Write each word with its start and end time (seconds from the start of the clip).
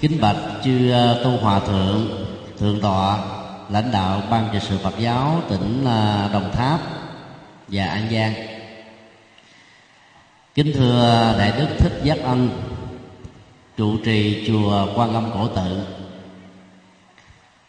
kính 0.00 0.20
bạch 0.20 0.36
chư 0.64 0.90
ờ, 0.90 1.20
tu 1.24 1.30
hòa 1.30 1.60
thượng 1.60 2.26
thượng 2.58 2.80
tọa, 2.80 3.18
lãnh 3.70 3.92
đạo 3.92 4.22
ban 4.30 4.48
trị 4.52 4.58
sự 4.68 4.78
Phật 4.78 4.94
giáo 4.98 5.42
tỉnh 5.48 5.84
ờ, 5.84 6.28
Đồng 6.32 6.52
Tháp 6.52 6.80
và 7.68 7.86
An 7.86 8.08
Giang. 8.12 8.34
Kính 10.54 10.72
thưa 10.74 11.34
đại 11.38 11.52
đức 11.58 11.66
thích 11.78 12.00
giác 12.04 12.18
ân, 12.22 12.50
trụ 13.76 13.96
trì 14.04 14.46
chùa 14.46 14.86
Quan 14.94 15.14
Âm 15.14 15.30
Cổ 15.34 15.48
Tự, 15.48 15.86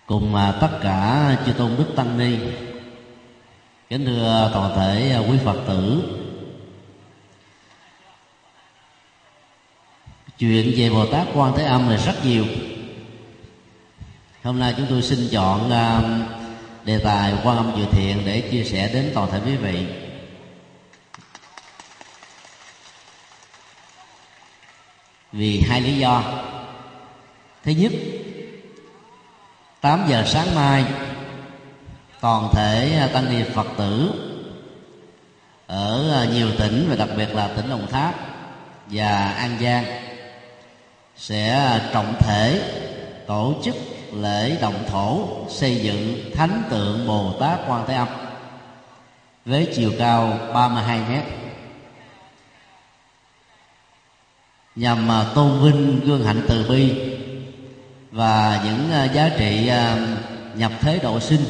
cùng 0.06 0.36
ờ, 0.36 0.58
tất 0.62 0.80
cả 0.82 1.36
chư 1.46 1.52
tôn 1.54 1.72
đức 1.78 1.96
tăng 1.96 2.18
ni. 2.18 2.38
Kính 3.90 4.06
thưa 4.06 4.52
toàn 4.54 4.72
thể 4.76 5.24
quý 5.30 5.38
phật 5.46 5.58
tử 5.68 6.02
chuyện 10.40 10.74
về 10.78 10.90
bồ 10.90 11.06
tát 11.06 11.28
quan 11.34 11.54
thế 11.58 11.64
âm 11.64 11.90
là 11.90 11.98
rất 11.98 12.26
nhiều. 12.26 12.46
Hôm 14.44 14.60
nay 14.60 14.74
chúng 14.78 14.86
tôi 14.90 15.02
xin 15.02 15.28
chọn 15.32 15.68
uh, 15.68 16.86
đề 16.86 17.00
tài 17.00 17.34
quan 17.44 17.58
âm 17.58 17.72
dự 17.78 17.86
thiện 17.92 18.22
để 18.26 18.42
chia 18.52 18.64
sẻ 18.64 18.90
đến 18.94 19.12
toàn 19.14 19.32
thể 19.32 19.40
quý 19.46 19.56
vị. 19.56 19.86
Vì 25.32 25.62
hai 25.62 25.82
lý 25.82 25.98
do. 25.98 26.24
Thứ 27.64 27.72
nhất 27.72 27.92
8 29.82 30.06
giờ 30.10 30.24
sáng 30.26 30.56
mai 30.56 30.86
toàn 32.22 32.50
thể 32.54 32.98
à, 33.00 33.08
tăng 33.14 33.30
ni 33.30 33.44
phật 33.54 33.68
tử 33.78 34.14
ở 35.68 36.12
à, 36.12 36.26
nhiều 36.26 36.52
tỉnh 36.60 36.86
và 36.90 36.96
đặc 36.96 37.10
biệt 37.18 37.36
là 37.36 37.48
tỉnh 37.48 37.70
đồng 37.70 37.88
tháp 37.88 38.16
và 38.88 39.32
an 39.32 39.58
giang 39.62 40.07
sẽ 41.18 41.80
trọng 41.94 42.14
thể 42.20 42.62
tổ 43.28 43.54
chức 43.64 43.76
lễ 44.14 44.58
động 44.62 44.84
thổ 44.88 45.28
xây 45.50 45.76
dựng 45.76 46.32
thánh 46.36 46.64
tượng 46.70 47.08
Bồ 47.08 47.34
Tát 47.40 47.60
Quan 47.68 47.84
Thế 47.88 47.94
Âm. 47.94 48.08
Với 49.46 49.68
chiều 49.76 49.92
cao 50.00 50.40
32 50.54 51.02
mét. 51.10 51.24
Nhằm 54.76 55.12
à, 55.12 55.26
tôn 55.36 55.60
vinh 55.62 56.00
gương 56.06 56.26
hạnh 56.26 56.42
từ 56.48 56.66
bi 56.70 56.94
và 58.12 58.62
những 58.66 58.92
à, 58.92 59.06
giá 59.06 59.30
trị 59.38 59.68
à, 59.68 60.08
nhập 60.56 60.72
thế 60.82 61.00
độ 61.04 61.20
sinh 61.20 61.42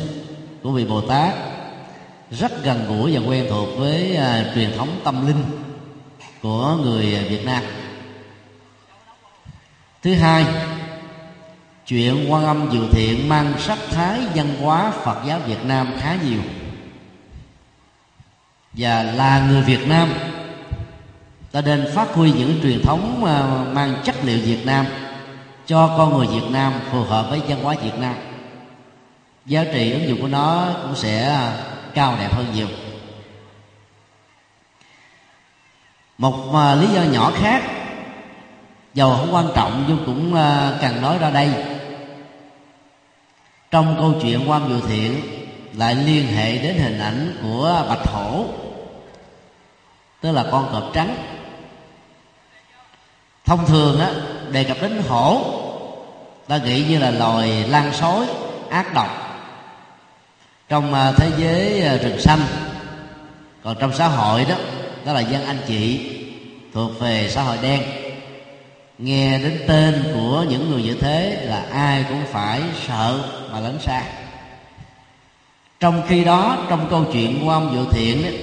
của 0.63 0.71
vị 0.71 0.85
Bồ 0.85 1.01
Tát 1.01 1.33
rất 2.31 2.63
gần 2.63 2.85
gũi 2.87 3.17
và 3.17 3.27
quen 3.27 3.45
thuộc 3.49 3.69
với 3.77 4.17
truyền 4.55 4.77
thống 4.77 4.99
tâm 5.03 5.27
linh 5.27 5.43
của 6.41 6.77
người 6.83 7.05
Việt 7.29 7.45
Nam 7.45 7.63
thứ 10.07 10.13
hai, 10.13 10.45
chuyện 11.87 12.31
quan 12.31 12.45
âm 12.45 12.69
dự 12.71 12.87
thiện 12.91 13.29
mang 13.29 13.53
sắc 13.59 13.77
thái 13.91 14.19
văn 14.35 14.55
hóa 14.61 14.91
phật 15.03 15.17
giáo 15.25 15.39
việt 15.39 15.65
nam 15.65 15.87
khá 15.99 16.15
nhiều. 16.25 16.39
Và 18.73 19.03
là 19.03 19.47
người 19.49 19.61
việt 19.61 19.87
nam, 19.87 20.09
ta 21.51 21.61
nên 21.61 21.87
phát 21.95 22.13
huy 22.13 22.31
những 22.31 22.59
truyền 22.63 22.81
thống 22.83 23.25
à, 23.25 23.63
mang 23.73 23.95
chất 24.03 24.15
liệu 24.23 24.39
việt 24.43 24.65
nam 24.65 24.85
cho 25.65 25.95
con 25.97 26.17
người 26.17 26.27
việt 26.27 26.47
nam 26.51 26.73
phù 26.91 27.03
hợp 27.03 27.29
với 27.29 27.41
văn 27.47 27.63
hóa 27.63 27.75
việt 27.83 27.99
nam. 27.99 28.15
Giá 29.45 29.63
trị 29.73 29.91
ứng 29.91 30.07
dụng 30.07 30.21
của 30.21 30.27
nó 30.27 30.67
cũng 30.81 30.95
sẽ 30.95 31.27
à, 31.27 31.57
cao 31.93 32.15
đẹp 32.19 32.33
hơn 32.33 32.45
nhiều. 32.55 32.67
Một 36.17 36.53
à, 36.53 36.75
lý 36.75 36.87
do 36.87 37.01
nhỏ 37.03 37.31
khác 37.35 37.76
dầu 38.97 39.15
không 39.17 39.33
quan 39.33 39.47
trọng, 39.55 39.85
nhưng 39.87 39.97
cũng 40.05 40.33
ờ, 40.33 40.77
cần 40.81 41.01
nói 41.01 41.17
ra 41.17 41.29
đây. 41.29 41.49
Trong 43.71 43.95
câu 43.99 44.13
chuyện 44.21 44.49
quan 44.49 44.69
dự 44.69 44.87
thiện 44.87 45.21
lại 45.73 45.95
liên 45.95 46.27
hệ 46.27 46.57
đến 46.57 46.75
hình 46.77 46.99
ảnh 46.99 47.37
của 47.43 47.85
bạch 47.89 48.07
hổ, 48.07 48.45
tức 50.21 50.31
là 50.31 50.45
con 50.51 50.69
cọp 50.71 50.83
trắng. 50.93 51.15
Thông 53.45 53.65
thường 53.65 53.99
á, 53.99 54.11
đề 54.51 54.63
cập 54.63 54.77
đến 54.81 55.01
hổ, 55.07 55.41
ta 56.47 56.57
nghĩ 56.57 56.85
như 56.89 56.99
là 56.99 57.11
loài 57.11 57.65
lan 57.67 57.93
sói, 57.93 58.25
ác 58.69 58.93
độc. 58.93 59.39
Trong 60.69 60.93
ờ, 60.93 61.13
thế 61.17 61.31
giới 61.37 61.81
ờ, 61.81 61.97
rừng 61.97 62.19
xanh, 62.19 62.41
còn 63.63 63.75
trong 63.79 63.93
xã 63.93 64.07
hội 64.07 64.45
đó 64.49 64.55
đó 65.05 65.13
là 65.13 65.19
dân 65.19 65.45
anh 65.45 65.59
chị, 65.67 66.11
thuộc 66.73 66.99
về 66.99 67.29
xã 67.29 67.43
hội 67.43 67.57
đen 67.61 68.06
nghe 68.97 69.39
đến 69.39 69.59
tên 69.67 70.03
của 70.13 70.45
những 70.49 70.69
người 70.69 70.83
như 70.83 70.93
thế 70.93 71.45
là 71.45 71.65
ai 71.71 72.05
cũng 72.09 72.23
phải 72.31 72.61
sợ 72.87 73.19
mà 73.51 73.59
lánh 73.59 73.79
xa. 73.79 74.03
Trong 75.79 76.01
khi 76.07 76.23
đó 76.23 76.57
trong 76.69 76.87
câu 76.89 77.05
chuyện 77.13 77.39
của 77.41 77.49
ông 77.49 77.75
dự 77.75 77.85
thiện 77.91 78.23
ấy, 78.23 78.39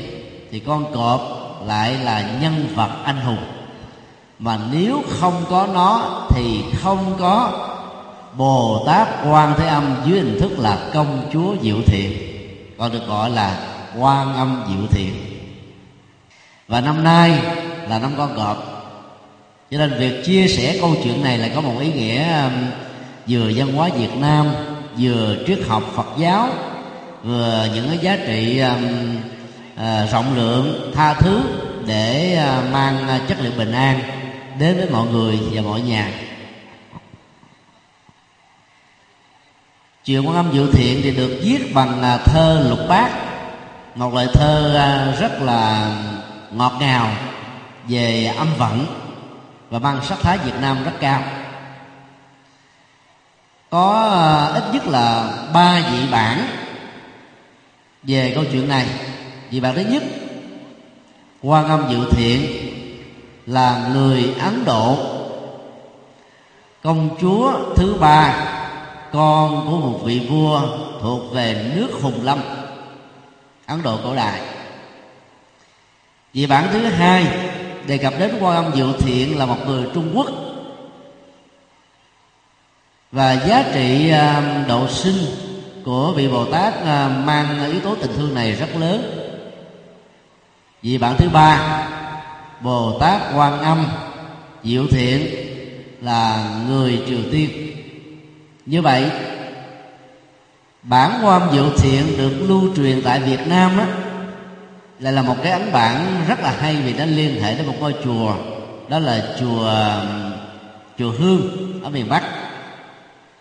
thì 0.50 0.60
con 0.60 0.94
cọp 0.94 1.20
lại 1.66 1.98
là 1.98 2.38
nhân 2.41 2.66
vật 2.75 2.91
anh 3.04 3.20
hùng. 3.20 3.44
Mà 4.38 4.59
nếu 4.72 5.03
không 5.09 5.44
có 5.50 5.69
nó 5.75 6.20
thì 6.28 6.62
không 6.82 7.16
có 7.19 7.53
bồ 8.36 8.84
tát 8.86 9.09
quan 9.28 9.54
thế 9.59 9.66
âm 9.66 9.97
dưới 10.06 10.21
hình 10.21 10.41
thức 10.41 10.59
là 10.59 10.78
công 10.94 11.28
chúa 11.32 11.54
diệu 11.62 11.76
thiện 11.86 12.12
còn 12.78 12.92
được 12.92 13.06
gọi 13.06 13.31
là 13.31 13.59
quan 13.98 14.34
âm 14.34 14.65
diệu 14.69 14.86
thiện. 14.91 15.15
Và 16.69 16.81
năm 16.81 17.04
nay 17.04 17.41
là 17.88 17.98
năm 17.98 18.12
con 18.19 18.36
cọp 18.36 18.74
cho 19.71 19.79
nên 19.79 19.99
việc 19.99 20.25
chia 20.25 20.49
sẻ 20.49 20.79
câu 20.81 20.97
chuyện 21.05 21.23
này 21.23 21.39
là 21.39 21.49
có 21.55 21.61
một 21.61 21.75
ý 21.81 21.93
nghĩa 21.93 22.43
um, 22.43 22.53
vừa 23.29 23.51
văn 23.57 23.73
hóa 23.73 23.89
việt 23.99 24.17
nam 24.21 24.47
vừa 24.99 25.37
triết 25.47 25.59
học 25.69 25.83
phật 25.97 26.07
giáo 26.19 26.49
vừa 27.23 27.69
những 27.75 27.89
cái 27.89 27.99
giá 27.99 28.17
trị 28.27 28.59
um, 28.59 29.17
uh, 29.75 30.11
rộng 30.11 30.37
lượng 30.37 30.93
tha 30.95 31.15
thứ 31.15 31.41
để 31.87 32.39
uh, 32.39 32.73
mang 32.73 33.09
à, 33.09 33.21
chất 33.29 33.39
liệu 33.41 33.53
bình 33.59 33.73
an 33.73 34.01
đến 34.59 34.77
với 34.77 34.91
mọi 34.91 35.07
người 35.07 35.39
và 35.53 35.63
mọi 35.63 35.81
nhà. 35.81 36.11
Chuyện 40.05 40.27
quan 40.27 40.37
âm 40.37 40.53
dự 40.53 40.71
thiện 40.73 41.01
thì 41.03 41.11
được 41.11 41.41
viết 41.43 41.75
bằng 41.75 42.15
uh, 42.15 42.25
thơ 42.25 42.67
lục 42.69 42.79
bát 42.89 43.11
một 43.95 44.15
loại 44.15 44.27
thơ 44.33 44.69
uh, 44.69 45.21
rất 45.21 45.43
là 45.43 45.93
ngọt 46.51 46.73
ngào 46.81 47.11
về 47.89 48.33
âm 48.39 48.49
vận 48.59 49.03
và 49.75 49.81
mang 49.81 50.01
sắc 50.03 50.19
thái 50.21 50.39
Việt 50.39 50.55
Nam 50.61 50.85
rất 50.85 50.93
cao. 51.01 51.23
Có 53.71 54.09
ờ, 54.11 54.53
ít 54.55 54.65
nhất 54.73 54.87
là 54.87 55.33
ba 55.53 55.81
vị 55.93 56.09
bản 56.11 56.47
về 58.03 58.33
câu 58.34 58.45
chuyện 58.53 58.69
này. 58.69 58.87
Vị 59.51 59.61
bản 59.61 59.75
thứ 59.75 59.81
nhất 59.81 60.03
quan 61.43 61.69
âm 61.69 61.87
dự 61.91 62.11
thiện, 62.11 62.47
là 63.47 63.89
người 63.95 64.34
ấn 64.41 64.65
độ. 64.65 64.97
Công 66.83 67.17
chúa 67.21 67.75
thứ 67.77 67.95
ba, 67.95 68.47
con 69.13 69.67
của 69.67 69.77
một 69.77 70.01
vị 70.05 70.27
vua 70.31 70.61
thuộc 71.01 71.34
về 71.34 71.73
nước 71.75 71.89
hùng 72.03 72.21
lâm, 72.23 72.41
ấn 73.67 73.83
độ 73.83 73.99
cổ 74.05 74.15
đại. 74.15 74.41
Vị 76.33 76.47
bản 76.47 76.69
thứ 76.73 76.87
hai 76.87 77.53
đề 77.87 77.99
cập 77.99 78.15
đến 78.19 78.31
quan 78.41 78.65
âm 78.65 78.75
diệu 78.75 78.93
thiện 78.93 79.39
là 79.39 79.47
một 79.47 79.67
người 79.67 79.84
trung 79.95 80.12
quốc. 80.15 80.27
Và 83.12 83.33
giá 83.33 83.65
trị 83.75 84.11
à, 84.11 84.65
độ 84.69 84.89
sinh 84.89 85.17
của 85.84 86.12
vị 86.17 86.28
bồ 86.28 86.45
tát 86.45 86.75
à, 86.84 87.09
mang 87.09 87.71
yếu 87.72 87.81
tố 87.81 87.95
tình 87.95 88.11
thương 88.17 88.34
này 88.34 88.53
rất 88.53 88.77
lớn. 88.77 89.21
Vì 90.83 90.99
bạn 90.99 91.17
thứ 91.19 91.28
ba 91.28 91.81
bồ 92.61 92.99
tát 92.99 93.21
quan 93.34 93.59
âm 93.59 93.87
diệu 94.65 94.87
thiện 94.87 95.27
là 96.01 96.51
người 96.69 97.03
triều 97.07 97.21
tiên. 97.33 97.51
Như 98.66 98.83
vậy 98.83 99.10
bản 100.83 101.21
quan 101.25 101.41
âm 101.41 101.53
diệu 101.53 101.71
thiện 101.78 102.19
được 102.19 102.33
lưu 102.48 102.63
truyền 102.77 103.03
tại 103.04 103.21
việt 103.21 103.41
nam 103.47 103.78
á, 103.78 103.86
lại 105.04 105.12
là 105.12 105.22
một 105.22 105.36
cái 105.42 105.53
ấn 105.53 105.72
bản 105.72 106.24
rất 106.28 106.41
là 106.41 106.51
hay 106.60 106.77
vì 106.77 106.92
nó 106.92 107.04
liên 107.04 107.42
hệ 107.42 107.54
đến 107.54 107.66
một 107.66 107.74
ngôi 107.80 107.95
chùa 108.04 108.34
đó 108.89 108.98
là 108.98 109.36
chùa 109.41 109.72
chùa 110.98 111.10
hương 111.10 111.80
ở 111.83 111.91
miền 111.91 112.09
bắc 112.09 112.22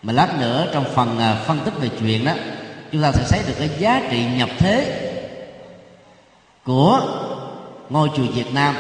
mà 0.02 0.14
lát 0.14 0.40
nữa 0.40 0.68
trong 0.74 0.86
phần 0.96 1.20
à, 1.20 1.36
phân 1.48 1.60
tích 1.66 1.74
về 1.80 1.90
chuyện 2.00 2.26
đó, 2.26 2.32
chúng 2.92 3.02
ta 3.02 3.12
sẽ 3.12 3.24
thấy 3.30 3.40
được 3.48 3.54
cái 3.60 3.70
giá 3.80 4.02
trị 4.12 4.26
nhập 4.38 4.50
thế 4.58 5.10
của 6.64 7.02
ngôi 7.90 8.10
chùa 8.16 8.28
Việt 8.34 8.54
Nam 8.54 8.76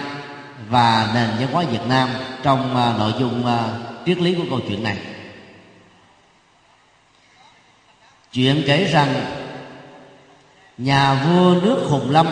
và 0.69 1.11
nền 1.13 1.29
văn 1.39 1.53
hóa 1.53 1.63
Việt 1.71 1.87
Nam 1.87 2.09
trong 2.43 2.77
à, 2.77 2.93
nội 2.97 3.13
dung 3.19 3.45
à, 3.45 3.63
triết 4.05 4.17
lý 4.17 4.35
của 4.35 4.45
câu 4.49 4.59
chuyện 4.67 4.83
này. 4.83 4.97
Chuyện 8.33 8.63
kể 8.67 8.83
rằng 8.83 9.25
nhà 10.77 11.13
vua 11.13 11.55
nước 11.61 11.85
Hùng 11.89 12.09
Lâm 12.09 12.27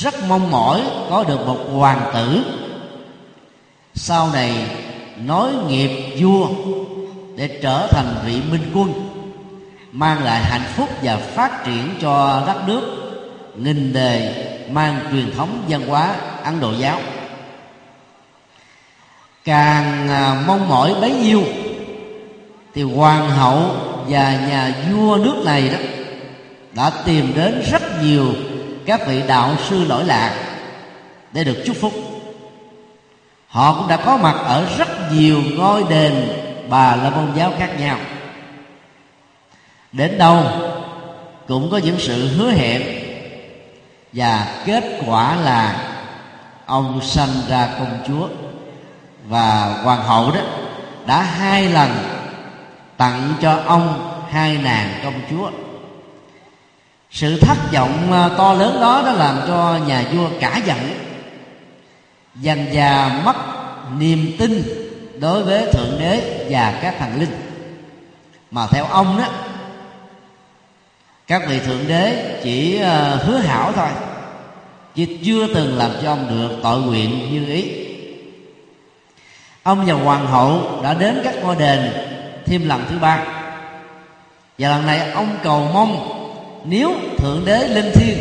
rất 0.00 0.14
mong 0.28 0.50
mỏi 0.50 0.82
có 1.10 1.24
được 1.24 1.46
một 1.46 1.58
hoàng 1.72 2.10
tử. 2.14 2.44
Sau 3.94 4.30
này 4.32 4.52
nối 5.24 5.52
nghiệp 5.68 6.16
vua 6.20 6.48
để 7.36 7.58
trở 7.62 7.86
thành 7.90 8.14
vị 8.26 8.40
minh 8.50 8.70
quân, 8.74 8.92
mang 9.92 10.24
lại 10.24 10.42
hạnh 10.44 10.72
phúc 10.76 10.88
và 11.02 11.16
phát 11.16 11.64
triển 11.64 11.94
cho 12.00 12.42
đất 12.46 12.68
nước, 12.68 12.82
nghìn 13.56 13.92
đề 13.92 14.44
mang 14.70 15.00
truyền 15.10 15.32
thống 15.36 15.62
văn 15.68 15.88
hóa 15.88 16.14
ấn 16.44 16.60
độ 16.60 16.72
giáo. 16.72 17.00
Càng 19.44 20.08
à, 20.08 20.42
mong 20.46 20.68
mỏi 20.68 20.94
bấy 21.00 21.12
nhiêu, 21.12 21.42
thì 22.74 22.82
hoàng 22.82 23.30
hậu 23.30 23.62
và 24.08 24.46
nhà 24.48 24.74
vua 24.92 25.16
nước 25.16 25.42
này 25.44 25.68
đó 25.68 25.78
đã 26.74 26.90
tìm 27.04 27.32
đến 27.36 27.62
rất 27.70 27.82
nhiều 28.02 28.34
các 28.88 29.06
vị 29.06 29.22
đạo 29.28 29.56
sư 29.68 29.84
lỗi 29.84 30.04
lạc 30.04 30.34
để 31.32 31.44
được 31.44 31.62
chúc 31.66 31.76
phúc. 31.80 31.92
Họ 33.48 33.74
cũng 33.74 33.88
đã 33.88 33.96
có 33.96 34.16
mặt 34.16 34.36
ở 34.44 34.66
rất 34.78 35.12
nhiều 35.12 35.42
ngôi 35.56 35.84
đền 35.90 36.28
bà 36.68 36.96
la 36.96 37.10
môn 37.10 37.32
giáo 37.36 37.52
khác 37.58 37.70
nhau. 37.80 37.98
Đến 39.92 40.18
đâu 40.18 40.44
cũng 41.48 41.70
có 41.70 41.78
những 41.78 41.98
sự 41.98 42.36
hứa 42.36 42.50
hẹn 42.50 42.82
và 44.12 44.62
kết 44.66 44.84
quả 45.06 45.36
là 45.36 45.76
ông 46.66 47.00
sanh 47.02 47.30
ra 47.48 47.68
công 47.78 47.98
chúa. 48.06 48.28
Và 49.28 49.80
hoàng 49.82 50.02
hậu 50.02 50.30
đó 50.30 50.40
đã 51.06 51.22
hai 51.22 51.68
lần 51.68 51.90
tặng 52.96 53.34
cho 53.40 53.60
ông 53.66 54.18
hai 54.30 54.58
nàng 54.58 55.00
công 55.04 55.20
chúa 55.30 55.50
sự 57.10 57.40
thất 57.40 57.58
vọng 57.72 58.12
ờ, 58.12 58.34
to 58.38 58.52
lớn 58.52 58.78
đó 58.80 59.02
đã 59.04 59.12
làm 59.12 59.40
cho 59.46 59.78
nhà 59.86 60.04
vua 60.12 60.28
cả 60.40 60.60
giận. 60.66 60.78
Dần 62.34 62.66
già 62.72 63.20
mất 63.24 63.36
niềm 63.98 64.32
tin 64.38 64.62
đối 65.20 65.42
với 65.42 65.72
thượng 65.72 65.98
đế 65.98 66.46
và 66.50 66.78
các 66.82 66.94
thần 66.98 67.20
linh. 67.20 67.30
Mà 68.50 68.66
theo 68.66 68.84
ông 68.84 69.18
đó, 69.18 69.28
các 71.26 71.42
vị 71.48 71.60
thượng 71.60 71.88
đế 71.88 72.38
chỉ 72.42 72.78
ờ, 72.78 73.16
hứa 73.16 73.38
hảo 73.38 73.72
thôi, 73.72 73.88
chứ 74.94 75.06
chưa 75.24 75.46
từng 75.54 75.78
làm 75.78 75.90
cho 76.02 76.12
ông 76.12 76.28
được 76.28 76.56
tội 76.62 76.80
nguyện 76.80 77.32
như 77.32 77.54
ý. 77.54 77.70
Ông 79.62 79.86
và 79.86 79.94
hoàng 79.94 80.26
hậu 80.26 80.80
đã 80.82 80.94
đến 80.94 81.20
các 81.24 81.34
ngôi 81.42 81.56
đền 81.56 81.92
thêm 82.46 82.68
lần 82.68 82.84
thứ 82.90 82.98
ba. 82.98 83.24
Và 84.58 84.68
lần 84.68 84.86
này 84.86 85.10
ông 85.10 85.38
cầu 85.42 85.70
mong 85.72 86.17
nếu 86.68 86.94
thượng 87.18 87.44
đế 87.44 87.68
linh 87.68 87.90
thiêng 87.94 88.18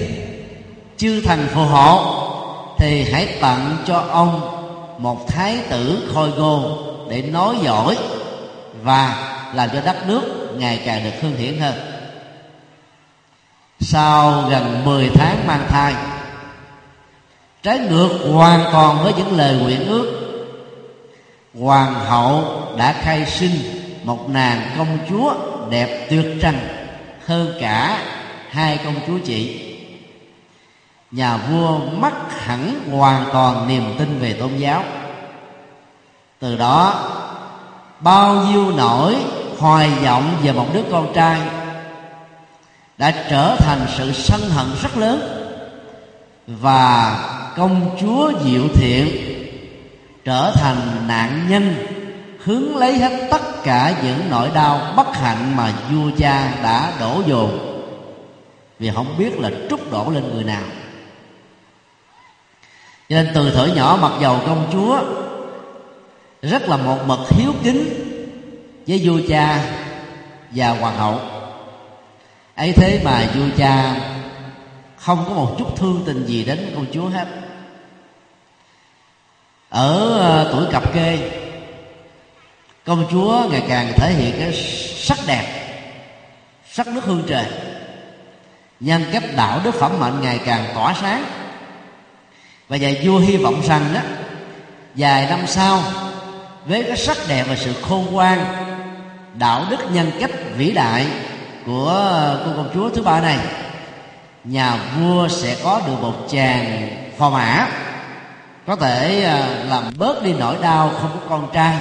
chư 0.97 1.21
thành 1.21 1.47
phù 1.53 1.61
hộ, 1.61 2.23
thì 2.77 3.03
hãy 3.11 3.37
tặng 3.41 3.77
cho 3.85 4.03
ông 4.11 4.41
một 4.97 5.27
thái 5.27 5.57
tử 5.69 6.09
khôi 6.13 6.29
ngô 6.29 6.77
để 7.09 7.21
nói 7.21 7.55
giỏi 7.63 7.97
và 8.83 9.33
làm 9.53 9.69
cho 9.73 9.81
đất 9.81 10.07
nước 10.07 10.21
ngày 10.57 10.81
càng 10.85 11.03
được 11.03 11.21
hương 11.21 11.35
hiển 11.35 11.59
hơn. 11.59 11.73
Sau 13.79 14.43
gần 14.49 14.85
10 14.85 15.09
tháng 15.13 15.47
mang 15.47 15.65
thai, 15.69 15.95
trái 17.63 17.79
ngược 17.79 18.09
hoàn 18.33 18.65
toàn 18.71 19.03
với 19.03 19.13
những 19.17 19.37
lời 19.37 19.55
nguyện 19.55 19.87
ước, 19.87 20.11
hoàng 21.59 21.93
hậu 21.93 22.43
đã 22.77 22.93
khai 22.93 23.25
sinh 23.25 23.51
một 24.03 24.29
nàng 24.29 24.71
công 24.77 24.97
chúa 25.09 25.33
đẹp 25.69 26.07
tuyệt 26.09 26.25
trần 26.41 26.55
hơn 27.25 27.53
cả 27.61 27.99
hai 28.57 28.77
công 28.83 28.95
chúa 29.07 29.17
chị. 29.25 29.59
Nhà 31.11 31.37
vua 31.37 31.77
mất 31.77 32.13
hẳn 32.45 32.89
hoàn 32.91 33.25
toàn 33.33 33.67
niềm 33.67 33.83
tin 33.97 34.19
về 34.19 34.33
tôn 34.33 34.57
giáo. 34.57 34.83
Từ 36.39 36.57
đó, 36.57 37.09
bao 37.99 38.35
nhiêu 38.35 38.71
nỗi 38.71 39.15
hoài 39.57 39.89
vọng 39.89 40.37
về 40.43 40.51
một 40.51 40.65
đứa 40.73 40.81
con 40.91 41.13
trai 41.13 41.41
đã 42.97 43.25
trở 43.29 43.55
thành 43.55 43.79
sự 43.97 44.11
sân 44.11 44.41
hận 44.41 44.65
rất 44.81 44.97
lớn 44.97 45.19
và 46.47 47.19
công 47.57 47.97
chúa 48.01 48.31
diệu 48.45 48.63
thiện 48.73 49.07
trở 50.25 50.51
thành 50.55 51.07
nạn 51.07 51.45
nhân, 51.49 51.75
hướng 52.43 52.77
lấy 52.77 52.97
hết 52.97 53.27
tất 53.31 53.63
cả 53.63 53.93
những 54.03 54.19
nỗi 54.29 54.49
đau 54.53 54.93
bất 54.95 55.15
hạnh 55.17 55.57
mà 55.57 55.73
vua 55.91 56.11
cha 56.17 56.53
đã 56.63 56.93
đổ 56.99 57.21
dồn 57.27 57.76
vì 58.79 58.91
không 58.95 59.15
biết 59.17 59.39
là 59.39 59.51
trút 59.69 59.91
đổ 59.91 60.09
lên 60.09 60.23
người 60.33 60.43
nào. 60.43 60.63
Cho 63.09 63.15
nên 63.15 63.31
từ 63.33 63.51
thời 63.51 63.71
nhỏ 63.71 63.97
mặc 64.01 64.11
dầu 64.21 64.39
công 64.45 64.69
chúa, 64.71 64.99
rất 66.41 66.69
là 66.69 66.77
một 66.77 66.97
mực 67.05 67.19
hiếu 67.29 67.53
kính 67.63 67.89
với 68.87 69.01
vua 69.03 69.19
cha 69.29 69.63
và 70.51 70.69
hoàng 70.69 70.97
hậu. 70.97 71.19
Ấy 72.55 72.71
thế 72.71 73.01
mà 73.05 73.25
vua 73.35 73.45
cha 73.57 73.95
không 74.97 75.25
có 75.27 75.33
một 75.33 75.55
chút 75.57 75.77
thương 75.77 76.03
tình 76.05 76.25
gì 76.25 76.43
đến 76.43 76.71
công 76.75 76.85
chúa 76.93 77.07
hết. 77.07 77.27
Ở 79.69 80.17
ờ, 80.19 80.49
tuổi 80.51 80.65
cặp 80.71 80.93
kê, 80.93 81.31
công 82.85 83.07
chúa 83.11 83.47
ngày 83.51 83.63
càng 83.67 83.93
thể 83.95 84.13
hiện 84.13 84.35
cái 84.39 84.53
sắc 84.97 85.17
đẹp, 85.27 85.67
sắc 86.71 86.87
nước 86.87 87.03
hương 87.03 87.23
trời 87.27 87.45
nhân 88.79 89.05
cách 89.11 89.23
đạo 89.35 89.59
đức 89.63 89.75
phẩm 89.75 89.99
mệnh 89.99 90.21
ngày 90.21 90.39
càng 90.45 90.65
tỏa 90.73 90.93
sáng. 91.01 91.23
Và 92.67 92.77
nhà 92.77 92.91
vua 93.03 93.19
hy 93.19 93.37
vọng 93.37 93.61
rằng 93.63 93.81
đó, 93.93 93.99
vài 94.95 95.25
năm 95.29 95.39
sau, 95.47 95.83
với 96.65 96.83
cái 96.83 96.97
sắc 96.97 97.17
đẹp 97.27 97.45
và 97.49 97.55
sự 97.55 97.73
khôn 97.81 98.05
ngoan, 98.11 98.45
đạo 99.33 99.65
đức 99.69 99.91
nhân 99.91 100.11
cách 100.19 100.31
vĩ 100.57 100.71
đại 100.71 101.07
của 101.65 102.35
cô 102.45 102.51
công 102.55 102.69
chúa 102.73 102.89
thứ 102.89 103.01
ba 103.01 103.21
này, 103.21 103.37
nhà 104.43 104.75
vua 104.75 105.27
sẽ 105.27 105.55
có 105.63 105.81
được 105.87 106.01
một 106.01 106.13
chàng 106.31 106.89
phò 107.17 107.29
mã, 107.29 107.67
có 108.67 108.75
thể 108.75 109.23
à, 109.23 109.47
làm 109.69 109.83
bớt 109.97 110.23
đi 110.23 110.33
nỗi 110.33 110.55
đau 110.61 110.91
không 111.01 111.11
có 111.13 111.29
con 111.29 111.47
trai 111.53 111.75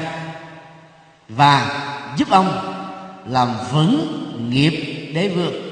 và 1.29 1.83
giúp 2.17 2.31
ông 2.31 2.75
làm 3.27 3.55
vững 3.73 4.23
nghiệp 4.51 5.11
đế 5.15 5.29
vương 5.29 5.66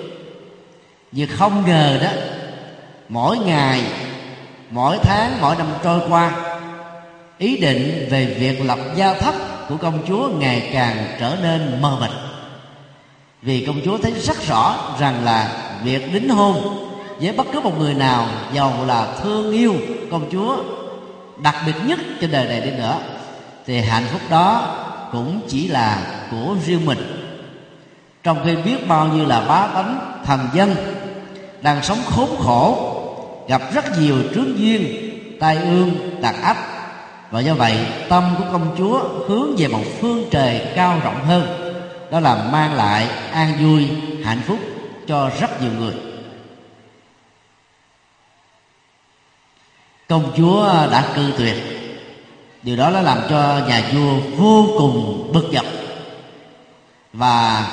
nhưng 1.17 1.29
không 1.29 1.67
ngờ 1.67 1.99
đó, 2.03 2.09
mỗi 3.09 3.39
ngày, 3.39 3.83
mỗi 4.71 4.99
tháng, 5.03 5.41
mỗi 5.41 5.57
năm 5.57 5.67
trôi 5.85 6.01
qua, 6.09 6.33
ý 7.39 7.57
định 7.57 8.09
về 8.11 8.25
việc 8.39 8.65
lập 8.65 8.79
gia 8.97 9.15
thất 9.15 9.35
của 9.69 9.77
công 9.77 9.99
chúa 10.09 10.29
ngày 10.29 10.71
càng 10.73 10.97
trở 11.21 11.37
nên 11.43 11.83
mờ 11.83 11.97
mịt. 12.01 12.11
Vì 13.43 13.67
công 13.67 13.81
chúa 13.85 13.99
thấy 13.99 14.13
rất 14.13 14.47
rõ 14.49 14.77
rằng 15.01 15.25
là 15.25 15.49
việc 15.83 16.13
đính 16.13 16.29
hôn 16.29 16.57
với 17.21 17.33
bất 17.33 17.47
cứ 17.53 17.61
một 17.61 17.79
người 17.79 17.95
nào 17.95 18.27
giàu 18.53 18.73
là 18.87 19.07
thương 19.23 19.53
yêu 19.53 19.75
công 20.11 20.31
chúa, 20.33 20.57
đặc 21.43 21.57
biệt 21.67 21.75
nhất 21.87 21.99
trên 22.21 22.31
đời 22.31 22.45
này 22.45 22.61
đi 22.61 22.71
nữa, 22.71 22.97
thì 23.67 23.81
hạnh 23.81 24.05
phúc 24.13 24.21
đó 24.31 24.77
cũng 25.13 25.41
chỉ 25.49 25.69
là 25.69 25.99
của 26.31 26.57
riêng 26.67 26.87
mình. 26.87 26.99
Trong 28.23 28.39
khi 28.45 28.57
biết 28.57 28.89
bao 28.89 29.07
nhiêu 29.07 29.27
là 29.27 29.41
bá 29.41 29.67
tánh, 29.67 30.21
thần 30.25 30.49
dân 30.55 30.75
đang 31.65 31.83
sống 31.83 31.99
khốn 32.07 32.29
khổ, 32.45 32.95
gặp 33.49 33.63
rất 33.75 33.85
nhiều 33.99 34.17
trướng 34.35 34.59
duyên, 34.59 35.11
tai 35.41 35.57
ương 35.57 36.21
tạc 36.23 36.43
ách 36.43 36.59
và 37.31 37.41
do 37.41 37.55
vậy, 37.55 37.87
tâm 38.09 38.35
của 38.39 38.45
công 38.53 38.75
chúa 38.79 38.99
hướng 39.29 39.57
về 39.57 39.69
một 39.69 39.83
phương 40.01 40.25
trời 40.31 40.67
cao 40.75 41.01
rộng 41.05 41.25
hơn. 41.25 41.73
Đó 42.11 42.21
là 42.21 42.35
mang 42.53 42.75
lại 42.75 43.09
an 43.33 43.53
vui, 43.61 43.89
hạnh 44.25 44.41
phúc 44.47 44.59
cho 45.07 45.31
rất 45.41 45.63
nhiều 45.63 45.71
người. 45.79 45.95
Công 50.09 50.33
chúa 50.37 50.67
đã 50.91 51.05
cư 51.15 51.33
tuyệt. 51.39 51.57
Điều 52.63 52.77
đó 52.77 52.91
đã 52.91 53.03
làm 53.03 53.19
cho 53.31 53.61
nhà 53.69 53.83
vua 53.93 54.17
vô 54.37 54.67
cùng 54.79 55.31
bực 55.33 55.51
dọc. 55.53 55.67
Và 57.13 57.67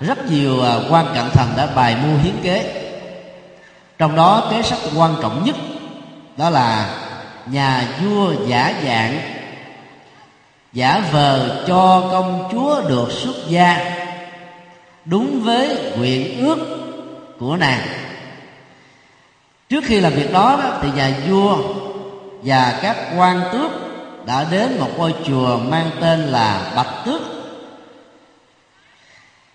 rất 0.00 0.30
nhiều 0.30 0.62
à, 0.62 0.74
quan 0.90 1.06
cận 1.14 1.24
thần 1.32 1.48
đã 1.56 1.66
bài 1.66 1.96
mưu 2.02 2.18
hiến 2.18 2.34
kế 2.42 2.79
trong 4.00 4.16
đó 4.16 4.48
kế 4.50 4.62
sách 4.62 4.78
quan 4.96 5.14
trọng 5.22 5.44
nhất 5.44 5.56
đó 6.36 6.50
là 6.50 6.96
nhà 7.46 7.88
vua 8.02 8.32
giả 8.46 8.74
dạng 8.84 9.20
giả 10.72 11.02
vờ 11.12 11.64
cho 11.68 12.08
công 12.10 12.48
chúa 12.52 12.82
được 12.88 13.12
xuất 13.12 13.34
gia 13.48 13.96
đúng 15.04 15.40
với 15.42 15.92
nguyện 15.96 16.46
ước 16.46 16.58
của 17.38 17.56
nàng. 17.56 17.80
Trước 19.68 19.84
khi 19.84 20.00
làm 20.00 20.12
việc 20.12 20.32
đó, 20.32 20.60
đó 20.62 20.78
thì 20.82 20.88
nhà 20.96 21.12
vua 21.28 21.56
và 22.42 22.78
các 22.82 22.96
quan 23.16 23.42
tước 23.52 23.70
đã 24.26 24.46
đến 24.50 24.78
một 24.78 24.90
ngôi 24.96 25.14
chùa 25.26 25.56
mang 25.56 25.90
tên 26.00 26.20
là 26.20 26.72
bạch 26.76 27.04
tước 27.04 27.22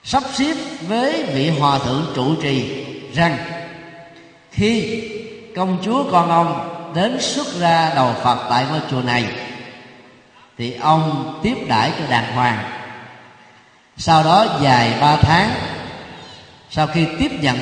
sắp 0.04 0.24
xếp 0.34 0.56
với 0.88 1.24
vị 1.24 1.50
hòa 1.50 1.80
thượng 1.80 2.06
trụ 2.16 2.36
trì 2.42 2.86
rằng 3.14 3.38
khi 4.56 5.04
công 5.56 5.78
chúa 5.84 6.12
con 6.12 6.30
ông 6.30 6.76
đến 6.96 7.18
xuất 7.22 7.48
ra 7.60 7.92
đầu 7.96 8.14
phật 8.24 8.48
tại 8.50 8.66
ngôi 8.70 8.80
chùa 8.92 9.02
này. 9.02 9.26
Thì 10.58 10.74
ông 10.74 11.34
tiếp 11.44 11.56
đãi 11.68 11.92
cho 12.00 12.06
đàng 12.10 12.36
hoàng. 12.36 12.64
Sau 13.98 14.24
đó 14.24 14.46
dài 14.62 14.94
ba 15.02 15.16
tháng, 15.16 15.50
sau 16.70 16.88
khi 16.88 17.06
tiếp 17.20 17.32
nhận 17.42 17.58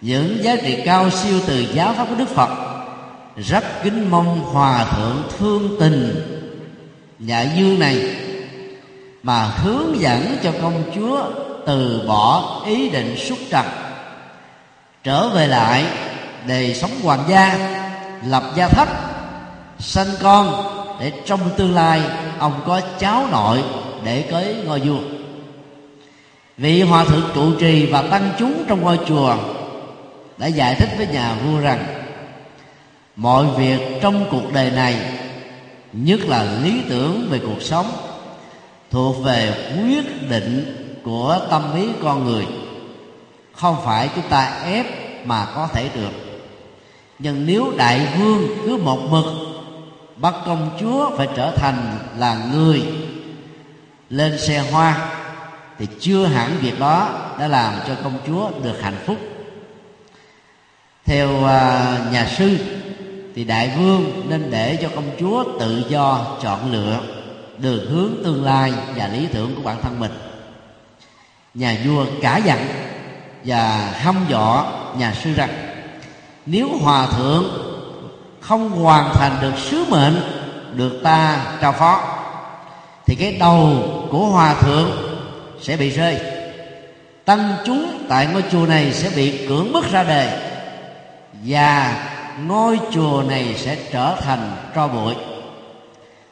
những 0.00 0.44
giá 0.44 0.56
trị 0.56 0.82
cao 0.84 1.10
siêu 1.10 1.40
từ 1.46 1.66
giáo 1.74 1.94
pháp 1.96 2.06
của 2.08 2.14
đức 2.14 2.28
phật, 2.28 2.50
rất 3.36 3.64
kính 3.82 4.10
mong 4.10 4.40
hòa 4.40 4.84
thượng 4.84 5.22
thương 5.38 5.76
tình 5.80 6.22
dạ 7.18 7.44
nhà 7.44 7.52
dương 7.56 7.78
này 7.78 8.16
mà 9.22 9.44
hướng 9.44 10.00
dẫn 10.00 10.36
cho 10.42 10.52
công 10.62 10.82
chúa 10.94 11.24
từ 11.66 12.04
bỏ 12.08 12.62
ý 12.66 12.88
định 12.88 13.16
xuất 13.28 13.38
trần 13.50 13.66
trở 15.06 15.28
về 15.28 15.46
lại 15.46 15.84
đời 16.46 16.74
sống 16.74 16.90
hoàng 17.02 17.24
gia, 17.28 17.58
lập 18.26 18.42
gia 18.56 18.68
thất, 18.68 18.88
sanh 19.78 20.06
con 20.22 20.64
để 21.00 21.12
trong 21.26 21.40
tương 21.56 21.74
lai 21.74 22.00
ông 22.38 22.52
có 22.66 22.80
cháu 22.98 23.26
nội 23.30 23.62
để 24.04 24.22
cưới 24.30 24.54
ngôi 24.66 24.80
vua. 24.80 24.98
Vị 26.58 26.82
hòa 26.82 27.04
thượng 27.04 27.30
trụ 27.34 27.54
trì 27.60 27.86
và 27.86 28.02
tăng 28.02 28.30
chúng 28.38 28.64
trong 28.68 28.82
ngôi 28.82 28.98
chùa 29.08 29.36
đã 30.38 30.46
giải 30.46 30.74
thích 30.74 30.88
với 30.96 31.06
nhà 31.06 31.34
vua 31.34 31.60
rằng, 31.60 31.84
mọi 33.16 33.46
việc 33.56 33.80
trong 34.02 34.26
cuộc 34.30 34.52
đời 34.52 34.70
này, 34.70 34.96
nhất 35.92 36.20
là 36.26 36.44
lý 36.62 36.80
tưởng 36.88 37.28
về 37.30 37.38
cuộc 37.46 37.62
sống, 37.62 37.86
thuộc 38.90 39.24
về 39.24 39.54
quyết 39.82 40.30
định 40.30 40.76
của 41.04 41.38
tâm 41.50 41.62
ý 41.76 41.88
con 42.02 42.24
người 42.24 42.46
không 43.56 43.76
phải 43.84 44.10
chúng 44.14 44.28
ta 44.28 44.60
ép 44.64 44.86
mà 45.26 45.46
có 45.54 45.68
thể 45.72 45.90
được. 45.94 46.12
Nhưng 47.18 47.46
nếu 47.46 47.72
đại 47.76 48.08
vương 48.18 48.48
cứ 48.64 48.76
một 48.76 48.98
mực 49.10 49.24
bắt 50.16 50.34
công 50.46 50.70
chúa 50.80 51.16
phải 51.16 51.28
trở 51.36 51.50
thành 51.56 51.98
là 52.18 52.46
người 52.52 52.82
lên 54.10 54.38
xe 54.38 54.58
hoa, 54.58 55.08
thì 55.78 55.86
chưa 56.00 56.26
hẳn 56.26 56.58
việc 56.60 56.80
đó 56.80 57.08
đã 57.38 57.48
làm 57.48 57.74
cho 57.86 57.94
công 58.04 58.18
chúa 58.26 58.50
được 58.62 58.82
hạnh 58.82 58.96
phúc. 59.06 59.16
Theo 61.04 61.44
à, 61.44 61.98
nhà 62.12 62.26
sư, 62.38 62.58
thì 63.34 63.44
đại 63.44 63.72
vương 63.78 64.22
nên 64.28 64.50
để 64.50 64.78
cho 64.82 64.88
công 64.94 65.10
chúa 65.20 65.44
tự 65.60 65.84
do 65.88 66.36
chọn 66.42 66.72
lựa 66.72 67.00
đường 67.58 67.90
hướng 67.90 68.24
tương 68.24 68.44
lai 68.44 68.72
và 68.96 69.08
lý 69.08 69.26
tưởng 69.32 69.54
của 69.54 69.62
bản 69.62 69.76
thân 69.82 70.00
mình. 70.00 70.12
Nhà 71.54 71.76
vua 71.84 72.06
cả 72.22 72.36
dặn 72.36 72.58
và 73.46 73.92
hăm 73.94 74.26
dọ 74.30 74.64
nhà 74.98 75.14
sư 75.14 75.34
rằng, 75.36 75.50
nếu 76.46 76.68
hòa 76.82 77.06
thượng 77.06 77.44
không 78.40 78.70
hoàn 78.70 79.14
thành 79.14 79.36
được 79.40 79.52
sứ 79.58 79.84
mệnh 79.88 80.20
được 80.74 81.00
ta 81.02 81.40
trao 81.60 81.72
phó, 81.72 82.00
thì 83.06 83.14
cái 83.14 83.36
đầu 83.40 83.82
của 84.10 84.26
hòa 84.26 84.54
thượng 84.54 84.90
sẽ 85.62 85.76
bị 85.76 85.90
rơi. 85.90 86.20
Tăng 87.24 87.56
chúng 87.64 88.04
tại 88.08 88.26
ngôi 88.26 88.44
chùa 88.52 88.66
này 88.66 88.92
sẽ 88.92 89.10
bị 89.16 89.46
cưỡng 89.48 89.72
bức 89.72 89.90
ra 89.90 90.04
đề 90.04 90.50
và 91.44 91.96
ngôi 92.46 92.80
chùa 92.92 93.22
này 93.28 93.54
sẽ 93.56 93.76
trở 93.92 94.16
thành 94.20 94.56
tro 94.74 94.88
bụi. 94.88 95.14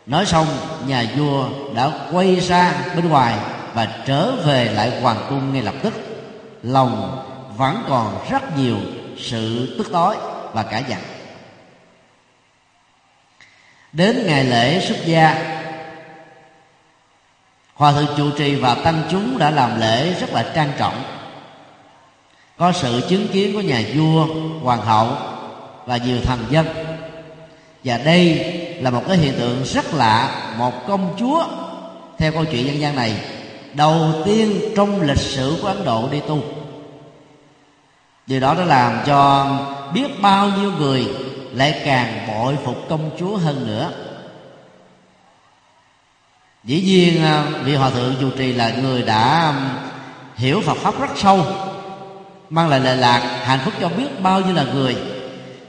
Nói 0.07 0.27
xong, 0.27 0.47
nhà 0.87 1.05
vua 1.17 1.49
đã 1.75 1.91
quay 2.13 2.37
ra 2.37 2.73
bên 2.97 3.09
ngoài 3.09 3.35
và 3.75 3.89
trở 4.07 4.33
về 4.33 4.65
lại 4.65 5.01
hoàng 5.01 5.27
cung 5.29 5.53
ngay 5.53 5.63
lập 5.63 5.75
tức 5.83 6.14
lòng 6.65 7.25
vẫn 7.57 7.85
còn 7.89 8.27
rất 8.31 8.59
nhiều 8.59 8.77
sự 9.19 9.75
tức 9.79 9.89
tối 9.93 10.17
và 10.53 10.63
cả 10.63 10.79
giận. 10.79 10.99
Đến 13.93 14.27
ngày 14.27 14.45
lễ 14.45 14.87
xuất 14.89 15.07
gia, 15.07 15.61
hòa 17.75 17.93
thượng 17.93 18.15
trụ 18.17 18.31
trì 18.39 18.55
và 18.55 18.75
tăng 18.75 19.03
chúng 19.11 19.39
đã 19.39 19.51
làm 19.51 19.81
lễ 19.81 20.15
rất 20.21 20.33
là 20.33 20.53
trang 20.55 20.73
trọng. 20.79 21.03
Có 22.57 22.73
sự 22.73 23.07
chứng 23.09 23.29
kiến 23.29 23.55
của 23.55 23.61
nhà 23.61 23.83
vua, 23.95 24.27
hoàng 24.63 24.81
hậu 24.81 25.09
và 25.87 25.97
nhiều 25.97 26.19
thần 26.25 26.47
dân. 26.51 26.67
Và 27.85 27.99
đây 27.99 28.53
là 28.81 28.91
một 28.91 29.03
cái 29.09 29.17
hiện 29.17 29.35
tượng 29.39 29.65
rất 29.65 29.95
lạ, 29.95 30.53
một 30.59 30.87
công 30.87 31.15
chúa, 31.19 31.47
theo 32.19 32.33
câu 32.33 32.45
chuyện 32.45 32.67
dân 32.67 32.81
gian 32.81 32.97
này 32.97 33.34
đầu 33.77 34.13
tiên 34.25 34.61
trong 34.77 35.01
lịch 35.01 35.19
sử 35.19 35.59
của 35.63 35.69
ấn 35.69 35.85
độ 35.85 36.09
đi 36.13 36.21
tu. 36.21 36.43
Điều 38.27 38.41
đó 38.41 38.55
đã 38.55 38.65
làm 38.65 38.99
cho 39.07 39.49
biết 39.95 40.23
bao 40.23 40.49
nhiêu 40.49 40.73
người 40.79 41.09
lại 41.53 41.81
càng 41.85 42.29
bội 42.29 42.57
phục 42.65 42.89
công 42.89 43.11
chúa 43.19 43.37
hơn 43.37 43.67
nữa. 43.67 43.91
Dĩ 46.65 46.83
nhiên 46.83 47.25
à, 47.25 47.45
vị 47.65 47.75
hòa 47.75 47.91
thượng 47.91 48.15
chủ 48.21 48.31
trì 48.31 48.53
là 48.53 48.71
người 48.83 49.03
đã 49.03 49.55
hiểu 50.35 50.61
phật 50.61 50.77
pháp 50.77 51.01
rất 51.01 51.11
sâu, 51.17 51.47
mang 52.51 52.69
lại 52.69 52.81
lệ 52.81 52.97
lạc, 52.97 53.41
hạnh 53.45 53.61
phúc 53.65 53.75
cho 53.81 53.89
biết 53.89 54.23
bao 54.23 54.41
nhiêu 54.41 54.55
là 54.55 54.65
người. 54.75 54.97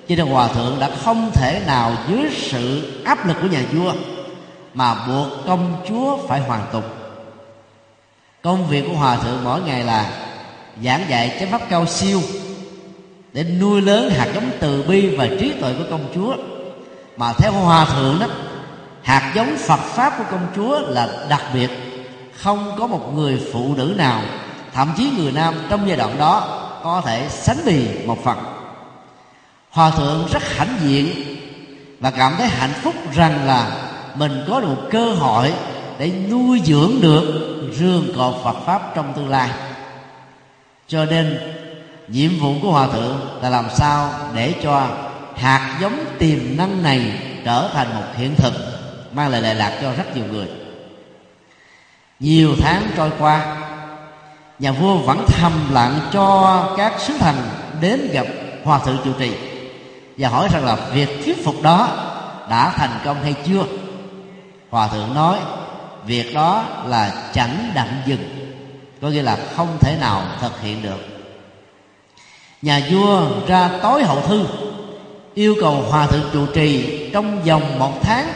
Cho 0.09 0.15
nên 0.15 0.27
hòa 0.27 0.47
thượng 0.47 0.79
đã 0.79 0.89
không 1.03 1.31
thể 1.33 1.62
nào 1.67 1.91
dưới 2.09 2.31
sự 2.31 2.91
áp 3.05 3.27
lực 3.27 3.38
của 3.41 3.47
nhà 3.47 3.62
vua 3.71 3.93
mà 4.74 5.07
buộc 5.07 5.27
công 5.45 5.83
chúa 5.88 6.17
phải 6.27 6.39
hoàn 6.39 6.62
tục 6.71 6.94
công 8.45 8.67
việc 8.67 8.83
của 8.87 8.93
hòa 8.93 9.17
thượng 9.17 9.43
mỗi 9.43 9.61
ngày 9.61 9.83
là 9.83 10.09
giảng 10.83 11.05
dạy 11.09 11.37
chánh 11.39 11.51
pháp 11.51 11.61
cao 11.69 11.85
siêu 11.85 12.21
để 13.33 13.43
nuôi 13.43 13.81
lớn 13.81 14.09
hạt 14.09 14.27
giống 14.35 14.49
từ 14.59 14.83
bi 14.83 15.15
và 15.15 15.27
trí 15.39 15.53
tuệ 15.61 15.73
của 15.77 15.83
công 15.89 16.11
chúa. 16.15 16.35
Mà 17.17 17.33
theo 17.33 17.51
hòa 17.51 17.85
thượng 17.85 18.19
đó, 18.19 18.27
hạt 19.03 19.31
giống 19.35 19.57
phật 19.57 19.79
pháp 19.79 20.13
của 20.17 20.23
công 20.31 20.47
chúa 20.55 20.79
là 20.79 21.25
đặc 21.29 21.41
biệt, 21.53 21.69
không 22.35 22.75
có 22.79 22.87
một 22.87 23.11
người 23.15 23.41
phụ 23.53 23.75
nữ 23.75 23.93
nào, 23.97 24.21
thậm 24.73 24.93
chí 24.97 25.09
người 25.17 25.31
nam 25.31 25.53
trong 25.69 25.87
giai 25.87 25.97
đoạn 25.97 26.17
đó 26.17 26.61
có 26.83 27.01
thể 27.05 27.27
sánh 27.29 27.57
bì 27.65 27.87
một 28.05 28.23
phần. 28.23 28.37
Hòa 29.69 29.89
thượng 29.89 30.27
rất 30.31 30.43
hãnh 30.57 30.77
diện 30.81 31.07
và 31.99 32.11
cảm 32.11 32.33
thấy 32.37 32.47
hạnh 32.47 32.73
phúc 32.83 32.95
rằng 33.13 33.45
là 33.45 33.71
mình 34.15 34.45
có 34.47 34.59
được 34.59 34.67
một 34.67 34.87
cơ 34.91 35.13
hội 35.13 35.53
để 35.99 36.11
nuôi 36.31 36.61
dưỡng 36.65 37.01
được 37.01 37.23
rương 37.73 38.07
cột 38.17 38.35
Phật 38.43 38.55
pháp 38.65 38.95
trong 38.95 39.13
tương 39.13 39.29
lai. 39.29 39.49
Cho 40.87 41.05
nên, 41.05 41.39
nhiệm 42.07 42.39
vụ 42.39 42.53
của 42.61 42.71
hòa 42.71 42.87
thượng 42.87 43.17
là 43.41 43.49
làm 43.49 43.65
sao 43.75 44.09
để 44.35 44.53
cho 44.63 44.87
hạt 45.35 45.77
giống 45.81 46.05
tiềm 46.19 46.39
năng 46.57 46.83
này 46.83 47.19
trở 47.45 47.69
thành 47.73 47.95
một 47.95 48.05
hiện 48.15 48.35
thực, 48.35 48.53
mang 49.11 49.29
lại 49.29 49.41
lệ 49.41 49.53
lạc 49.53 49.77
cho 49.81 49.93
rất 49.93 50.15
nhiều 50.15 50.25
người. 50.31 50.47
Nhiều 52.19 52.55
tháng 52.61 52.87
trôi 52.97 53.11
qua, 53.19 53.57
nhà 54.59 54.71
vua 54.71 54.97
vẫn 54.97 55.25
thầm 55.27 55.51
lặng 55.73 55.99
cho 56.13 56.63
các 56.77 56.93
sứ 56.99 57.17
thần 57.17 57.35
đến 57.81 58.09
gặp 58.11 58.25
hòa 58.63 58.79
thượng 58.79 58.97
chủ 59.03 59.11
trì 59.19 59.31
và 60.17 60.29
hỏi 60.29 60.47
rằng 60.51 60.65
là 60.65 60.75
việc 60.75 61.09
thuyết 61.25 61.45
phục 61.45 61.61
đó 61.61 61.89
đã 62.49 62.73
thành 62.75 62.99
công 63.05 63.23
hay 63.23 63.35
chưa? 63.45 63.63
Hòa 64.69 64.87
thượng 64.87 65.13
nói 65.13 65.37
việc 66.05 66.33
đó 66.33 66.65
là 66.85 67.31
chẳng 67.33 67.71
đặng 67.75 68.01
dừng, 68.05 68.24
có 69.01 69.09
nghĩa 69.09 69.21
là 69.21 69.38
không 69.55 69.77
thể 69.79 69.97
nào 70.01 70.24
thực 70.41 70.62
hiện 70.62 70.81
được. 70.81 71.07
Nhà 72.62 72.81
vua 72.91 73.27
ra 73.47 73.69
tối 73.81 74.03
hậu 74.03 74.21
thư, 74.21 74.45
yêu 75.33 75.55
cầu 75.62 75.74
hòa 75.74 76.07
thượng 76.07 76.29
trụ 76.33 76.45
trì 76.45 77.00
trong 77.13 77.43
vòng 77.43 77.79
một 77.79 77.93
tháng. 78.01 78.27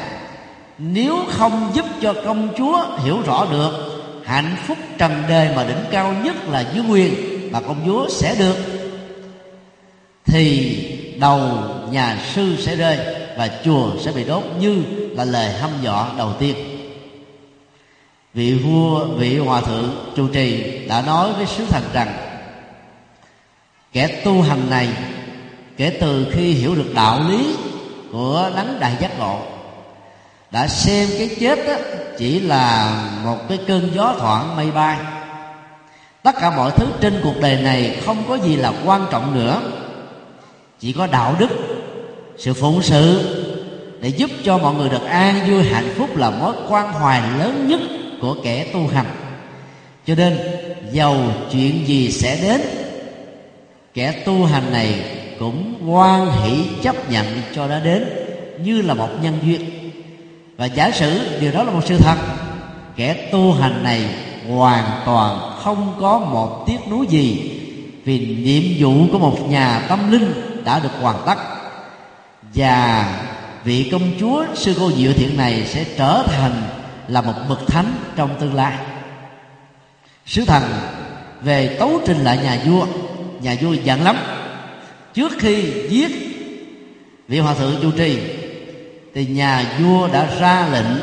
Nếu 0.77 1.17
không 1.31 1.71
giúp 1.73 1.85
cho 2.01 2.13
công 2.25 2.49
chúa 2.57 2.85
hiểu 3.03 3.21
rõ 3.25 3.45
được 3.51 3.71
hạnh 4.25 4.55
phúc 4.67 4.77
trần 4.97 5.23
đời 5.29 5.49
mà 5.55 5.63
đỉnh 5.63 5.83
cao 5.91 6.13
nhất 6.23 6.35
là 6.49 6.65
dưới 6.73 6.83
quyền 6.89 7.13
mà 7.51 7.61
công 7.61 7.81
chúa 7.85 8.09
sẽ 8.09 8.35
được, 8.39 8.55
thì 10.25 10.75
đầu 11.19 11.41
nhà 11.91 12.17
sư 12.33 12.55
sẽ 12.59 12.75
rơi 12.75 12.97
và 13.37 13.49
chùa 13.65 13.91
sẽ 14.01 14.11
bị 14.11 14.23
đốt 14.23 14.43
như 14.59 14.83
là 15.11 15.25
lời 15.25 15.51
hăm 15.51 15.69
dọa 15.81 16.07
đầu 16.17 16.33
tiên 16.39 16.55
vị 18.33 18.53
vua, 18.53 19.05
vị 19.05 19.37
hòa 19.37 19.61
thượng, 19.61 20.13
trụ 20.15 20.27
trì 20.27 20.77
đã 20.87 21.01
nói 21.01 21.33
với 21.33 21.45
sứ 21.45 21.65
thần 21.65 21.83
rằng, 21.93 22.13
kẻ 23.93 24.07
tu 24.07 24.41
hành 24.41 24.69
này, 24.69 24.87
kể 25.77 25.97
từ 26.01 26.27
khi 26.31 26.53
hiểu 26.53 26.75
được 26.75 26.93
đạo 26.95 27.21
lý 27.29 27.55
của 28.11 28.51
đấng 28.55 28.79
đại 28.79 28.95
giác 28.99 29.19
ngộ, 29.19 29.39
đã 30.51 30.67
xem 30.67 31.09
cái 31.17 31.29
chết 31.39 31.67
đó 31.67 31.73
chỉ 32.17 32.39
là 32.39 32.93
một 33.23 33.37
cái 33.49 33.59
cơn 33.67 33.91
gió 33.95 34.15
thoảng 34.19 34.55
mây 34.55 34.71
bay. 34.71 34.97
Tất 36.23 36.35
cả 36.39 36.55
mọi 36.55 36.71
thứ 36.71 36.85
trên 37.01 37.19
cuộc 37.23 37.41
đời 37.41 37.61
này 37.61 38.01
không 38.05 38.23
có 38.27 38.35
gì 38.35 38.55
là 38.55 38.73
quan 38.85 39.05
trọng 39.11 39.35
nữa. 39.35 39.61
Chỉ 40.79 40.93
có 40.93 41.07
đạo 41.07 41.35
đức, 41.39 41.49
sự 42.37 42.53
phụng 42.53 42.81
sự 42.81 43.35
để 44.01 44.09
giúp 44.09 44.29
cho 44.43 44.57
mọi 44.57 44.75
người 44.75 44.89
được 44.89 45.05
an 45.05 45.49
vui 45.49 45.63
hạnh 45.63 45.93
phúc 45.97 46.17
là 46.17 46.29
mối 46.29 46.53
quan 46.69 46.93
hoài 46.93 47.21
lớn 47.39 47.67
nhất 47.67 47.79
của 48.21 48.35
kẻ 48.43 48.65
tu 48.73 48.87
hành. 48.87 49.05
Cho 50.05 50.15
nên, 50.15 50.37
giàu 50.91 51.17
chuyện 51.51 51.87
gì 51.87 52.11
sẽ 52.11 52.39
đến? 52.41 52.61
Kẻ 53.93 54.11
tu 54.11 54.45
hành 54.45 54.71
này 54.71 54.95
cũng 55.39 55.73
quan 55.87 56.31
hỷ 56.31 56.63
chấp 56.83 57.11
nhận 57.11 57.25
cho 57.55 57.67
đã 57.67 57.79
đến, 57.79 58.05
như 58.63 58.81
là 58.81 58.93
một 58.93 59.09
nhân 59.21 59.39
duyên. 59.43 59.61
Và 60.57 60.65
giả 60.65 60.91
sử 60.91 61.39
điều 61.39 61.51
đó 61.51 61.63
là 61.63 61.71
một 61.71 61.81
sự 61.85 61.97
thật, 61.97 62.17
kẻ 62.95 63.13
tu 63.13 63.53
hành 63.53 63.83
này 63.83 64.05
hoàn 64.49 65.01
toàn 65.05 65.51
không 65.63 65.97
có 65.99 66.19
một 66.19 66.63
tiếc 66.67 66.77
nuối 66.89 67.05
gì 67.09 67.51
vì 68.05 68.19
nhiệm 68.19 68.63
vụ 68.79 69.07
của 69.11 69.19
một 69.19 69.49
nhà 69.49 69.85
tâm 69.89 70.11
linh 70.11 70.33
đã 70.65 70.79
được 70.79 70.91
hoàn 71.01 71.15
tất. 71.25 71.37
Và 72.55 73.09
vị 73.63 73.89
công 73.91 74.11
chúa 74.19 74.45
sư 74.55 74.75
cô 74.79 74.91
diệu 74.91 75.13
thiện 75.13 75.37
này 75.37 75.63
sẽ 75.65 75.85
trở 75.97 76.23
thành 76.27 76.63
là 77.09 77.21
một 77.21 77.33
bậc 77.49 77.67
thánh 77.67 77.93
trong 78.15 78.35
tương 78.39 78.53
lai. 78.53 78.77
Sứ 80.25 80.45
thần 80.45 80.63
về 81.41 81.75
tấu 81.79 82.01
trình 82.05 82.23
lại 82.23 82.37
nhà 82.37 82.59
vua 82.65 82.85
nhà 83.41 83.55
vua 83.61 83.73
giận 83.73 84.03
lắm. 84.03 84.17
Trước 85.13 85.31
khi 85.39 85.73
giết 85.89 86.11
vị 87.27 87.39
hòa 87.39 87.53
thượng 87.53 87.75
chu 87.81 87.91
trì, 87.91 88.19
thì 89.15 89.25
nhà 89.25 89.65
vua 89.79 90.07
đã 90.07 90.29
ra 90.39 90.67
lệnh 90.71 90.99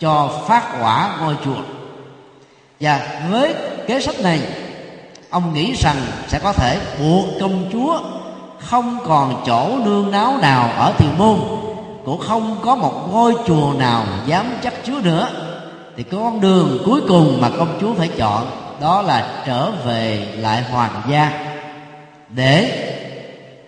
cho 0.00 0.44
phát 0.48 0.78
hỏa 0.78 1.16
ngôi 1.20 1.34
chùa. 1.44 1.62
Và 2.80 3.20
với 3.30 3.54
kế 3.86 4.00
sách 4.00 4.20
này, 4.20 4.40
ông 5.30 5.54
nghĩ 5.54 5.72
rằng 5.72 5.96
sẽ 6.28 6.38
có 6.38 6.52
thể 6.52 6.80
buộc 6.98 7.24
công 7.40 7.70
chúa 7.72 8.00
không 8.58 8.98
còn 9.06 9.42
chỗ 9.46 9.78
nương 9.84 10.10
náu 10.10 10.36
nào 10.42 10.70
ở 10.76 10.94
thiền 10.98 11.18
môn 11.18 11.38
cũng 12.08 12.20
không 12.20 12.60
có 12.64 12.76
một 12.76 13.08
ngôi 13.10 13.34
chùa 13.46 13.74
nào 13.78 14.04
dám 14.26 14.46
chắc 14.62 14.74
chứa 14.84 15.00
nữa, 15.00 15.28
thì 15.96 16.02
con 16.02 16.40
đường 16.40 16.82
cuối 16.84 17.00
cùng 17.08 17.40
mà 17.40 17.50
công 17.58 17.78
chúa 17.80 17.94
phải 17.94 18.08
chọn 18.08 18.50
đó 18.80 19.02
là 19.02 19.42
trở 19.46 19.70
về 19.70 20.34
lại 20.38 20.62
hoàng 20.62 21.02
gia 21.10 21.54
để 22.28 22.84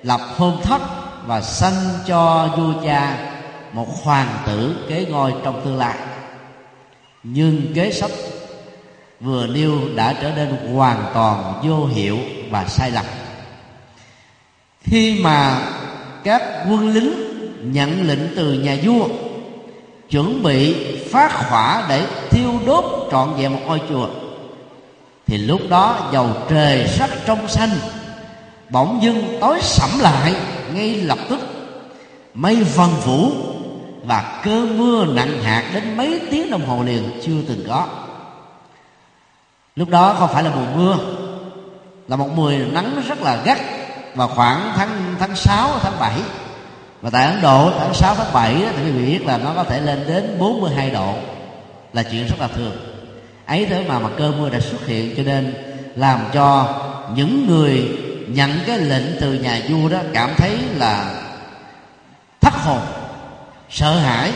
lập 0.03 0.21
hôn 0.37 0.63
thất 0.63 0.83
và 1.27 1.41
sanh 1.41 1.75
cho 2.07 2.49
vua 2.57 2.73
cha 2.85 3.17
một 3.73 4.03
hoàng 4.03 4.29
tử 4.47 4.87
kế 4.89 5.07
ngôi 5.11 5.35
trong 5.45 5.61
tương 5.65 5.79
lai. 5.79 5.97
Nhưng 7.23 7.63
kế 7.75 7.93
sách 7.93 8.11
vừa 9.21 9.47
nêu 9.47 9.73
đã 9.95 10.15
trở 10.23 10.31
nên 10.37 10.75
hoàn 10.75 11.05
toàn 11.15 11.61
vô 11.63 11.87
hiệu 11.87 12.19
và 12.51 12.65
sai 12.65 12.91
lầm. 12.91 13.05
Khi 14.81 15.21
mà 15.23 15.59
các 16.25 16.43
quân 16.69 16.91
lính 16.91 17.30
nhận 17.63 18.09
lệnh 18.09 18.37
từ 18.37 18.53
nhà 18.53 18.77
vua. 18.83 19.09
Chuẩn 20.11 20.43
bị 20.43 20.75
phát 21.05 21.49
hỏa 21.49 21.87
để 21.89 22.07
thiêu 22.31 22.51
đốt 22.67 23.09
trọn 23.11 23.29
vẹn 23.37 23.53
một 23.53 23.61
ngôi 23.67 23.81
chùa. 23.89 24.09
Thì 25.27 25.39
lúc 25.39 25.61
đó 25.69 26.09
dầu 26.13 26.29
trời 26.49 26.89
sắc 26.89 27.11
trong 27.27 27.49
xanh, 27.49 27.71
bỗng 28.71 28.99
dưng 29.03 29.39
tối 29.41 29.59
sẫm 29.63 29.91
lại 30.01 30.35
ngay 30.75 30.95
lập 30.95 31.19
tức. 31.29 31.41
Mây 32.35 32.57
vần 32.57 32.91
vũ 33.05 33.33
và 34.05 34.41
cơn 34.45 34.79
mưa 34.79 35.05
nặng 35.05 35.43
hạt 35.43 35.65
đến 35.75 35.97
mấy 35.97 36.21
tiếng 36.31 36.51
đồng 36.51 36.67
hồ 36.67 36.83
liền 36.83 37.21
chưa 37.23 37.43
từng 37.49 37.65
có. 37.69 37.87
Lúc 39.77 39.89
đó 39.89 40.17
không 40.19 40.29
phải 40.33 40.43
là 40.43 40.51
mùa 40.51 40.77
mưa, 40.77 40.97
là 42.09 42.17
một 42.17 42.29
mùa 42.37 42.53
nắng 42.73 43.03
rất 43.09 43.23
là 43.23 43.43
gắt 43.45 43.59
vào 44.15 44.29
khoảng 44.29 44.73
tháng 44.77 45.15
tháng 45.19 45.37
6 45.37 45.71
tháng 45.83 45.93
7 46.01 46.13
và 47.01 47.11
tại 47.11 47.27
Ấn 47.27 47.43
Độ, 47.43 47.71
tháng 47.79 47.95
6 47.95 48.15
tháng 48.15 48.33
7 48.33 48.55
thì 48.77 48.85
quý 48.85 48.91
vị 48.91 49.07
biết 49.07 49.27
là 49.27 49.39
nó 49.39 49.53
có 49.57 49.65
thể 49.65 49.81
lên 49.81 50.05
đến 50.09 50.37
42 50.39 50.91
độ 50.91 51.15
là 51.93 52.03
chuyện 52.03 52.27
rất 52.27 52.41
là 52.41 52.49
thường. 52.49 52.77
Ấy 53.47 53.67
thế 53.67 53.85
mà 53.89 53.99
mà 53.99 54.09
cơn 54.19 54.41
mưa 54.41 54.51
đã 54.51 54.61
xuất 54.61 54.87
hiện 54.87 55.15
cho 55.17 55.23
nên 55.23 55.55
làm 55.97 56.21
cho 56.33 56.75
những 57.15 57.47
người 57.47 57.89
nhận 58.29 58.59
cái 58.67 58.79
lệnh 58.79 59.21
từ 59.21 59.33
nhà 59.33 59.61
vua 59.69 59.89
đó 59.89 59.99
cảm 60.15 60.31
thấy 60.37 60.59
là 60.77 61.15
thất 62.41 62.55
hồn, 62.55 62.81
sợ 63.71 63.99
hãi 63.99 64.33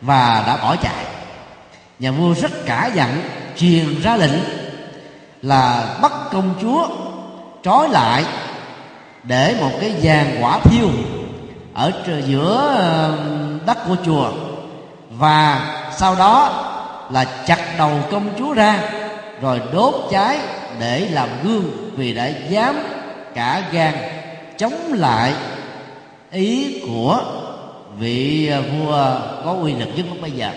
và 0.00 0.44
đã 0.46 0.56
bỏ 0.56 0.76
chạy. 0.76 1.04
Nhà 1.98 2.10
vua 2.10 2.34
rất 2.34 2.66
cả 2.66 2.90
giận, 2.94 3.22
truyền 3.56 4.02
ra 4.02 4.16
lệnh 4.16 4.38
là 5.42 5.94
bắt 6.02 6.12
công 6.32 6.54
chúa 6.60 6.88
trói 7.62 7.88
lại 7.88 8.24
để 9.22 9.56
một 9.60 9.70
cái 9.80 9.94
giàn 10.00 10.36
quả 10.40 10.58
thiêu 10.64 10.88
ở 11.74 11.92
giữa 12.26 12.76
đất 13.66 13.78
của 13.88 13.96
chùa. 14.04 14.30
Và 15.10 15.60
sau 15.96 16.14
đó 16.14 16.68
là 17.10 17.24
chặt 17.24 17.74
đầu 17.78 17.90
công 18.10 18.28
chúa 18.38 18.52
ra, 18.52 18.80
rồi 19.40 19.60
đốt 19.72 19.94
cháy 20.10 20.38
để 20.80 21.08
làm 21.10 21.28
gương 21.42 21.92
vì 21.96 22.14
đã 22.14 22.26
dám 22.26 22.76
cả 23.34 23.62
gan 23.72 23.94
chống 24.58 24.92
lại 24.92 25.34
ý 26.30 26.80
của 26.86 27.20
vị 27.98 28.50
vua 28.50 29.16
có 29.44 29.56
uy 29.60 29.74
lực 29.74 29.88
nhất 29.96 30.06
lúc 30.08 30.18
bây 30.22 30.30
giờ. 30.30 30.50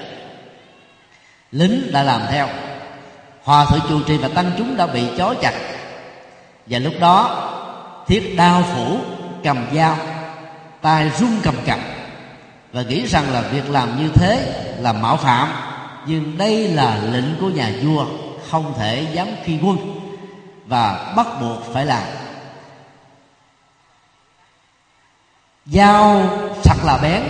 Lính 1.51 1.91
đã 1.91 2.03
làm 2.03 2.21
theo. 2.31 2.47
Hòa 3.43 3.65
thượng 3.65 3.79
chủ 3.89 4.01
trì 4.07 4.17
và 4.17 4.27
tăng 4.27 4.51
chúng 4.57 4.77
đã 4.77 4.87
bị 4.87 5.03
chó 5.17 5.33
chặt. 5.41 5.53
Và 6.65 6.79
lúc 6.79 6.93
đó, 6.99 7.51
thiết 8.07 8.33
đao 8.37 8.63
phủ 8.73 8.97
cầm 9.43 9.65
dao 9.73 9.97
tay 10.85 11.11
run 11.19 11.39
cầm 11.43 11.55
cập 11.65 11.79
và 12.73 12.81
nghĩ 12.81 13.07
rằng 13.07 13.33
là 13.33 13.41
việc 13.41 13.69
làm 13.69 13.99
như 13.99 14.09
thế 14.15 14.61
là 14.79 14.93
mạo 14.93 15.17
phạm. 15.17 15.49
Nhưng 16.07 16.37
đây 16.37 16.67
là 16.67 17.01
lệnh 17.11 17.35
của 17.41 17.49
nhà 17.49 17.71
vua, 17.83 18.05
không 18.49 18.73
thể 18.77 19.07
dám 19.13 19.27
khi 19.43 19.57
quân 19.63 19.77
và 20.65 21.13
bắt 21.15 21.27
buộc 21.41 21.73
phải 21.73 21.85
làm. 21.85 22.03
Dao 25.65 26.29
thật 26.63 26.77
là 26.83 26.97
bén 26.97 27.23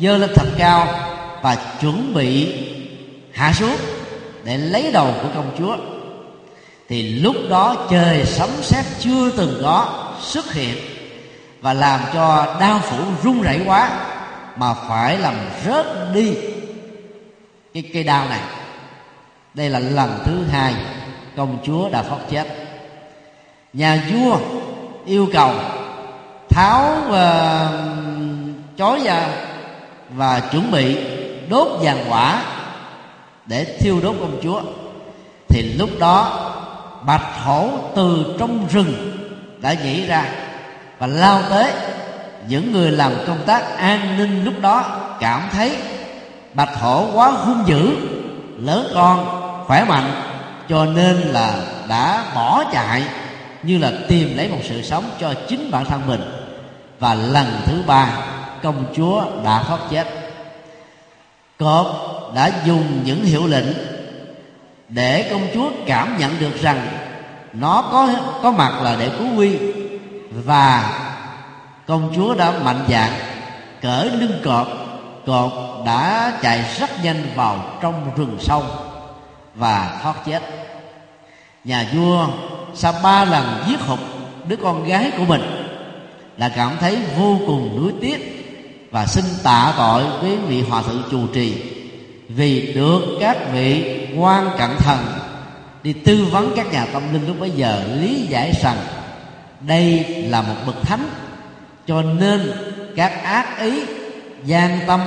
dơ 0.00 0.16
lên 0.16 0.30
thật 0.34 0.48
cao 0.58 0.86
và 1.42 1.56
chuẩn 1.80 2.14
bị 2.14 2.54
hạ 3.32 3.52
xuống 3.52 3.76
để 4.44 4.56
lấy 4.56 4.92
đầu 4.92 5.14
của 5.22 5.28
công 5.34 5.50
chúa. 5.58 5.76
Thì 6.88 7.02
lúc 7.02 7.36
đó 7.50 7.86
trời 7.90 8.24
sấm 8.24 8.50
sét 8.62 8.84
chưa 9.00 9.30
từng 9.30 9.60
có 9.62 10.08
xuất 10.20 10.52
hiện 10.52 10.99
và 11.60 11.72
làm 11.72 12.00
cho 12.14 12.56
đao 12.60 12.78
phủ 12.78 12.98
run 13.22 13.42
rẩy 13.42 13.60
quá 13.66 13.90
mà 14.56 14.74
phải 14.74 15.18
làm 15.18 15.34
rớt 15.64 15.86
đi 16.14 16.34
cái 17.74 17.90
cây 17.92 18.04
đao 18.04 18.28
này. 18.28 18.40
Đây 19.54 19.70
là 19.70 19.78
lần 19.78 20.18
thứ 20.24 20.44
hai 20.52 20.74
công 21.36 21.58
chúa 21.66 21.88
đã 21.88 22.02
thoát 22.02 22.18
chết. 22.30 22.46
Nhà 23.72 24.02
vua 24.10 24.38
yêu 25.06 25.28
cầu 25.32 25.54
tháo 26.48 26.96
uh, 27.06 27.14
chói 28.78 29.00
ra 29.04 29.26
và 30.10 30.40
chuẩn 30.40 30.70
bị 30.70 30.96
đốt 31.48 31.68
vàng 31.82 32.04
quả 32.08 32.42
để 33.46 33.64
thiêu 33.80 34.00
đốt 34.02 34.16
công 34.20 34.40
chúa. 34.42 34.62
Thì 35.48 35.62
lúc 35.62 35.90
đó 35.98 36.50
bạch 37.06 37.26
hổ 37.44 37.70
từ 37.96 38.36
trong 38.38 38.66
rừng 38.70 39.16
đã 39.60 39.72
nhảy 39.72 40.06
ra 40.08 40.24
và 41.00 41.06
lao 41.06 41.42
tới. 41.50 41.72
Những 42.48 42.72
người 42.72 42.90
làm 42.90 43.12
công 43.26 43.38
tác 43.46 43.76
an 43.76 44.18
ninh 44.18 44.44
lúc 44.44 44.54
đó 44.60 44.84
cảm 45.20 45.48
thấy 45.52 45.76
bạch 46.54 46.74
hổ 46.80 47.06
quá 47.14 47.30
hung 47.30 47.62
dữ, 47.66 47.96
lớn 48.58 48.90
con, 48.94 49.26
khỏe 49.66 49.84
mạnh, 49.84 50.12
cho 50.68 50.84
nên 50.84 51.16
là 51.16 51.54
đã 51.88 52.24
bỏ 52.34 52.64
chạy 52.72 53.02
như 53.62 53.78
là 53.78 53.92
tìm 54.08 54.36
lấy 54.36 54.48
một 54.48 54.58
sự 54.68 54.82
sống 54.82 55.04
cho 55.20 55.34
chính 55.48 55.70
bản 55.70 55.84
thân 55.84 56.02
mình. 56.06 56.20
Và 56.98 57.14
lần 57.14 57.46
thứ 57.66 57.82
ba, 57.86 58.08
công 58.62 58.84
chúa 58.96 59.24
đã 59.44 59.62
thoát 59.62 59.78
chết. 59.90 60.06
Cọp 61.58 61.86
đã 62.34 62.50
dùng 62.64 63.02
những 63.04 63.24
hiệu 63.24 63.46
lệnh 63.46 63.66
để 64.88 65.28
công 65.30 65.46
chúa 65.54 65.70
cảm 65.86 66.18
nhận 66.18 66.38
được 66.40 66.60
rằng 66.60 66.86
nó 67.52 67.84
có 67.92 68.08
có 68.42 68.50
mặt 68.50 68.82
là 68.82 68.96
để 69.00 69.10
cứu 69.18 69.28
quy 69.36 69.58
và 70.30 70.92
công 71.86 72.12
chúa 72.16 72.34
đã 72.34 72.52
mạnh 72.64 72.84
dạn 72.88 73.12
cởi 73.82 74.10
lưng 74.10 74.40
cọp 74.44 74.68
cọp 75.26 75.52
đã 75.86 76.32
chạy 76.42 76.64
rất 76.78 77.04
nhanh 77.04 77.22
vào 77.34 77.78
trong 77.82 78.10
rừng 78.16 78.36
sâu 78.40 78.64
và 79.54 79.98
thoát 80.02 80.14
chết. 80.26 80.42
Nhà 81.64 81.86
vua 81.94 82.26
sau 82.74 82.94
ba 83.02 83.24
lần 83.24 83.64
giết 83.68 83.80
hụt 83.80 83.98
đứa 84.48 84.56
con 84.56 84.88
gái 84.88 85.10
của 85.18 85.24
mình 85.24 85.42
là 86.36 86.48
cảm 86.48 86.76
thấy 86.80 86.98
vô 87.18 87.38
cùng 87.46 87.76
nuối 87.76 87.92
tiếc 88.00 88.36
và 88.90 89.06
xin 89.06 89.24
tạ 89.42 89.74
tội 89.76 90.04
với 90.20 90.36
vị 90.36 90.62
hòa 90.62 90.82
thượng 90.82 91.02
chủ 91.10 91.26
trì. 91.34 91.62
Vì 92.28 92.72
được 92.72 93.00
các 93.20 93.36
vị 93.52 94.06
quan 94.18 94.50
cận 94.58 94.70
thần 94.78 94.98
đi 95.82 95.92
tư 95.92 96.26
vấn 96.30 96.52
các 96.56 96.72
nhà 96.72 96.86
tâm 96.92 97.02
linh 97.12 97.26
lúc 97.26 97.40
bấy 97.40 97.50
giờ 97.50 97.84
lý 98.00 98.26
giải 98.26 98.52
rằng 98.62 98.76
đây 99.60 100.04
là 100.28 100.42
một 100.42 100.54
bậc 100.66 100.82
thánh, 100.82 101.08
cho 101.86 102.02
nên 102.02 102.52
các 102.96 103.22
ác 103.24 103.58
ý, 103.60 103.82
gian 104.44 104.78
tâm 104.86 105.00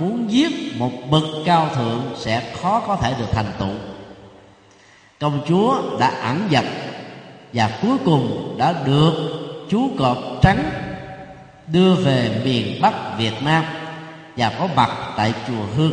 muốn 0.00 0.30
giết 0.30 0.76
một 0.76 0.90
bậc 1.10 1.22
cao 1.46 1.68
thượng 1.74 2.02
sẽ 2.16 2.52
khó 2.62 2.80
có 2.86 2.96
thể 2.96 3.14
được 3.18 3.28
thành 3.32 3.52
tựu. 3.58 3.74
Công 5.20 5.40
chúa 5.48 5.98
đã 5.98 6.08
ẩn 6.08 6.48
dật 6.50 6.64
và 7.52 7.70
cuối 7.82 7.96
cùng 8.04 8.54
đã 8.58 8.74
được 8.84 9.12
chú 9.70 9.90
cọp 9.98 10.18
trắng 10.42 10.70
đưa 11.66 11.94
về 11.94 12.40
miền 12.44 12.82
bắc 12.82 12.94
việt 13.18 13.42
nam 13.42 13.64
và 14.36 14.52
có 14.58 14.68
mặt 14.76 14.90
tại 15.16 15.34
chùa 15.48 15.64
hương. 15.76 15.92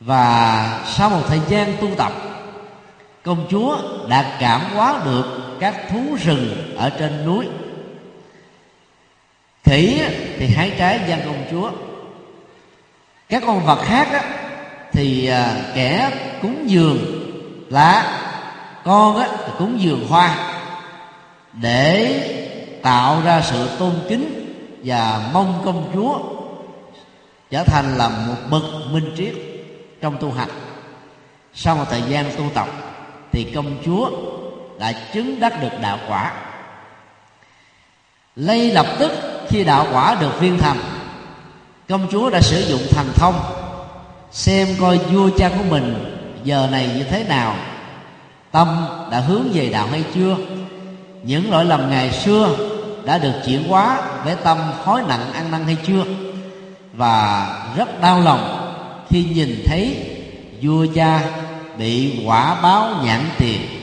Và 0.00 0.80
sau 0.86 1.10
một 1.10 1.22
thời 1.28 1.40
gian 1.48 1.76
tu 1.80 1.88
tập, 1.96 2.12
công 3.22 3.46
chúa 3.50 3.78
đã 4.08 4.36
cảm 4.40 4.60
hóa 4.74 5.00
được 5.04 5.41
các 5.62 5.88
thú 5.90 6.16
rừng 6.24 6.74
ở 6.76 6.90
trên 6.90 7.26
núi. 7.26 7.46
Khỉ 9.64 10.02
thì 10.38 10.46
hái 10.46 10.72
trái 10.78 11.00
gian 11.08 11.20
công 11.24 11.44
chúa. 11.50 11.70
Các 13.28 13.42
con 13.46 13.66
vật 13.66 13.78
khác 13.82 14.08
á, 14.12 14.24
thì 14.92 15.26
à, 15.26 15.56
kẻ 15.74 16.10
cúng 16.42 16.64
dường 16.66 16.98
lá 17.70 18.20
con 18.84 19.16
á, 19.16 19.28
thì 19.46 19.52
cúng 19.58 19.80
dường 19.80 20.06
hoa 20.08 20.36
để 21.52 22.20
tạo 22.82 23.22
ra 23.24 23.42
sự 23.42 23.68
tôn 23.78 23.92
kính 24.08 24.54
và 24.84 25.30
mong 25.32 25.62
công 25.64 25.90
chúa 25.94 26.18
trở 27.50 27.64
thành 27.64 27.98
là 27.98 28.08
một 28.08 28.36
bậc 28.50 28.62
minh 28.92 29.14
triết 29.16 29.34
trong 30.00 30.16
tu 30.20 30.32
hành. 30.32 30.50
Sau 31.54 31.76
một 31.76 31.84
thời 31.90 32.02
gian 32.08 32.24
tu 32.38 32.44
tập 32.54 32.68
thì 33.32 33.52
công 33.54 33.76
chúa 33.84 34.10
đã 34.82 34.92
chứng 34.92 35.40
đắc 35.40 35.62
được 35.62 35.80
đạo 35.80 35.98
quả. 36.08 36.32
Lây 38.36 38.70
lập 38.72 38.86
tức 38.98 39.12
khi 39.48 39.64
đạo 39.64 39.86
quả 39.92 40.16
được 40.20 40.40
viên 40.40 40.58
thành, 40.58 40.78
công 41.88 42.06
chúa 42.10 42.30
đã 42.30 42.40
sử 42.40 42.60
dụng 42.60 42.80
thần 42.90 43.12
thông, 43.14 43.34
xem 44.32 44.68
coi 44.80 44.98
vua 44.98 45.30
cha 45.38 45.48
của 45.48 45.64
mình 45.68 46.16
giờ 46.44 46.68
này 46.70 46.90
như 46.96 47.04
thế 47.04 47.24
nào. 47.24 47.56
Tâm 48.50 48.86
đã 49.10 49.20
hướng 49.20 49.48
về 49.52 49.68
đạo 49.68 49.86
hay 49.90 50.04
chưa? 50.14 50.36
Những 51.22 51.50
lỗi 51.50 51.64
lầm 51.64 51.90
ngày 51.90 52.12
xưa 52.12 52.56
đã 53.04 53.18
được 53.18 53.32
chuyển 53.46 53.68
hóa 53.68 54.02
với 54.24 54.36
tâm 54.44 54.58
hối 54.84 55.02
nặng 55.08 55.32
ăn 55.32 55.50
năn 55.50 55.64
hay 55.64 55.76
chưa? 55.86 56.04
Và 56.92 57.46
rất 57.76 58.00
đau 58.00 58.20
lòng 58.20 58.74
khi 59.10 59.24
nhìn 59.24 59.62
thấy 59.66 59.96
vua 60.62 60.86
cha 60.94 61.20
bị 61.78 62.22
quả 62.26 62.60
báo 62.62 62.88
nhãn 63.04 63.20
tiền 63.38 63.81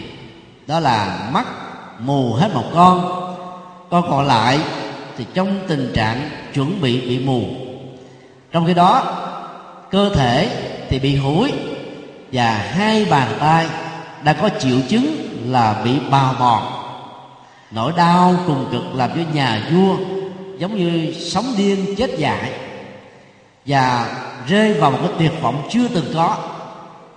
đó 0.70 0.80
là 0.80 1.30
mắt, 1.32 1.46
mù 2.00 2.34
hết 2.34 2.50
một 2.54 2.64
con. 2.74 3.26
Con 3.90 4.10
còn 4.10 4.28
lại 4.28 4.60
thì 5.18 5.26
trong 5.34 5.60
tình 5.68 5.92
trạng 5.96 6.30
chuẩn 6.54 6.82
bị 6.82 7.02
bị 7.02 7.20
mù. 7.20 7.44
Trong 8.52 8.66
khi 8.68 8.74
đó, 8.74 9.04
cơ 9.92 10.10
thể 10.16 10.50
thì 10.90 11.00
bị 11.00 11.16
hủi 11.16 11.54
và 12.32 12.52
hai 12.52 13.06
bàn 13.06 13.28
tay 13.40 13.68
đã 14.24 14.34
có 14.34 14.50
triệu 14.60 14.78
chứng 14.90 15.16
là 15.46 15.82
bị 15.84 16.00
bào 16.12 16.34
mòn 16.40 16.64
nỗi 17.72 17.94
đau 17.98 18.36
cùng 18.48 18.66
cực 18.72 18.96
làm 18.96 19.10
cho 19.10 19.22
nhà 19.34 19.62
vua, 19.72 19.96
giống 20.58 20.78
như 20.78 21.14
sống 21.14 21.46
điên 21.58 21.96
chết 21.98 22.18
dại 22.18 22.52
và 23.66 24.08
rơi 24.48 24.74
vào 24.74 24.92
một 24.92 24.98
cái 25.02 25.12
tuyệt 25.20 25.42
vọng 25.42 25.68
chưa 25.70 25.88
từng 25.88 26.12
có. 26.14 26.38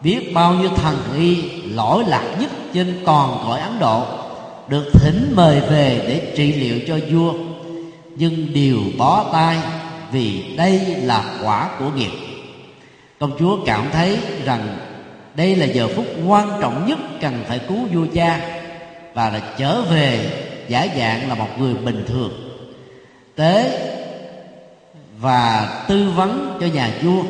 Biết 0.03 0.35
bao 0.35 0.55
nhiêu 0.55 0.69
thần 0.69 0.97
y 1.17 1.43
lỗi 1.63 2.05
lạc 2.07 2.25
nhất 2.41 2.51
trên 2.75 2.95
toàn 3.05 3.39
cõi 3.47 3.61
ấn 3.61 3.79
độ, 3.79 4.07
được 4.69 4.91
thỉnh 4.93 5.33
mời 5.37 5.61
về 5.61 6.05
để 6.09 6.33
trị 6.37 6.53
liệu 6.53 6.81
cho 6.87 6.99
vua. 7.11 7.33
Nhưng 8.17 8.55
đều 8.55 8.79
bó 8.99 9.25
tay 9.33 9.59
vì 10.13 10.55
đây 10.57 10.81
là 11.03 11.25
quả 11.43 11.71
của 11.79 11.91
nghiệp. 11.91 12.11
Công 13.21 13.33
chúa 13.39 13.59
cảm 13.67 13.85
thấy 13.93 14.19
rằng 14.45 14.77
đây 15.35 15.57
là 15.57 15.67
giờ 15.67 15.89
phút 15.97 16.07
quan 16.27 16.49
trọng 16.61 16.87
nhất 16.89 16.99
cần 17.21 17.45
phải 17.49 17.59
cứu 17.59 17.79
vua 17.93 18.07
cha 18.15 18.41
và 19.15 19.31
là 19.31 19.41
trở 19.59 19.83
về 19.83 20.31
giả 20.69 20.87
dạng 20.97 21.29
là 21.29 21.35
một 21.35 21.49
người 21.59 21.75
bình 21.75 22.05
thường. 22.07 22.33
Tế 23.37 23.79
và 25.21 25.69
tư 25.89 26.11
vấn 26.17 26.59
cho 26.61 26.67
nhà 26.67 26.91
vua. 27.03 27.23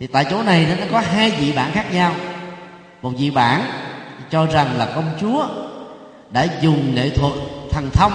Thì 0.00 0.06
tại 0.06 0.24
chỗ 0.30 0.42
này 0.42 0.66
nó 0.80 0.86
có 0.92 1.00
hai 1.00 1.30
vị 1.30 1.52
bản 1.52 1.72
khác 1.72 1.92
nhau. 1.92 2.14
Một 3.02 3.12
vị 3.18 3.30
bản 3.30 3.62
cho 4.32 4.46
rằng 4.46 4.78
là 4.78 4.92
công 4.94 5.10
chúa 5.20 5.46
đã 6.30 6.46
dùng 6.60 6.94
nghệ 6.94 7.10
thuật 7.10 7.32
thần 7.70 7.90
thông 7.90 8.12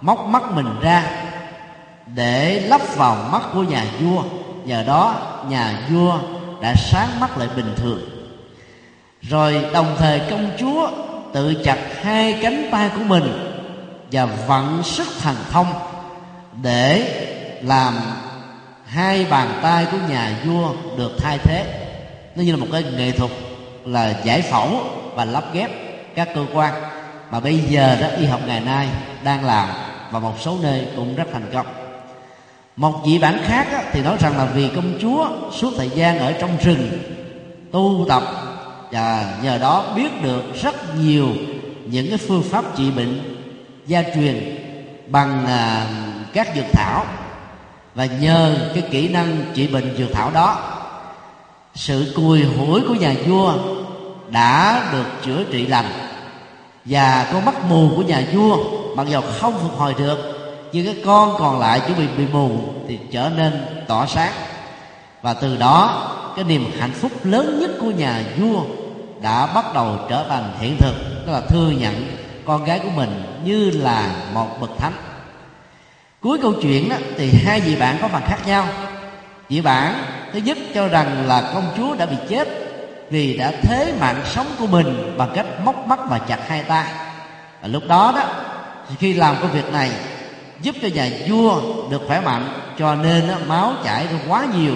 móc 0.00 0.26
mắt 0.26 0.42
mình 0.54 0.80
ra 0.82 1.04
để 2.06 2.60
lắp 2.60 2.80
vào 2.96 3.16
mắt 3.32 3.42
của 3.54 3.62
nhà 3.62 3.84
vua. 4.00 4.22
Nhờ 4.64 4.84
đó, 4.86 5.14
nhà 5.48 5.86
vua 5.90 6.18
đã 6.60 6.74
sáng 6.76 7.20
mắt 7.20 7.38
lại 7.38 7.48
bình 7.56 7.74
thường. 7.76 8.00
Rồi 9.22 9.64
đồng 9.72 9.96
thời 9.98 10.20
công 10.30 10.50
chúa 10.58 10.90
tự 11.32 11.54
chặt 11.64 11.78
hai 12.02 12.38
cánh 12.42 12.68
tay 12.70 12.90
của 12.96 13.02
mình 13.02 13.54
và 14.12 14.24
vận 14.24 14.82
sức 14.82 15.08
thần 15.22 15.36
thông 15.50 15.66
để 16.62 17.04
làm 17.62 17.94
hai 18.86 19.26
bàn 19.30 19.58
tay 19.62 19.86
của 19.92 19.98
nhà 20.08 20.36
vua 20.46 20.72
được 20.96 21.12
thay 21.18 21.38
thế. 21.38 21.86
Nó 22.36 22.42
như 22.42 22.50
là 22.52 22.56
một 22.56 22.66
cái 22.72 22.84
nghệ 22.96 23.10
thuật 23.10 23.30
là 23.84 24.14
giải 24.24 24.42
phẫu 24.42 24.80
và 25.14 25.24
lắp 25.24 25.44
ghép 25.52 25.70
các 26.14 26.28
cơ 26.34 26.46
quan 26.52 26.74
mà 27.30 27.40
bây 27.40 27.58
giờ 27.58 27.96
đó 28.00 28.06
y 28.18 28.26
học 28.26 28.40
ngày 28.46 28.60
nay 28.60 28.88
đang 29.24 29.44
làm 29.44 29.68
và 30.10 30.18
một 30.18 30.34
số 30.40 30.56
nơi 30.62 30.86
cũng 30.96 31.16
rất 31.16 31.24
thành 31.32 31.50
công. 31.52 31.66
Một 32.76 33.00
vị 33.06 33.18
bản 33.18 33.38
khác 33.44 33.66
á, 33.72 33.82
thì 33.92 34.02
nói 34.02 34.16
rằng 34.20 34.36
là 34.36 34.44
vì 34.44 34.68
công 34.68 34.98
chúa 35.00 35.28
suốt 35.52 35.72
thời 35.76 35.90
gian 35.90 36.18
ở 36.18 36.32
trong 36.32 36.56
rừng 36.64 36.90
tu 37.72 38.06
tập 38.08 38.22
và 38.90 39.34
nhờ 39.42 39.58
đó 39.58 39.92
biết 39.96 40.22
được 40.22 40.42
rất 40.62 40.96
nhiều 40.98 41.28
những 41.86 42.08
cái 42.08 42.18
phương 42.18 42.42
pháp 42.42 42.64
trị 42.76 42.90
bệnh 42.90 43.38
gia 43.86 44.02
truyền 44.02 44.58
bằng 45.06 45.46
à, 45.46 45.86
các 46.32 46.48
dược 46.56 46.64
thảo. 46.72 47.04
Và 47.94 48.06
nhờ 48.06 48.70
cái 48.74 48.82
kỹ 48.90 49.08
năng 49.08 49.44
trị 49.54 49.66
bệnh 49.66 49.96
dược 49.98 50.12
thảo 50.12 50.30
đó 50.30 50.78
sự 51.74 52.12
cùi 52.16 52.44
hủi 52.44 52.80
của 52.88 52.94
nhà 52.94 53.14
vua 53.26 53.54
đã 54.32 54.84
được 54.92 55.04
chữa 55.24 55.44
trị 55.52 55.66
lành. 55.66 55.92
Và 56.84 57.26
con 57.32 57.44
mắt 57.44 57.54
mù 57.68 57.90
của 57.96 58.02
nhà 58.02 58.22
vua 58.32 58.56
mặc 58.96 59.06
dù 59.10 59.20
không 59.40 59.58
phục 59.62 59.78
hồi 59.78 59.94
được 59.98 60.18
nhưng 60.72 60.86
cái 60.86 60.96
con 61.04 61.36
còn 61.38 61.60
lại 61.60 61.80
chuẩn 61.80 61.98
bị 61.98 62.06
bị 62.18 62.24
mù 62.32 62.50
thì 62.88 62.98
trở 63.12 63.30
nên 63.36 63.52
tỏ 63.88 64.06
sáng. 64.06 64.32
Và 65.22 65.34
từ 65.34 65.56
đó 65.56 66.08
cái 66.36 66.44
niềm 66.44 66.64
hạnh 66.78 66.92
phúc 66.92 67.12
lớn 67.24 67.58
nhất 67.60 67.70
của 67.80 67.90
nhà 67.90 68.22
vua 68.38 68.62
đã 69.22 69.46
bắt 69.46 69.74
đầu 69.74 69.98
trở 70.08 70.24
thành 70.28 70.52
hiện 70.60 70.76
thực. 70.78 70.94
Đó 71.26 71.32
là 71.32 71.40
thừa 71.40 71.70
nhận 71.70 72.16
con 72.44 72.64
gái 72.64 72.78
của 72.78 72.90
mình 72.96 73.40
như 73.44 73.70
là 73.70 74.14
một 74.34 74.60
bậc 74.60 74.70
thánh. 74.78 74.92
Cuối 76.20 76.38
câu 76.42 76.52
chuyện 76.62 76.88
đó, 76.88 76.96
thì 77.16 77.32
hai 77.44 77.60
vị 77.60 77.76
bạn 77.76 77.98
có 78.00 78.08
phần 78.08 78.22
khác 78.26 78.38
nhau. 78.46 78.66
Vị 79.48 79.60
bạn 79.60 80.04
thứ 80.32 80.38
nhất 80.38 80.58
cho 80.74 80.88
rằng 80.88 81.26
là 81.28 81.50
công 81.54 81.64
chúa 81.76 81.94
đã 81.94 82.06
bị 82.06 82.16
chết 82.28 82.61
vì 83.12 83.36
đã 83.36 83.52
thế 83.62 83.94
mạng 84.00 84.22
sống 84.24 84.46
của 84.58 84.66
mình 84.66 85.14
bằng 85.18 85.30
cách 85.34 85.46
móc 85.64 85.86
mắt 85.86 85.98
và 86.08 86.18
chặt 86.18 86.48
hai 86.48 86.62
tay. 86.62 86.92
Và 87.62 87.68
lúc 87.68 87.82
đó 87.88 88.12
đó 88.16 88.22
khi 88.98 89.12
làm 89.12 89.36
công 89.40 89.50
việc 89.50 89.72
này 89.72 89.90
giúp 90.60 90.76
cho 90.82 90.88
nhà 90.88 91.10
vua 91.28 91.60
được 91.90 92.02
khỏe 92.06 92.20
mạnh 92.20 92.48
cho 92.78 92.94
nên 92.94 93.28
đó, 93.28 93.34
máu 93.46 93.72
chảy 93.84 94.06
ra 94.06 94.18
quá 94.28 94.46
nhiều 94.56 94.74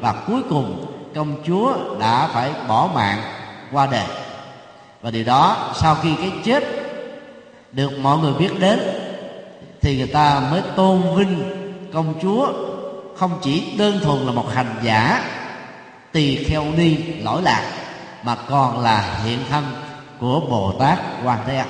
và 0.00 0.14
cuối 0.26 0.42
cùng 0.48 0.86
công 1.14 1.36
chúa 1.46 1.74
đã 2.00 2.28
phải 2.32 2.50
bỏ 2.68 2.88
mạng 2.94 3.22
qua 3.72 3.88
đời. 3.90 4.06
Và 5.02 5.10
điều 5.10 5.24
đó 5.24 5.72
sau 5.74 5.96
khi 6.02 6.14
cái 6.14 6.32
chết 6.44 6.64
được 7.72 7.98
mọi 7.98 8.18
người 8.18 8.32
biết 8.32 8.60
đến 8.60 8.80
thì 9.80 9.98
người 9.98 10.06
ta 10.06 10.40
mới 10.50 10.62
tôn 10.76 11.02
vinh 11.16 11.42
công 11.92 12.14
chúa 12.22 12.52
không 13.16 13.38
chỉ 13.42 13.76
đơn 13.78 14.00
thuần 14.02 14.18
là 14.18 14.32
một 14.32 14.46
hành 14.54 14.74
giả 14.82 15.22
tỳ 16.12 16.44
kheo 16.44 16.64
ni 16.76 16.96
lỗi 16.96 17.42
lạc 17.42 17.72
mà 18.22 18.36
còn 18.48 18.80
là 18.80 19.20
hiện 19.24 19.38
thân 19.50 19.64
của 20.20 20.40
bồ 20.40 20.72
tát 20.72 20.98
quan 21.24 21.38
thế 21.46 21.56
âm 21.56 21.68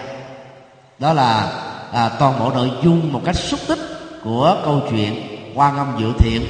đó 0.98 1.12
là 1.12 1.52
à, 1.92 2.08
toàn 2.18 2.38
bộ 2.38 2.50
nội 2.50 2.70
dung 2.82 3.12
một 3.12 3.20
cách 3.24 3.36
xúc 3.36 3.60
tích 3.68 3.78
của 4.24 4.56
câu 4.64 4.82
chuyện 4.90 5.14
quan 5.54 5.76
âm 5.76 5.96
dự 5.98 6.12
thiện 6.18 6.46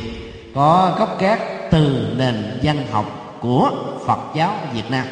có 0.54 0.96
gốc 0.98 1.20
gác 1.20 1.40
từ 1.70 2.14
nền 2.16 2.60
văn 2.62 2.86
học 2.90 3.36
của 3.40 3.70
phật 4.06 4.18
giáo 4.34 4.54
việt 4.72 4.90
nam. 4.90 5.06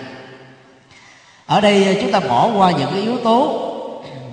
Ở 1.47 1.61
đây 1.61 1.85
à, 1.85 2.01
chúng 2.03 2.13
ta 2.13 2.21
bỏ 2.21 2.51
qua 2.57 2.71
những 2.71 2.91
cái 2.93 3.03
yếu 3.03 3.19
tố 3.19 3.63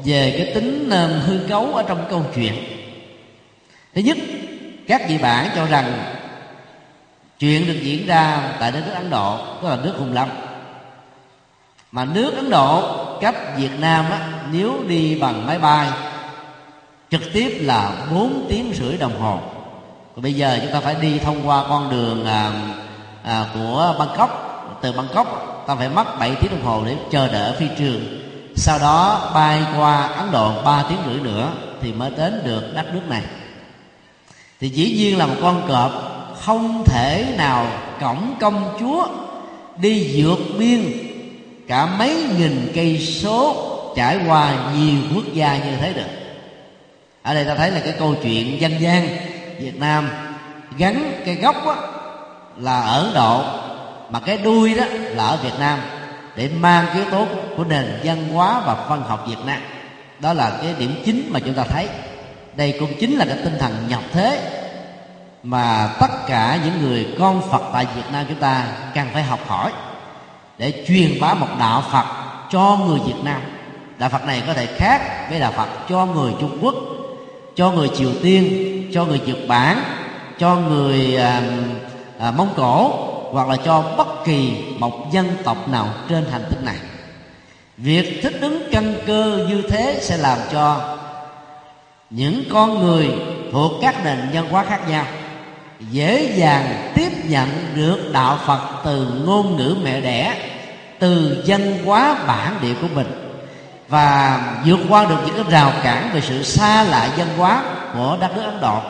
về 0.06 0.34
cái 0.38 0.56
tính 0.56 0.90
à, 0.90 1.08
hư 1.26 1.40
cấu 1.50 1.74
ở 1.74 1.84
trong 1.84 2.06
câu 2.10 2.22
chuyện. 2.36 2.54
Thứ 3.96 4.02
nhất 4.02 4.18
các 4.88 5.02
vị 5.10 5.18
bản 5.18 5.50
cho 5.56 5.66
rằng 5.66 5.94
chuyện 7.44 7.68
được 7.68 7.80
diễn 7.82 8.08
ra 8.08 8.54
tại 8.60 8.72
đất 8.72 8.84
nước 8.86 8.94
ấn 8.94 9.10
độ 9.10 9.38
tức 9.62 9.70
là 9.70 9.76
nước 9.76 9.94
hùng 9.98 10.14
lâm. 10.14 10.30
Mà 11.92 12.06
nước 12.06 12.36
ấn 12.36 12.50
độ 12.50 12.96
cách 13.22 13.36
việt 13.58 13.80
nam 13.80 14.06
á, 14.12 14.20
nếu 14.52 14.84
đi 14.88 15.20
bằng 15.20 15.48
máy 15.48 15.60
bay 15.60 15.90
trực 17.12 17.22
tiếp 17.34 17.58
là 17.62 17.92
4 18.14 18.46
tiếng 18.50 18.74
rưỡi 18.74 18.98
đồng 18.98 19.20
hồ. 19.22 19.40
Còn 20.16 20.24
bây 20.24 20.34
giờ 20.34 20.60
chúng 20.62 20.74
ta 20.74 20.80
phải 20.80 20.96
đi 20.96 21.20
thông 21.20 21.48
qua 21.48 21.64
con 21.70 21.90
đường 21.90 22.26
à, 22.26 22.52
à, 23.24 23.46
của 23.54 23.96
bangkok. 24.00 24.40
Từ 24.82 24.92
bangkok 24.92 25.64
ta 25.68 25.76
phải 25.76 25.90
mất 25.90 26.20
7 26.20 26.36
tiếng 26.42 26.52
đồng 26.52 26.66
hồ 26.66 26.84
để 26.86 26.96
chờ 27.12 27.28
đợi 27.28 27.54
phi 27.60 27.68
trường. 27.78 28.02
Sau 28.56 28.80
đó 28.80 29.32
bay 29.36 29.64
qua 29.78 30.08
ấn 30.08 30.32
độ 30.32 30.64
3 30.64 30.84
tiếng 30.90 31.00
rưỡi 31.06 31.20
nữa 31.20 31.52
thì 31.82 31.94
mới 31.94 32.12
đến 32.18 32.42
được 32.44 32.76
đất 32.76 32.94
nước 32.94 33.10
này. 33.10 33.24
Thì 34.60 34.70
dĩ 34.70 34.96
nhiên 34.98 35.18
là 35.18 35.26
một 35.26 35.36
con 35.42 35.68
cọp 35.68 36.13
không 36.46 36.84
thể 36.86 37.34
nào 37.38 37.68
cổng 38.02 38.36
công 38.40 38.78
chúa 38.80 39.08
đi 39.78 40.24
vượt 40.24 40.40
biên. 40.60 40.82
Cả 41.68 41.86
mấy 41.86 42.26
nghìn 42.38 42.72
cây 42.76 43.00
số 43.00 43.70
trải 43.96 44.20
qua 44.28 44.54
nhiều 44.76 45.02
quốc 45.16 45.24
gia 45.34 45.58
như 45.58 45.76
thế 45.82 45.94
được. 45.94 46.10
Ở 47.24 47.34
đây 47.34 47.46
ta 47.46 47.56
thấy 47.56 47.72
là 47.72 47.80
cái 47.80 47.94
câu 48.00 48.16
chuyện 48.24 48.62
dân 48.62 48.82
gian 48.82 49.08
Việt 49.60 49.80
Nam 49.80 50.10
gắn 50.78 51.22
cái 51.26 51.36
gốc 51.36 51.56
đó 51.66 51.78
là 52.58 52.82
ở 52.82 53.04
Ấn 53.04 53.14
Độ, 53.14 53.44
mà 54.10 54.20
cái 54.20 54.38
đuôi 54.38 54.74
đó 54.74 54.86
là 54.90 55.26
ở 55.26 55.38
Việt 55.44 55.60
Nam, 55.60 55.80
để 56.36 56.50
mang 56.60 56.86
cái 56.86 56.96
yếu 56.96 57.06
tố 57.12 57.26
của 57.58 57.64
nền 57.64 58.00
văn 58.04 58.28
hóa 58.34 58.62
và 58.66 58.86
văn 58.90 59.04
học 59.08 59.26
Việt 59.28 59.46
Nam. 59.46 59.62
Đó 60.20 60.34
là 60.34 60.58
cái 60.62 60.74
điểm 60.80 60.96
chính 61.06 61.30
mà 61.30 61.40
chúng 61.40 61.54
ta 61.54 61.64
thấy. 61.64 61.88
Đây 62.56 62.78
cũng 62.80 62.90
chính 63.00 63.16
là 63.16 63.26
cái 63.26 63.38
tinh 63.44 63.58
thần 63.60 63.74
nhập 63.90 64.02
thế 64.14 64.60
mà 65.44 65.96
tất 66.00 66.28
cả 66.28 66.60
những 66.66 66.82
người 66.82 67.08
con 67.20 67.42
Phật 67.52 67.62
tại 67.74 67.88
Việt 67.96 68.12
Nam 68.12 68.26
chúng 68.30 68.40
ta 68.40 68.68
cần 68.96 69.08
phải 69.14 69.24
học 69.24 69.40
hỏi 69.48 69.72
để 70.58 70.86
truyền 70.88 71.20
bá 71.22 71.34
một 71.34 71.48
đạo 71.60 71.84
Phật 71.92 72.06
cho 72.50 72.78
người 72.88 73.00
Việt 73.00 73.24
Nam. 73.24 73.42
Đạo 73.98 74.10
Phật 74.10 74.26
này 74.26 74.44
có 74.48 74.54
thể 74.54 74.66
khác 74.66 75.30
với 75.30 75.40
đạo 75.40 75.52
Phật 75.52 75.70
cho 75.90 76.06
người 76.06 76.34
Trung 76.40 76.58
Quốc 76.62 76.76
cho 77.56 77.72
người 77.72 77.90
Triều 77.96 78.12
Tiên 78.24 78.90
cho 78.94 79.06
người 79.06 79.22
Nhật 79.26 79.38
Bản 79.48 79.84
cho 80.40 80.56
người 80.56 81.18
à, 81.18 81.42
à, 82.20 82.32
Mông 82.32 82.54
Cổ 82.56 82.92
hoặc 83.32 83.48
là 83.48 83.56
cho 83.66 83.84
bất 83.98 84.26
kỳ 84.26 84.54
một 84.80 85.12
dân 85.12 85.28
tộc 85.44 85.70
nào 85.70 85.88
trên 86.10 86.26
hành 86.32 86.44
tinh 86.50 86.66
này. 86.66 86.76
Việc 87.78 88.20
thích 88.24 88.38
ứng 88.42 88.64
căn 88.72 88.96
cơ 89.06 89.46
như 89.50 89.62
thế 89.70 90.00
sẽ 90.02 90.18
làm 90.18 90.38
cho 90.52 90.98
những 92.10 92.44
con 92.54 92.80
người 92.80 93.12
thuộc 93.52 93.72
các 93.82 94.06
nền 94.06 94.18
văn 94.34 94.50
hóa 94.50 94.66
khác 94.66 94.90
nhau 94.90 95.06
dễ 95.92 96.34
dàng 96.38 96.92
tiếp 96.96 97.10
nhận 97.28 97.50
được 97.76 98.12
đạo 98.14 98.40
phật 98.46 98.82
từ 98.86 99.08
ngôn 99.26 99.58
ngữ 99.58 99.76
mẹ 99.84 100.02
đẻ, 100.02 100.38
từ 101.00 101.44
dân 101.46 101.86
hóa 101.86 102.16
bản 102.28 102.56
địa 102.62 102.74
của 102.82 102.88
mình, 102.96 103.08
và 103.88 104.40
vượt 104.66 104.80
qua 104.90 105.06
được 105.06 105.18
những 105.26 105.36
cái 105.36 105.52
rào 105.52 105.74
cản 105.84 106.10
về 106.14 106.22
sự 106.22 106.44
xa 106.44 106.84
lạ 106.84 107.10
dân 107.18 107.28
hóa 107.38 107.64
của 107.94 108.18
đất 108.22 108.36
nước 108.36 108.44
ấn 108.44 108.62
độ, 108.62 108.82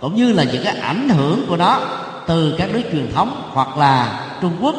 cũng 0.00 0.16
như 0.16 0.32
là 0.32 0.44
những 0.44 0.64
cái 0.64 0.76
ảnh 0.76 1.08
hưởng 1.08 1.46
của 1.48 1.56
nó 1.56 1.80
từ 2.26 2.54
các 2.58 2.70
nước 2.72 2.82
truyền 2.92 3.12
thống 3.14 3.50
hoặc 3.52 3.76
là 3.76 4.20
trung 4.40 4.56
quốc, 4.60 4.74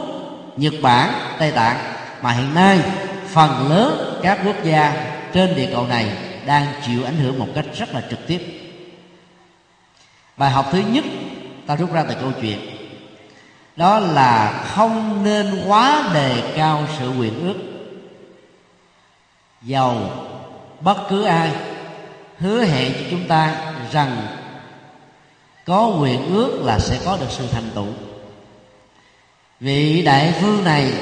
nhật 0.58 0.74
bản, 0.82 1.14
tây 1.40 1.52
tạng. 1.52 1.78
Mà 2.22 2.32
hiện 2.32 2.54
nay, 2.54 2.80
phần 3.28 3.70
lớn 3.70 4.20
các 4.24 4.40
quốc 4.46 4.56
gia 4.64 4.94
trên 5.34 5.56
địa 5.56 5.70
cầu 5.72 5.88
này 5.88 6.12
đang 6.46 6.66
chịu 6.88 7.06
ảnh 7.06 7.18
hưởng 7.18 7.40
một 7.40 7.48
cách 7.56 7.66
rất 7.78 7.94
là 7.94 8.02
trực 8.10 8.28
tiếp. 8.28 8.42
Bài 10.38 10.52
học 10.52 10.66
thứ 10.72 10.82
nhất 10.92 11.04
ta 11.68 11.76
rút 11.76 11.94
ra 11.94 12.04
từ 12.04 12.16
câu 12.22 12.32
chuyện. 12.42 12.60
Đó 13.76 14.00
là 14.00 14.64
không 14.68 15.24
nên 15.24 15.64
quá 15.68 16.10
đề 16.14 16.54
cao 16.56 16.84
sự 17.00 17.12
quyền 17.20 17.48
ước. 17.48 17.60
Giàu 19.62 19.96
bất 20.82 20.98
cứ 21.10 21.24
ai 21.24 21.52
hứa 22.40 22.64
hẹn 22.64 22.94
cho 22.94 23.08
chúng 23.12 23.28
ta 23.28 23.56
rằng 23.92 24.28
có 25.66 25.98
quyền 26.02 26.36
ước 26.36 26.62
là 26.64 26.80
sẽ 26.80 27.00
có 27.06 27.18
được 27.18 27.30
sự 27.30 27.48
thành 27.52 27.70
tựu. 27.76 27.88
Vị 29.60 30.02
đại 30.02 30.34
phương 30.42 30.64
này 30.64 30.94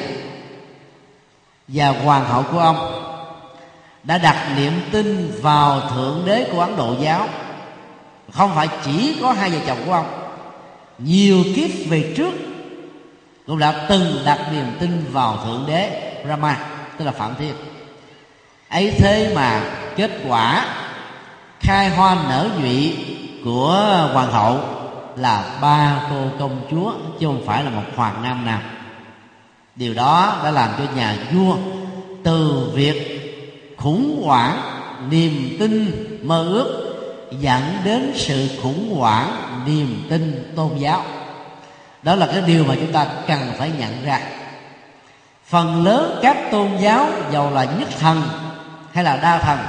và 1.67 1.88
hoàng 1.88 2.25
hậu 2.25 2.43
của 2.43 2.60
ông 2.60 3.01
đã 4.04 4.17
đặt 4.17 4.56
niềm 4.58 4.73
tin 4.91 5.39
vào 5.41 5.82
thượng 5.89 6.23
đế 6.25 6.49
của 6.51 6.62
ấn 6.62 6.78
độ 6.78 6.95
giáo. 7.01 7.28
Không 8.32 8.56
phải 8.56 8.67
chỉ 8.86 9.17
có 9.21 9.32
hai 9.32 9.49
vợ 9.49 9.60
chồng 9.67 9.78
của 9.86 9.93
ông 9.93 10.24
nhiều 10.97 11.43
kiếp 11.55 11.69
về 11.89 12.13
trước, 12.17 12.34
cũng 13.47 13.60
đã 13.60 13.86
từng 13.89 14.15
đặt 14.25 14.39
niềm 14.53 14.65
tin 14.79 15.05
vào 15.12 15.38
thượng 15.45 15.63
đế 15.67 16.12
Rama, 16.27 16.58
tức 16.97 17.05
là 17.05 17.12
Phạm 17.12 17.36
Thiên. 17.39 17.53
Ấy 18.69 18.91
thế 18.97 19.31
mà 19.36 19.62
kết 19.95 20.12
quả 20.27 20.65
khai 21.60 21.89
hoa 21.89 22.17
nở 22.29 22.49
nhụy 22.62 22.97
của 23.43 24.10
hoàng 24.13 24.31
hậu 24.31 24.60
là 25.15 25.58
ba 25.62 26.08
cô 26.10 26.15
công 26.39 26.62
chúa, 26.71 26.93
chứ 27.19 27.27
không 27.27 27.43
phải 27.45 27.63
là 27.63 27.69
một 27.69 27.84
hoàng 27.95 28.23
nam 28.23 28.45
nào. 28.45 28.62
Điều 29.75 29.93
đó 29.93 30.41
đã 30.43 30.51
làm 30.51 30.69
cho 30.77 30.84
nhà 30.95 31.17
vua 31.34 31.58
từ 32.23 32.69
việc 32.73 33.21
khủng 33.77 34.21
hoảng 34.25 34.62
niềm 35.10 35.55
tin, 35.60 35.91
mơ 36.23 36.47
ước 36.47 36.85
dẫn 37.31 37.61
đến 37.83 38.11
sự 38.15 38.49
khủng 38.61 38.95
hoảng 38.95 39.61
niềm 39.65 40.07
tin 40.09 40.53
tôn 40.55 40.77
giáo. 40.77 41.03
Đó 42.03 42.15
là 42.15 42.25
cái 42.25 42.41
điều 42.41 42.65
mà 42.65 42.75
chúng 42.75 42.91
ta 42.91 43.07
cần 43.27 43.39
phải 43.57 43.71
nhận 43.79 44.05
ra. 44.05 44.19
Phần 45.45 45.83
lớn 45.83 46.19
các 46.21 46.38
tôn 46.51 46.77
giáo 46.79 47.09
giàu 47.31 47.51
là 47.51 47.63
nhất 47.63 47.89
thần 47.99 48.21
hay 48.93 49.03
là 49.03 49.17
đa 49.17 49.38
thần, 49.38 49.59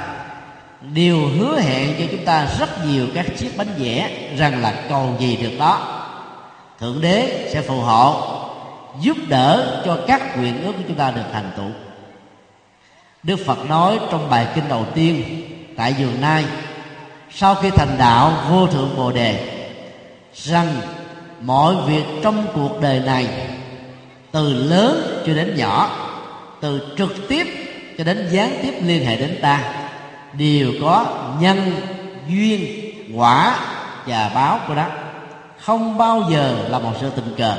đều 0.93 1.17
hứa 1.39 1.59
hẹn 1.59 1.95
cho 1.99 2.05
chúng 2.11 2.25
ta 2.25 2.47
rất 2.59 2.85
nhiều 2.85 3.07
các 3.15 3.25
chiếc 3.37 3.57
bánh 3.57 3.73
vẽ 3.77 4.11
rằng 4.37 4.61
là 4.61 4.73
cầu 4.89 5.15
gì 5.19 5.37
được 5.37 5.51
đó. 5.59 6.03
Thượng 6.79 7.01
đế 7.01 7.49
sẽ 7.53 7.61
phù 7.61 7.79
hộ, 7.79 8.37
giúp 9.01 9.17
đỡ 9.27 9.81
cho 9.85 9.97
các 10.07 10.37
nguyện 10.37 10.63
ước 10.63 10.71
của 10.71 10.83
chúng 10.87 10.97
ta 10.97 11.11
được 11.11 11.25
thành 11.33 11.51
tựu. 11.57 11.69
Đức 13.23 13.39
phật 13.45 13.69
nói 13.69 13.99
trong 14.11 14.29
bài 14.29 14.47
kinh 14.55 14.69
đầu 14.69 14.85
tiên 14.95 15.23
tại 15.77 15.95
vườn 15.99 16.21
nai 16.21 16.45
sau 17.39 17.55
khi 17.55 17.69
thành 17.69 17.97
đạo, 17.97 18.33
vô 18.49 18.67
thượng 18.67 18.95
bồ 18.97 19.11
đề, 19.11 19.39
rằng 20.33 20.67
mọi 21.41 21.75
việc 21.87 22.03
trong 22.23 22.45
cuộc 22.55 22.81
đời 22.81 22.99
này, 22.99 23.27
từ 24.31 24.53
lớn 24.53 25.23
cho 25.27 25.33
đến 25.33 25.55
nhỏ, 25.57 25.89
từ 26.61 26.95
trực 26.97 27.27
tiếp 27.29 27.47
cho 27.97 28.03
đến 28.03 28.27
gián 28.31 28.59
tiếp 28.61 28.73
liên 28.83 29.05
hệ 29.05 29.15
đến 29.15 29.39
ta, 29.41 29.59
đều 30.33 30.71
có 30.81 31.05
nhân, 31.39 31.71
duyên, 32.27 32.65
quả 33.15 33.59
và 34.05 34.31
báo 34.35 34.59
của 34.67 34.73
nó. 34.73 34.85
Không 35.59 35.97
bao 35.97 36.23
giờ 36.31 36.55
là 36.69 36.79
một 36.79 36.93
sự 37.01 37.09
tình 37.09 37.35
cờ. 37.37 37.55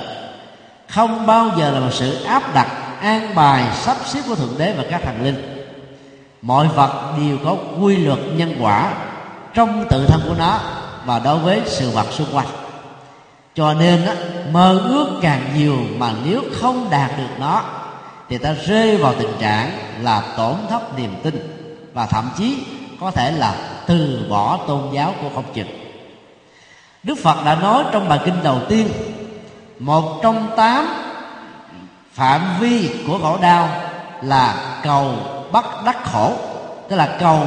Không 0.88 1.26
bao 1.26 1.50
giờ 1.58 1.70
là 1.70 1.80
một 1.80 1.92
sự 1.92 2.24
áp 2.24 2.54
đặt, 2.54 2.68
an 3.00 3.34
bài, 3.34 3.64
sắp 3.74 3.96
xếp 4.06 4.20
của 4.28 4.34
thượng 4.34 4.58
đế 4.58 4.72
và 4.72 4.84
các 4.90 5.02
thần 5.04 5.24
linh. 5.24 5.66
Mọi 6.42 6.68
vật 6.68 7.14
đều 7.18 7.38
có 7.44 7.56
quy 7.80 7.96
luật 7.96 8.18
nhân 8.36 8.54
quả 8.60 8.92
trong 9.58 9.86
tự 9.90 10.06
thân 10.06 10.20
của 10.28 10.34
nó 10.38 10.60
và 11.04 11.18
đối 11.18 11.38
với 11.38 11.60
sự 11.66 11.90
vật 11.90 12.06
xung 12.10 12.26
quanh. 12.32 12.46
Cho 13.54 13.74
nên 13.74 14.06
á, 14.06 14.14
mơ 14.52 14.80
ước 14.88 15.18
càng 15.22 15.42
nhiều 15.56 15.76
mà 15.96 16.12
nếu 16.24 16.42
không 16.60 16.90
đạt 16.90 17.10
được 17.18 17.38
nó 17.38 17.62
thì 18.28 18.38
ta 18.38 18.54
rơi 18.66 18.96
vào 18.96 19.14
tình 19.18 19.32
trạng 19.38 19.70
là 20.00 20.22
tổn 20.36 20.54
thất 20.70 20.98
niềm 20.98 21.14
tin 21.22 21.34
và 21.94 22.06
thậm 22.06 22.30
chí 22.38 22.58
có 23.00 23.10
thể 23.10 23.30
là 23.30 23.54
từ 23.86 24.26
bỏ 24.30 24.58
tôn 24.66 24.80
giáo 24.92 25.14
của 25.22 25.28
không 25.34 25.52
chừng. 25.54 25.68
Đức 27.02 27.18
phật 27.22 27.44
đã 27.44 27.54
nói 27.54 27.84
trong 27.92 28.08
bài 28.08 28.20
kinh 28.24 28.42
đầu 28.42 28.58
tiên 28.68 28.88
một 29.78 30.20
trong 30.22 30.50
tám 30.56 30.86
phạm 32.12 32.40
vi 32.60 32.90
của 33.06 33.18
khổ 33.22 33.38
đau 33.42 33.68
là 34.22 34.78
cầu 34.82 35.14
bắt 35.52 35.64
đắc 35.84 36.04
khổ 36.04 36.32
tức 36.88 36.96
là 36.96 37.16
cầu 37.20 37.46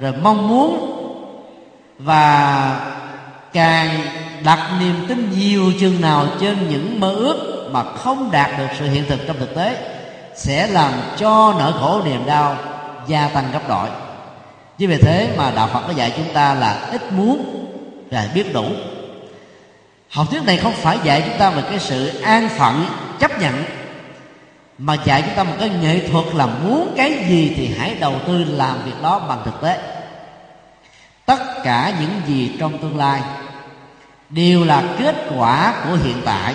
rồi 0.00 0.14
mong 0.22 0.48
muốn 0.48 0.93
và 1.98 2.80
càng 3.52 3.90
đặt 4.44 4.70
niềm 4.80 5.04
tin 5.08 5.30
nhiều 5.30 5.72
chừng 5.80 6.00
nào 6.00 6.26
trên 6.40 6.68
những 6.68 7.00
mơ 7.00 7.10
ước 7.10 7.68
mà 7.72 7.82
không 7.84 8.30
đạt 8.30 8.58
được 8.58 8.66
sự 8.78 8.88
hiện 8.88 9.04
thực 9.08 9.20
trong 9.26 9.38
thực 9.38 9.54
tế, 9.54 9.76
sẽ 10.36 10.66
làm 10.66 10.92
cho 11.16 11.54
nỗi 11.58 11.72
khổ 11.80 12.02
niềm 12.04 12.26
đau 12.26 12.56
gia 13.06 13.28
tăng 13.28 13.52
gấp 13.52 13.68
đội 13.68 13.88
chính 14.78 14.90
vì 14.90 14.96
thế 14.96 15.34
mà 15.36 15.52
đạo 15.56 15.68
phật 15.72 15.80
có 15.86 15.92
dạy 15.92 16.12
chúng 16.16 16.34
ta 16.34 16.54
là 16.54 16.88
ít 16.92 17.12
muốn 17.12 17.66
và 18.10 18.28
biết 18.34 18.52
đủ. 18.52 18.64
Học 20.10 20.26
thuyết 20.30 20.44
này 20.44 20.56
không 20.56 20.72
phải 20.72 20.98
dạy 21.04 21.22
chúng 21.26 21.38
ta 21.38 21.50
về 21.50 21.62
cái 21.70 21.78
sự 21.78 22.06
an 22.06 22.48
phận, 22.48 22.86
chấp 23.18 23.40
nhận, 23.40 23.64
mà 24.78 24.96
dạy 25.04 25.22
chúng 25.22 25.34
ta 25.34 25.44
một 25.44 25.54
cái 25.60 25.70
nghệ 25.82 26.08
thuật 26.08 26.24
là 26.34 26.46
muốn 26.46 26.94
cái 26.96 27.24
gì 27.28 27.52
thì 27.56 27.70
hãy 27.78 27.96
đầu 28.00 28.14
tư 28.26 28.44
làm 28.44 28.82
việc 28.84 29.02
đó 29.02 29.18
bằng 29.28 29.42
thực 29.44 29.60
tế 29.62 29.93
tất 31.26 31.62
cả 31.64 31.92
những 32.00 32.20
gì 32.26 32.56
trong 32.58 32.78
tương 32.78 32.96
lai 32.96 33.22
đều 34.30 34.64
là 34.64 34.82
kết 34.98 35.14
quả 35.36 35.74
của 35.84 35.96
hiện 36.04 36.22
tại. 36.24 36.54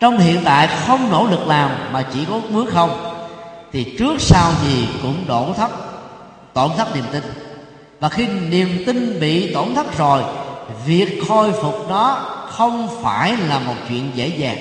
Trong 0.00 0.18
hiện 0.18 0.40
tại 0.44 0.68
không 0.86 1.10
nỗ 1.10 1.26
lực 1.26 1.46
làm 1.46 1.70
mà 1.92 2.04
chỉ 2.14 2.24
có 2.24 2.40
bước 2.50 2.70
không 2.72 3.14
thì 3.72 3.94
trước 3.98 4.20
sau 4.20 4.52
gì 4.64 4.88
cũng 5.02 5.24
đổ 5.26 5.52
thấp, 5.56 5.70
tổn 6.52 6.70
thất 6.76 6.94
niềm 6.94 7.04
tin. 7.12 7.22
Và 8.00 8.08
khi 8.08 8.26
niềm 8.26 8.82
tin 8.86 9.20
bị 9.20 9.54
tổn 9.54 9.74
thất 9.74 9.98
rồi 9.98 10.22
việc 10.86 11.22
khôi 11.28 11.52
phục 11.52 11.86
nó 11.88 12.14
không 12.50 13.02
phải 13.02 13.36
là 13.36 13.58
một 13.58 13.74
chuyện 13.88 14.10
dễ 14.14 14.28
dàng. 14.28 14.58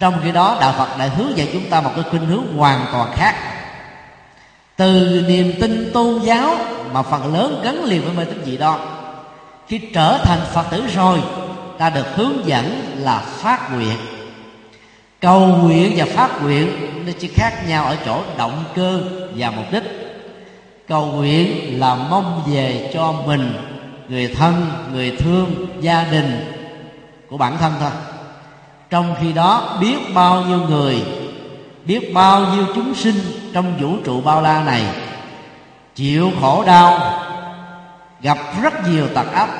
Trong 0.00 0.20
khi 0.24 0.32
đó 0.32 0.56
đạo 0.60 0.74
phật 0.78 0.98
lại 0.98 1.08
hướng 1.08 1.38
dạy 1.38 1.48
chúng 1.52 1.70
ta 1.70 1.80
một 1.80 1.90
cái 1.94 2.04
khuynh 2.10 2.26
hướng 2.26 2.56
hoàn 2.56 2.86
toàn 2.92 3.12
khác 3.14 3.34
từ 4.80 5.24
niềm 5.28 5.52
tin 5.60 5.90
tôn 5.94 6.20
giáo 6.22 6.56
mà 6.92 7.02
phần 7.02 7.34
lớn 7.34 7.60
gắn 7.64 7.84
liền 7.84 8.02
với 8.02 8.12
mê 8.16 8.24
tín 8.24 8.44
dị 8.44 8.56
đoan. 8.56 8.80
Khi 9.68 9.80
trở 9.94 10.18
thành 10.18 10.38
phật 10.52 10.66
tử 10.70 10.84
rồi, 10.94 11.18
ta 11.78 11.90
được 11.90 12.06
hướng 12.16 12.46
dẫn 12.46 12.94
là 12.98 13.18
phát 13.18 13.72
nguyện. 13.72 13.96
Cầu 15.20 15.40
nguyện 15.40 15.92
và 15.96 16.04
phát 16.04 16.42
nguyện 16.42 16.68
nó 17.06 17.12
chỉ 17.18 17.28
khác 17.28 17.52
nhau 17.68 17.84
ở 17.84 17.96
chỗ 18.06 18.20
động 18.38 18.64
cơ 18.74 19.00
và 19.36 19.50
mục 19.50 19.64
đích. 19.72 19.82
Cầu 20.88 21.06
nguyện 21.06 21.80
là 21.80 21.94
mong 21.94 22.42
về 22.52 22.90
cho 22.94 23.12
mình, 23.26 23.52
người 24.08 24.28
thân, 24.28 24.70
người 24.92 25.16
thương, 25.18 25.66
gia 25.80 26.04
đình 26.04 26.52
của 27.30 27.36
bản 27.36 27.56
thân 27.58 27.72
thôi. 27.80 27.90
Trong 28.90 29.14
khi 29.20 29.32
đó, 29.32 29.78
biết 29.80 29.96
bao 30.14 30.44
nhiêu 30.44 30.58
người 30.58 31.02
biết 31.90 32.14
bao 32.14 32.46
nhiêu 32.46 32.66
chúng 32.74 32.94
sinh 32.94 33.16
trong 33.52 33.78
vũ 33.80 33.96
trụ 34.04 34.20
bao 34.20 34.42
la 34.42 34.62
này. 34.64 34.82
Chịu 35.94 36.30
khổ 36.40 36.64
đau, 36.66 37.14
gặp 38.20 38.38
rất 38.62 38.88
nhiều 38.88 39.08
tật 39.14 39.32
ách 39.32 39.50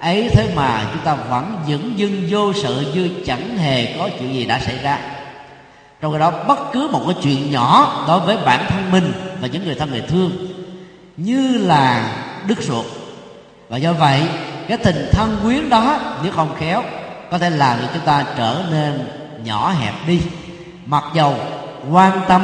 ấy 0.00 0.28
thế 0.32 0.52
mà 0.56 0.84
chúng 0.92 1.02
ta 1.04 1.14
vẫn 1.14 1.56
dững 1.68 1.98
dưng 1.98 2.26
vô 2.30 2.52
sự 2.52 2.92
như 2.94 3.10
chẳng 3.26 3.58
hề 3.58 3.98
có 3.98 4.08
chuyện 4.18 4.34
gì 4.34 4.44
đã 4.44 4.58
xảy 4.58 4.78
ra. 4.82 4.98
Trong 6.00 6.12
khi 6.12 6.18
đó, 6.18 6.30
bất 6.48 6.72
cứ 6.72 6.88
một 6.92 7.02
cái 7.06 7.16
chuyện 7.22 7.50
nhỏ 7.52 8.04
đối 8.08 8.20
với 8.20 8.36
bản 8.46 8.64
thân 8.68 8.90
mình 8.90 9.12
và 9.40 9.48
những 9.48 9.64
người 9.64 9.74
thân 9.74 9.90
người 9.90 10.04
thương, 10.08 10.30
như 11.16 11.58
là 11.58 12.10
đứt 12.46 12.62
ruột. 12.62 12.86
Và 13.68 13.76
do 13.76 13.92
vậy, 13.92 14.22
cái 14.68 14.78
tình 14.78 15.08
thân 15.12 15.36
quyến 15.42 15.70
đó 15.70 15.98
nếu 16.22 16.32
không 16.32 16.54
khéo, 16.58 16.82
có 17.30 17.38
thể 17.38 17.50
làm 17.50 17.78
cho 17.78 17.88
chúng 17.94 18.04
ta 18.04 18.24
trở 18.36 18.62
nên 18.70 19.08
nhỏ 19.44 19.70
hẹp 19.70 19.94
đi. 20.06 20.20
Mặc 20.86 21.04
dầu 21.14 21.34
quan 21.90 22.20
tâm, 22.28 22.42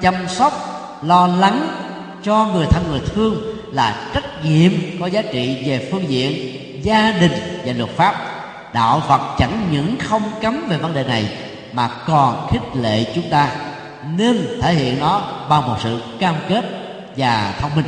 chăm 0.00 0.14
sóc, 0.28 0.52
lo 1.02 1.26
lắng 1.26 1.68
cho 2.22 2.46
người 2.54 2.66
thân, 2.70 2.84
người 2.90 3.00
thương 3.14 3.56
là 3.72 4.10
trách 4.14 4.44
nhiệm 4.44 4.72
có 5.00 5.06
giá 5.06 5.22
trị 5.22 5.62
về 5.66 5.88
phương 5.92 6.10
diện 6.10 6.60
gia 6.82 7.12
đình 7.12 7.32
và 7.64 7.72
luật 7.72 7.90
pháp. 7.90 8.14
Đạo 8.72 9.02
phật 9.08 9.20
chẳng 9.38 9.68
những 9.70 9.96
không 10.08 10.22
cấm 10.42 10.68
về 10.68 10.76
vấn 10.76 10.94
đề 10.94 11.04
này 11.04 11.28
mà 11.72 11.88
còn 12.06 12.48
khích 12.50 12.76
lệ 12.82 13.04
chúng 13.14 13.30
ta 13.30 13.48
nên 14.16 14.46
thể 14.62 14.74
hiện 14.74 15.00
nó 15.00 15.22
bằng 15.48 15.66
một 15.66 15.76
sự 15.82 16.02
cam 16.20 16.34
kết 16.48 16.64
và 17.16 17.54
thông 17.60 17.76
minh. 17.76 17.84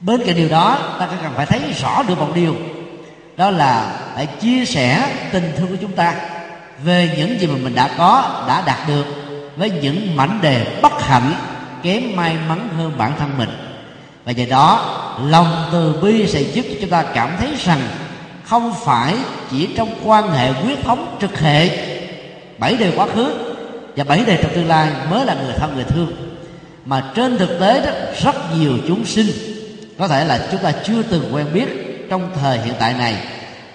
Bên 0.00 0.22
cạnh 0.26 0.36
điều 0.36 0.48
đó, 0.48 0.78
ta 0.98 1.08
cần 1.22 1.32
phải 1.36 1.46
thấy 1.46 1.60
rõ 1.80 2.02
được 2.02 2.18
một 2.18 2.30
điều, 2.34 2.54
đó 3.36 3.50
là 3.50 3.96
phải 4.14 4.26
chia 4.26 4.64
sẻ 4.64 5.08
tình 5.32 5.52
thương 5.56 5.68
của 5.68 5.76
chúng 5.80 5.92
ta 5.92 6.14
về 6.84 7.14
những 7.16 7.40
gì 7.40 7.46
mà 7.46 7.54
mình 7.62 7.74
đã 7.74 7.90
có, 7.98 8.44
đã 8.48 8.62
đạt 8.66 8.78
được 8.88 9.04
với 9.56 9.70
những 9.70 10.16
mảnh 10.16 10.38
đề 10.42 10.78
bất 10.82 11.02
hạnh, 11.02 11.34
kém 11.82 12.16
may 12.16 12.36
mắn 12.48 12.68
hơn 12.76 12.92
bản 12.98 13.12
thân 13.18 13.30
mình. 13.38 13.50
Và 14.24 14.32
do 14.32 14.44
đó, 14.50 14.96
lòng 15.28 15.68
từ 15.72 15.92
bi 16.02 16.26
sẽ 16.26 16.40
giúp 16.40 16.64
cho 16.68 16.74
chúng 16.80 16.90
ta 16.90 17.02
cảm 17.02 17.30
thấy 17.38 17.48
rằng 17.64 17.80
không 18.44 18.74
phải 18.84 19.14
chỉ 19.50 19.68
trong 19.76 19.88
quan 20.04 20.30
hệ 20.30 20.52
quyết 20.52 20.84
thống 20.84 21.16
trực 21.20 21.40
hệ, 21.40 21.68
bảy 22.58 22.76
đề 22.76 22.92
quá 22.96 23.06
khứ 23.14 23.34
và 23.96 24.04
bảy 24.04 24.24
đề 24.24 24.38
trong 24.42 24.54
tương 24.54 24.68
lai 24.68 24.90
mới 25.10 25.26
là 25.26 25.34
người 25.34 25.54
thân, 25.56 25.74
người 25.74 25.84
thương, 25.84 26.12
mà 26.84 27.02
trên 27.14 27.38
thực 27.38 27.60
tế 27.60 27.86
đó, 27.86 27.92
rất 28.22 28.36
nhiều 28.58 28.72
chúng 28.88 29.04
sinh, 29.04 29.26
có 29.98 30.08
thể 30.08 30.24
là 30.24 30.40
chúng 30.50 30.60
ta 30.60 30.72
chưa 30.84 31.02
từng 31.02 31.34
quen 31.34 31.46
biết 31.52 31.68
trong 32.10 32.30
thời 32.40 32.58
hiện 32.58 32.74
tại 32.78 32.94
này, 32.94 33.16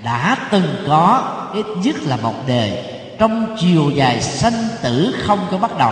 đã 0.04 0.38
từng 0.52 0.76
có 0.88 1.24
ít 1.54 1.66
nhất 1.84 1.96
là 2.06 2.18
một 2.18 2.48
đề 2.48 2.95
trong 3.20 3.56
chiều 3.60 3.92
dài 3.96 4.22
sanh 4.22 4.68
tử 4.82 5.16
không 5.28 5.48
có 5.52 5.58
bắt 5.58 5.78
đầu. 5.78 5.92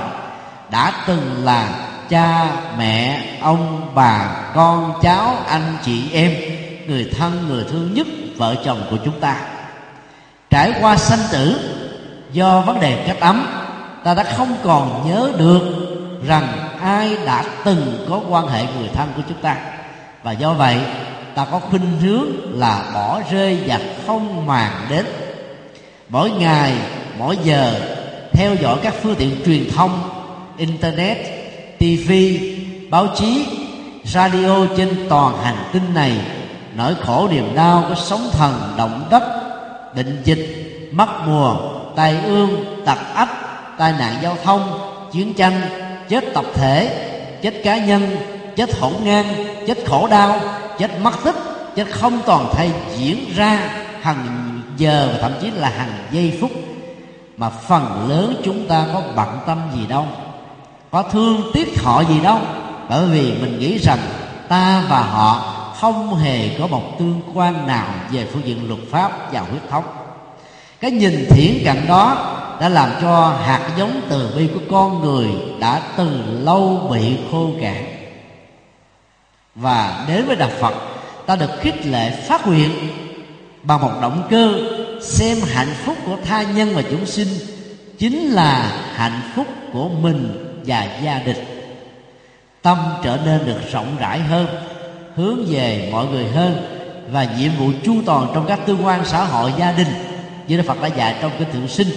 Đã 0.71 0.93
từng 1.07 1.45
là 1.45 1.69
cha, 2.09 2.51
mẹ, 2.77 3.23
ông, 3.41 3.91
bà, 3.95 4.35
con, 4.55 4.93
cháu, 5.01 5.35
anh, 5.47 5.77
chị, 5.85 6.11
em, 6.13 6.35
người 6.87 7.11
thân, 7.17 7.45
người 7.47 7.63
thương 7.71 7.93
nhất, 7.93 8.07
vợ 8.37 8.55
chồng 8.65 8.81
của 8.89 8.97
chúng 9.05 9.19
ta. 9.19 9.35
Trải 10.49 10.73
qua 10.81 10.97
sanh 10.97 11.19
tử, 11.31 11.59
do 12.31 12.61
vấn 12.61 12.79
đề 12.79 13.03
cách 13.07 13.19
ấm, 13.19 13.47
ta 14.03 14.13
đã 14.13 14.23
không 14.23 14.55
còn 14.63 15.09
nhớ 15.09 15.31
được 15.37 15.61
rằng 16.27 16.47
ai 16.81 17.17
đã 17.25 17.43
từng 17.63 18.05
có 18.09 18.21
quan 18.29 18.47
hệ 18.47 18.65
người 18.79 18.89
thân 18.93 19.13
của 19.15 19.21
chúng 19.29 19.41
ta. 19.41 19.57
Và 20.23 20.31
do 20.31 20.53
vậy, 20.53 20.77
ta 21.35 21.45
có 21.51 21.59
khuynh 21.59 21.99
hướng 22.01 22.59
là 22.59 22.81
bỏ 22.93 23.21
rơi 23.31 23.59
và 23.67 23.79
không 24.07 24.45
màng 24.45 24.85
đến. 24.89 25.05
Mỗi 26.09 26.31
ngày 26.31 26.73
mỗi 27.17 27.37
giờ 27.43 27.73
theo 28.31 28.55
dõi 28.55 28.77
các 28.83 28.93
phương 29.01 29.15
tiện 29.15 29.35
truyền 29.45 29.69
thông, 29.75 30.09
internet 30.57 31.17
tv 31.77 32.11
báo 32.89 33.07
chí, 33.15 33.45
radio 34.03 34.65
trên 34.77 34.89
toàn 35.09 35.37
hành 35.43 35.69
tinh 35.73 35.93
này, 35.93 36.11
nỗi 36.75 36.95
khổ 37.01 37.27
niềm 37.31 37.55
đau 37.55 37.85
có 37.89 37.95
sóng 37.95 38.29
thần 38.31 38.73
động 38.77 39.07
đất, 39.11 39.23
bệnh 39.95 40.21
dịch, 40.23 40.89
mất 40.91 41.27
mùa, 41.27 41.55
tai 41.95 42.17
ương, 42.25 42.65
tật 42.85 42.97
ách, 43.15 43.29
tai 43.77 43.93
nạn 43.99 44.15
giao 44.23 44.37
thông, 44.43 44.79
chiến 45.11 45.33
tranh, 45.33 45.61
chết 46.09 46.23
tập 46.33 46.45
thể, 46.53 47.09
chết 47.41 47.63
cá 47.63 47.77
nhân, 47.77 48.17
chết 48.55 48.79
hỗn 48.79 48.93
ngang, 49.03 49.25
chết 49.67 49.77
khổ 49.85 50.07
đau, 50.07 50.39
chết 50.79 50.99
mất 51.01 51.13
tích, 51.23 51.35
chết 51.75 51.85
không 51.91 52.21
toàn 52.25 52.49
thay 52.53 52.71
diễn 52.97 53.33
ra 53.35 53.59
hàng 54.01 54.25
giờ 54.77 55.09
và 55.11 55.17
thậm 55.21 55.31
chí 55.41 55.51
là 55.51 55.69
hàng 55.69 55.93
giây 56.11 56.37
phút 56.41 56.51
mà 57.37 57.49
phần 57.49 58.09
lớn 58.09 58.41
chúng 58.45 58.67
ta 58.67 58.85
có 58.93 59.01
bận 59.15 59.39
tâm 59.45 59.61
gì 59.75 59.87
đâu, 59.87 60.05
có 60.91 61.03
thương 61.03 61.51
tiếc 61.53 61.83
họ 61.83 62.01
gì 62.01 62.19
đâu. 62.23 62.39
Bởi 62.89 63.05
vì 63.05 63.33
mình 63.41 63.59
nghĩ 63.59 63.77
rằng 63.77 63.99
ta 64.47 64.83
và 64.89 64.99
họ 64.99 65.53
không 65.79 66.15
hề 66.15 66.49
có 66.59 66.67
một 66.67 66.99
tương 66.99 67.21
quan 67.33 67.67
nào 67.67 67.87
về 68.11 68.27
phương 68.33 68.45
diện 68.45 68.67
luật 68.67 68.79
pháp 68.91 69.33
và 69.33 69.39
huyết 69.39 69.61
thống. 69.69 69.83
Cái 70.79 70.91
nhìn 70.91 71.25
thiển 71.29 71.65
cận 71.65 71.87
đó 71.87 72.17
đã 72.59 72.69
làm 72.69 72.89
cho 73.01 73.29
hạt 73.45 73.69
giống 73.77 74.01
từ 74.09 74.33
bi 74.37 74.49
của 74.53 74.61
con 74.71 75.01
người 75.01 75.27
đã 75.59 75.81
từ 75.97 76.23
lâu 76.27 76.87
bị 76.91 77.17
khô 77.31 77.49
cạn. 77.61 77.85
Và 79.55 80.05
đến 80.07 80.25
với 80.25 80.35
đạo 80.35 80.49
phật, 80.59 80.73
ta 81.25 81.35
được 81.35 81.49
khích 81.61 81.85
lệ 81.85 82.09
phát 82.09 82.47
nguyện 82.47 82.71
bằng 83.63 83.81
một 83.81 83.91
động 84.01 84.27
cơ 84.29 84.53
xem 85.03 85.37
hạnh 85.53 85.73
phúc 85.85 85.97
của 86.05 86.17
tha 86.25 86.43
nhân 86.43 86.75
và 86.75 86.81
chúng 86.91 87.05
sinh 87.05 87.27
chính 87.97 88.29
là 88.29 88.71
hạnh 88.95 89.21
phúc 89.35 89.47
của 89.73 89.89
mình 89.89 90.49
và 90.65 90.87
gia 91.03 91.19
đình. 91.19 91.37
Tâm 92.61 92.77
trở 93.03 93.17
nên 93.25 93.45
được 93.45 93.71
rộng 93.71 93.95
rãi 93.99 94.19
hơn, 94.19 94.47
hướng 95.15 95.45
về 95.49 95.89
mọi 95.91 96.05
người 96.05 96.25
hơn 96.27 96.65
và 97.11 97.27
nhiệm 97.37 97.51
vụ 97.59 97.71
chu 97.83 97.95
toàn 98.05 98.27
trong 98.33 98.45
các 98.47 98.59
tương 98.65 98.85
quan 98.85 99.05
xã 99.05 99.23
hội 99.23 99.53
gia 99.59 99.71
đình, 99.71 99.87
như 100.47 100.57
Đức 100.57 100.63
Phật 100.67 100.81
đã 100.81 100.87
dạy 100.87 101.15
trong 101.21 101.31
kinh 101.39 101.51
thượng 101.51 101.67
sinh. 101.67 101.87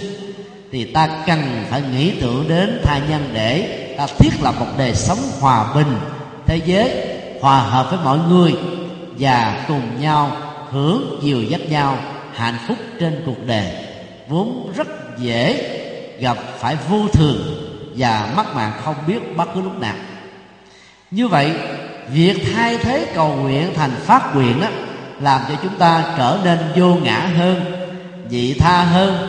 Thì 0.71 0.83
ta 0.85 1.23
cần 1.27 1.65
phải 1.69 1.81
nghĩ 1.91 2.11
tưởng 2.21 2.45
đến 2.47 2.79
tha 2.83 2.99
nhân 3.09 3.29
để 3.33 3.95
ta 3.97 4.07
thiết 4.19 4.33
lập 4.41 4.55
một 4.59 4.67
đời 4.77 4.95
sống 4.95 5.17
hòa 5.39 5.73
bình, 5.75 5.97
thế 6.45 6.61
giới 6.65 7.07
hòa 7.41 7.59
hợp 7.59 7.87
với 7.89 7.99
mọi 8.03 8.19
người 8.29 8.55
và 9.19 9.65
cùng 9.67 10.01
nhau 10.01 10.31
hưởng 10.71 11.19
dìu 11.23 11.43
dắt 11.43 11.61
nhau 11.69 11.97
hạnh 12.37 12.57
phúc 12.67 12.77
trên 12.99 13.23
cuộc 13.25 13.45
đời, 13.45 13.71
vốn 14.27 14.73
rất 14.75 14.87
dễ 15.17 15.73
gặp 16.19 16.37
phải 16.59 16.77
vô 16.89 17.07
thường 17.13 17.67
và 17.97 18.33
mắc 18.35 18.55
mạng 18.55 18.71
không 18.83 18.95
biết 19.07 19.37
bất 19.37 19.49
cứ 19.53 19.61
lúc 19.61 19.79
nào. 19.79 19.95
Như 21.11 21.27
vậy, 21.27 21.51
việc 22.11 22.37
thay 22.53 22.77
thế 22.77 23.07
cầu 23.15 23.35
nguyện 23.35 23.73
thành 23.75 23.91
phát 24.05 24.35
nguyện 24.35 24.61
đó 24.61 24.67
làm 25.19 25.41
cho 25.49 25.55
chúng 25.63 25.75
ta 25.75 26.03
trở 26.17 26.39
nên 26.43 26.59
vô 26.75 26.95
ngã 26.95 27.19
hơn, 27.19 27.65
vị 28.29 28.53
tha 28.59 28.83
hơn, 28.83 29.27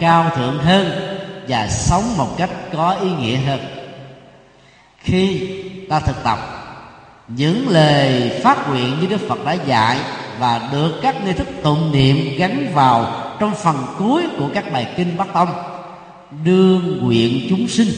cao 0.00 0.30
thượng 0.36 0.58
hơn 0.58 0.90
và 1.48 1.68
sống 1.68 2.16
một 2.16 2.38
cách 2.38 2.50
có 2.72 2.96
ý 3.02 3.10
nghĩa 3.10 3.36
hơn. 3.36 3.60
Khi 4.98 5.50
ta 5.88 6.00
thực 6.00 6.24
tập, 6.24 6.38
những 7.28 7.68
lời 7.68 8.30
phát 8.44 8.68
nguyện 8.68 9.00
như 9.00 9.06
đức 9.06 9.20
phật 9.28 9.44
đã 9.44 9.52
dạy 9.52 9.98
và 10.40 10.68
được 10.72 10.92
các 11.02 11.24
nghi 11.24 11.32
thức 11.32 11.48
tụng 11.62 11.92
niệm 11.92 12.36
gắn 12.38 12.72
vào 12.74 13.06
trong 13.40 13.54
phần 13.54 13.76
cuối 13.98 14.22
của 14.38 14.48
các 14.54 14.72
bài 14.72 14.86
kinh 14.96 15.16
bắc 15.16 15.32
tông. 15.32 15.48
Đương 16.44 16.98
nguyện 17.02 17.46
chúng 17.50 17.68
sinh, 17.68 17.88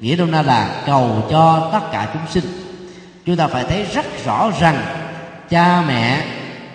nghĩa 0.00 0.16
đâu 0.16 0.26
na 0.26 0.42
là 0.42 0.82
cầu 0.86 1.26
cho 1.30 1.68
tất 1.72 1.80
cả 1.92 2.08
chúng 2.12 2.22
sinh. 2.30 2.52
Chúng 3.26 3.36
ta 3.36 3.46
phải 3.46 3.64
thấy 3.64 3.86
rất 3.94 4.24
rõ 4.24 4.50
rằng 4.60 4.82
cha 5.50 5.82
mẹ, 5.88 6.24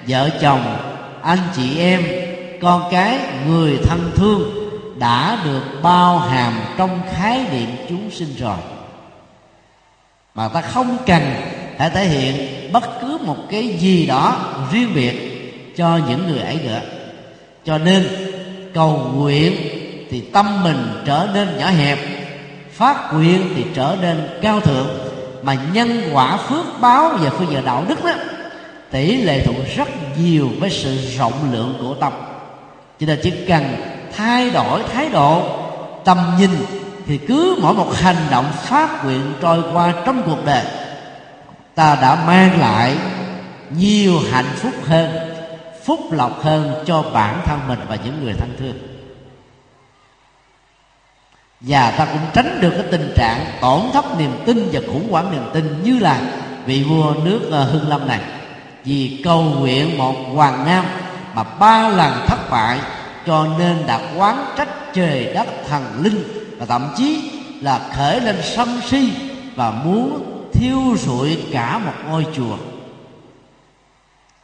vợ 0.07 0.29
chồng, 0.41 0.77
anh 1.21 1.39
chị 1.55 1.79
em, 1.79 2.03
con 2.61 2.83
cái, 2.91 3.19
người 3.47 3.77
thân 3.83 4.11
thương 4.15 4.69
đã 4.99 5.39
được 5.43 5.63
bao 5.81 6.19
hàm 6.19 6.53
trong 6.77 7.01
khái 7.13 7.45
niệm 7.51 7.69
chúng 7.89 8.11
sinh 8.11 8.35
rồi. 8.39 8.57
Mà 10.35 10.47
ta 10.47 10.61
không 10.61 10.97
cần 11.05 11.21
phải 11.77 11.89
thể 11.89 12.05
hiện 12.05 12.47
bất 12.71 13.01
cứ 13.01 13.06
một 13.27 13.37
cái 13.49 13.67
gì 13.67 14.05
đó 14.05 14.35
riêng 14.71 14.91
biệt 14.95 15.15
cho 15.75 15.99
những 16.07 16.27
người 16.27 16.39
ấy 16.39 16.59
nữa. 16.63 16.79
Cho 17.65 17.77
nên, 17.77 18.07
cầu 18.73 19.11
nguyện 19.15 19.55
thì 20.09 20.21
tâm 20.21 20.63
mình 20.63 20.89
trở 21.05 21.27
nên 21.33 21.57
nhỏ 21.57 21.67
hẹp, 21.67 21.99
phát 22.71 23.13
nguyện 23.13 23.53
thì 23.55 23.65
trở 23.73 23.97
nên 24.01 24.29
cao 24.41 24.59
thượng, 24.59 24.87
mà 25.41 25.57
nhân 25.73 26.09
quả 26.13 26.37
phước 26.37 26.65
báo 26.81 27.09
và 27.19 27.29
phương 27.29 27.51
diện 27.51 27.65
đạo 27.65 27.85
đức 27.87 28.03
đó, 28.05 28.11
tỷ 28.91 29.17
lệ 29.17 29.43
thuận 29.45 29.57
rất 29.75 29.87
nhiều 30.19 30.49
với 30.59 30.69
sự 30.69 30.97
rộng 31.17 31.51
lượng 31.51 31.77
của 31.81 31.93
tâm. 31.93 32.13
Cho 32.99 33.07
nên 33.07 33.19
chỉ 33.23 33.31
cần 33.47 33.75
thay 34.17 34.49
đổi 34.49 34.83
thái 34.93 35.09
độ, 35.09 35.41
tầm 36.05 36.17
nhìn 36.39 36.49
thì 37.07 37.17
cứ 37.17 37.55
mỗi 37.61 37.73
một 37.73 37.95
hành 37.95 38.27
động 38.31 38.45
phát 38.63 39.05
nguyện 39.05 39.33
trôi 39.41 39.63
qua 39.73 39.93
trong 40.05 40.23
cuộc 40.25 40.45
đời, 40.45 40.63
ta 41.75 41.97
đã 42.01 42.23
mang 42.27 42.59
lại 42.59 42.95
nhiều 43.69 44.19
hạnh 44.31 44.53
phúc 44.55 44.73
hơn, 44.85 45.11
phúc 45.85 45.99
lộc 46.11 46.43
hơn 46.43 46.83
cho 46.85 47.03
bản 47.13 47.41
thân 47.45 47.59
mình 47.67 47.79
và 47.87 47.95
những 47.95 48.23
người 48.23 48.33
thân 48.33 48.55
thương. 48.59 48.77
Và 51.61 51.91
ta 51.91 52.05
cũng 52.05 52.21
tránh 52.33 52.61
được 52.61 52.69
cái 52.69 52.85
tình 52.91 53.13
trạng 53.15 53.45
tổn 53.61 53.81
thất 53.93 54.05
niềm 54.17 54.31
tin 54.45 54.69
và 54.71 54.79
khủng 54.87 55.11
hoảng 55.11 55.31
niềm 55.31 55.43
tin 55.53 55.83
như 55.83 55.99
là 55.99 56.21
vị 56.65 56.83
vua 56.83 57.13
nước 57.23 57.39
ờ, 57.51 57.63
hưng 57.63 57.87
lâm 57.87 58.07
này. 58.07 58.19
Vì 58.83 59.21
cầu 59.23 59.43
nguyện 59.43 59.97
một 59.97 60.15
hoàng 60.33 60.65
nam 60.65 60.85
mà 61.33 61.43
ba 61.43 61.89
lần 61.89 62.25
thất 62.27 62.49
bại 62.49 62.79
cho 63.25 63.47
nên 63.59 63.77
đã 63.87 63.99
quán 64.17 64.45
trách 64.57 64.93
trời 64.93 65.33
đất 65.33 65.47
thần 65.67 65.83
linh 66.03 66.23
và 66.57 66.65
thậm 66.65 66.87
chí 66.97 67.31
là 67.61 67.79
khởi 67.95 68.21
lên 68.21 68.35
sân 68.43 68.79
si 68.89 69.11
và 69.55 69.71
muốn 69.71 70.23
thiêu 70.53 70.95
rụi 70.97 71.37
cả 71.51 71.77
một 71.77 71.93
ngôi 72.09 72.25
chùa 72.35 72.57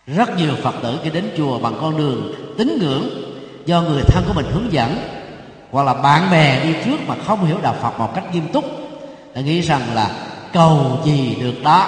rất 0.08 0.38
nhiều 0.38 0.56
phật 0.64 0.76
tử 0.84 1.00
khi 1.04 1.10
đến 1.10 1.30
chùa 1.38 1.60
bằng 1.60 1.74
con 1.82 1.98
đường 1.98 2.34
tín 2.58 2.78
ngưỡng 2.82 3.10
do 3.66 3.82
người 3.82 4.02
thân 4.08 4.24
của 4.28 4.34
mình 4.34 4.46
hướng 4.54 4.74
dẫn, 4.74 4.98
hoặc 5.72 5.84
là 5.84 5.94
bạn 5.94 6.32
bè 6.32 6.64
đi 6.64 6.74
trước 6.86 6.98
mà 7.08 7.16
không 7.28 7.46
hiểu 7.46 7.58
đạo 7.62 7.76
phật 7.82 8.00
một 8.00 8.16
cách 8.16 8.34
nghiêm 8.34 8.48
túc 8.54 8.66
là 9.36 9.42
nghĩ 9.42 9.62
rằng 9.62 9.82
là 9.94 10.10
cầu 10.54 11.00
gì 11.06 11.38
được 11.42 11.64
đó. 11.64 11.88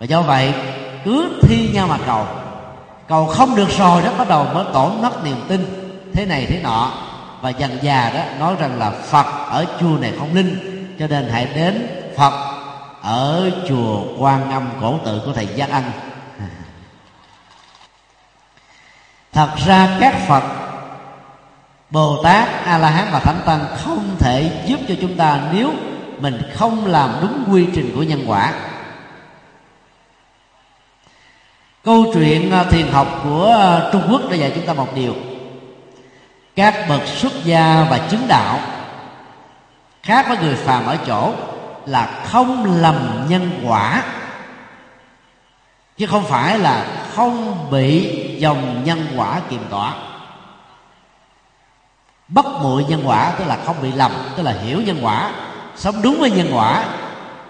Và 0.00 0.06
do 0.06 0.22
vậy, 0.22 0.52
cứ 1.04 1.38
thi 1.42 1.70
nhau 1.74 1.86
mà 1.86 1.98
cầu. 2.06 2.26
Cầu 3.08 3.26
không 3.26 3.56
được 3.56 3.70
rồi 3.78 4.02
đó, 4.02 4.10
bắt 4.18 4.28
đầu 4.28 4.46
mới 4.54 4.64
tổn 4.72 5.02
mất 5.02 5.24
niềm 5.24 5.36
tin, 5.48 5.66
thế 6.14 6.26
này 6.26 6.46
thế 6.46 6.60
nọ. 6.62 6.92
Và 7.40 7.50
dần 7.50 7.78
già 7.82 8.10
đó, 8.14 8.22
nói 8.38 8.54
rằng 8.60 8.78
là 8.78 8.90
phật 8.90 9.26
ở 9.48 9.64
chùa 9.80 9.98
này 10.00 10.12
không 10.18 10.34
linh, 10.34 10.56
cho 10.98 11.06
nên 11.06 11.28
hãy 11.32 11.48
đến 11.54 11.86
phật 12.16 12.32
ở 13.02 13.50
chùa 13.68 14.02
quan 14.18 14.52
âm 14.52 14.68
cổ 14.80 14.98
tự 15.04 15.22
của 15.26 15.32
thầy 15.32 15.46
giác 15.46 15.70
ân 15.70 15.82
thật 19.32 19.50
ra 19.66 19.96
các 20.00 20.14
phật 20.28 20.42
bồ 21.90 22.22
tát 22.22 22.48
a 22.64 22.78
la 22.78 22.90
hán 22.90 23.08
và 23.12 23.20
thánh 23.20 23.40
tăng 23.46 23.66
không 23.76 24.16
thể 24.18 24.62
giúp 24.66 24.80
cho 24.88 24.94
chúng 25.00 25.16
ta 25.16 25.40
nếu 25.52 25.72
mình 26.18 26.42
không 26.54 26.86
làm 26.86 27.10
đúng 27.20 27.44
quy 27.50 27.66
trình 27.74 27.92
của 27.96 28.02
nhân 28.02 28.24
quả. 28.26 28.52
Câu 31.84 32.04
chuyện 32.14 32.50
à, 32.50 32.64
thiền 32.64 32.86
học 32.92 33.20
của 33.24 33.56
à, 33.58 33.90
trung 33.92 34.02
quốc 34.10 34.30
đã 34.30 34.36
dạy 34.36 34.52
chúng 34.54 34.66
ta 34.66 34.72
một 34.72 34.94
điều. 34.94 35.14
Các 36.56 36.88
bậc 36.88 37.06
xuất 37.06 37.32
gia 37.44 37.86
và 37.90 37.98
chứng 38.10 38.28
đạo, 38.28 38.58
khác 40.02 40.26
với 40.28 40.38
người 40.38 40.54
phàm 40.54 40.86
ở 40.86 40.96
chỗ 41.06 41.32
là 41.86 42.22
không 42.24 42.80
lầm 42.80 43.26
nhân 43.28 43.64
quả 43.66 44.02
chứ 46.00 46.06
không 46.06 46.24
phải 46.24 46.58
là 46.58 46.86
không 47.14 47.66
bị 47.70 48.16
dòng 48.38 48.84
nhân 48.84 49.06
quả 49.16 49.40
kiềm 49.50 49.60
tỏa. 49.70 49.94
Bất 52.28 52.46
muội 52.46 52.84
nhân 52.84 53.02
quả, 53.04 53.32
tức 53.38 53.44
là 53.48 53.58
không 53.66 53.76
bị 53.82 53.92
lầm, 53.92 54.12
tức 54.36 54.42
là 54.42 54.52
hiểu 54.52 54.82
nhân 54.82 54.98
quả, 55.02 55.30
sống 55.76 56.02
đúng 56.02 56.20
với 56.20 56.30
nhân 56.30 56.50
quả, 56.54 56.84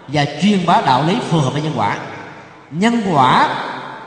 và 0.08 0.24
chuyên 0.42 0.66
bá 0.66 0.80
đạo 0.80 1.04
lý 1.06 1.16
phù 1.28 1.40
hợp 1.40 1.52
với 1.52 1.62
nhân 1.62 1.72
quả. 1.76 1.96
Nhân 2.70 3.02
quả 3.12 3.48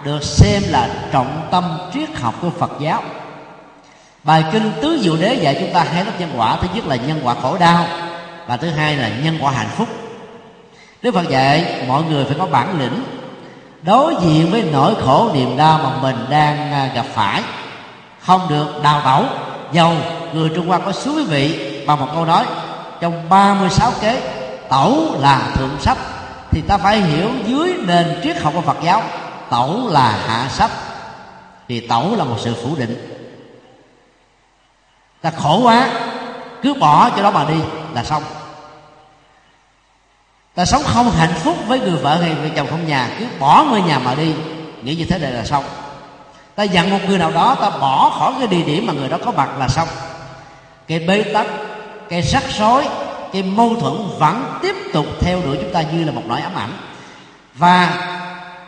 được 0.03 0.23
xem 0.23 0.61
là 0.69 0.89
trọng 1.11 1.47
tâm 1.51 1.63
triết 1.93 2.09
học 2.15 2.35
của 2.41 2.49
phật 2.49 2.71
giáo. 2.79 3.03
Bài 4.23 4.45
kinh 4.51 4.71
tứ 4.81 4.99
diệu 5.01 5.17
đế 5.17 5.33
dạy 5.33 5.57
chúng 5.59 5.73
ta 5.73 5.83
hai 5.83 6.05
lớp 6.05 6.11
nhân 6.19 6.31
quả. 6.37 6.57
Thứ 6.61 6.67
nhất 6.75 6.85
là 6.85 6.95
nhân 6.95 7.21
quả 7.23 7.35
khổ 7.41 7.57
đau, 7.57 7.85
và 8.47 8.57
thứ 8.57 8.69
hai 8.69 8.95
là 8.95 9.09
nhân 9.23 9.37
quả 9.41 9.51
hạnh 9.51 9.69
phúc. 9.75 9.87
Đức 11.01 11.13
phật 11.13 11.29
dạy, 11.29 11.85
mọi 11.87 12.03
người 12.03 12.25
phải 12.25 12.35
có 12.39 12.45
bản 12.45 12.79
lĩnh 12.79 13.03
đối 13.86 14.15
diện 14.21 14.51
với 14.51 14.63
nỗi 14.71 14.95
khổ 15.05 15.29
niềm 15.34 15.57
đau 15.57 15.79
mà 15.84 15.89
mình 16.01 16.25
đang 16.29 16.71
à, 16.71 16.91
gặp 16.95 17.05
phải, 17.13 17.43
không 18.19 18.41
được 18.49 18.67
đào 18.84 19.01
tẩu. 19.05 19.25
Dầu 19.71 19.93
người 20.34 20.49
trung 20.55 20.67
hoa 20.67 20.79
có 20.79 20.91
xuống 20.91 21.15
quý 21.15 21.23
vị 21.23 21.79
bằng 21.88 21.99
một 21.99 22.07
câu 22.13 22.25
nói, 22.25 22.45
trong 22.99 23.29
36 23.29 23.91
kế, 24.01 24.21
tẩu 24.69 25.15
là 25.19 25.41
thượng 25.55 25.79
sách 25.79 25.97
thì 26.51 26.61
ta 26.61 26.77
phải 26.77 27.01
hiểu 27.01 27.29
dưới 27.45 27.73
nền 27.88 28.19
triết 28.23 28.41
học 28.41 28.53
của 28.55 28.61
phật 28.61 28.77
giáo, 28.84 29.03
tẩu 29.49 29.89
là 29.89 30.19
hạ 30.27 30.49
sách 30.49 30.71
thì 31.67 31.79
tẩu 31.79 32.15
là 32.15 32.23
một 32.23 32.38
sự 32.39 32.55
phủ 32.63 32.75
định. 32.75 33.19
Ta 35.21 35.31
khổ 35.31 35.59
quá, 35.63 35.89
cứ 36.61 36.73
bỏ 36.73 37.09
cho 37.09 37.23
đó 37.23 37.31
mà 37.31 37.45
đi 37.49 37.57
là 37.93 38.03
xong 38.03 38.23
ta 40.56 40.66
sống 40.66 40.84
không 40.86 41.12
hạnh 41.12 41.34
phúc 41.34 41.58
với 41.68 41.80
người 41.80 41.97
vợ 41.97 42.16
hay 42.22 42.36
người 42.41 42.51
chồng 42.56 42.68
không 42.70 42.88
nhà, 42.88 43.10
cứ 43.20 43.26
bỏ 43.39 43.66
ngôi 43.70 43.82
nhà 43.82 43.99
mà 43.99 44.16
đi. 44.16 44.34
Nghĩ 44.84 44.95
như 44.95 45.06
thế 45.06 45.18
này 45.18 45.32
là 45.32 45.45
xong. 45.45 45.64
Ta 46.56 46.64
dặn 46.64 46.89
một 46.89 46.99
người 47.08 47.18
nào 47.18 47.32
đó, 47.32 47.56
ta 47.56 47.70
bỏ 47.70 48.16
khỏi 48.20 48.34
cái 48.39 48.47
địa 48.47 48.64
điểm 48.64 48.86
mà 48.86 48.93
người 48.93 49.10
đó 49.10 49.18
có 49.26 49.32
mặt 49.32 49.49
là 49.60 49.68
xong. 49.68 49.88
Cái 50.88 50.99
bế 50.99 51.24
tắc, 51.24 51.47
cái 52.10 52.22
rắc 52.22 52.43
rối, 52.60 52.84
cái 53.34 53.43
mâu 53.43 53.76
thuẫn 53.76 53.93
vẫn 54.20 54.60
tiếp 54.62 54.76
tục 54.93 55.06
theo 55.22 55.41
đuổi 55.45 55.58
chúng 55.62 55.74
ta 55.74 55.82
như 55.82 56.04
là 56.04 56.12
một 56.12 56.22
nỗi 56.28 56.41
ám 56.41 56.56
ảnh. 56.56 56.72
Và 57.56 58.10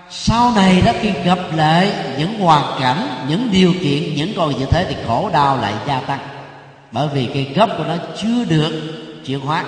sau 0.09 0.51
này 0.55 0.81
đó 0.85 0.91
khi 1.01 1.11
gặp 1.25 1.39
lại 1.55 1.91
những 2.17 2.39
hoàn 2.39 2.81
cảnh, 2.81 3.25
những 3.29 3.49
điều 3.51 3.73
kiện, 3.73 4.15
những 4.15 4.33
con 4.37 4.59
như 4.59 4.65
thế 4.71 4.85
thì 4.89 4.95
khổ 5.07 5.29
đau 5.33 5.57
lại 5.57 5.73
gia 5.87 5.99
tăng. 5.99 6.19
Bởi 6.91 7.07
vì 7.13 7.29
cái 7.33 7.53
gốc 7.55 7.69
của 7.77 7.83
nó 7.83 7.93
chưa 8.17 8.45
được 8.49 8.73
chuyển 9.25 9.39
hóa 9.39 9.63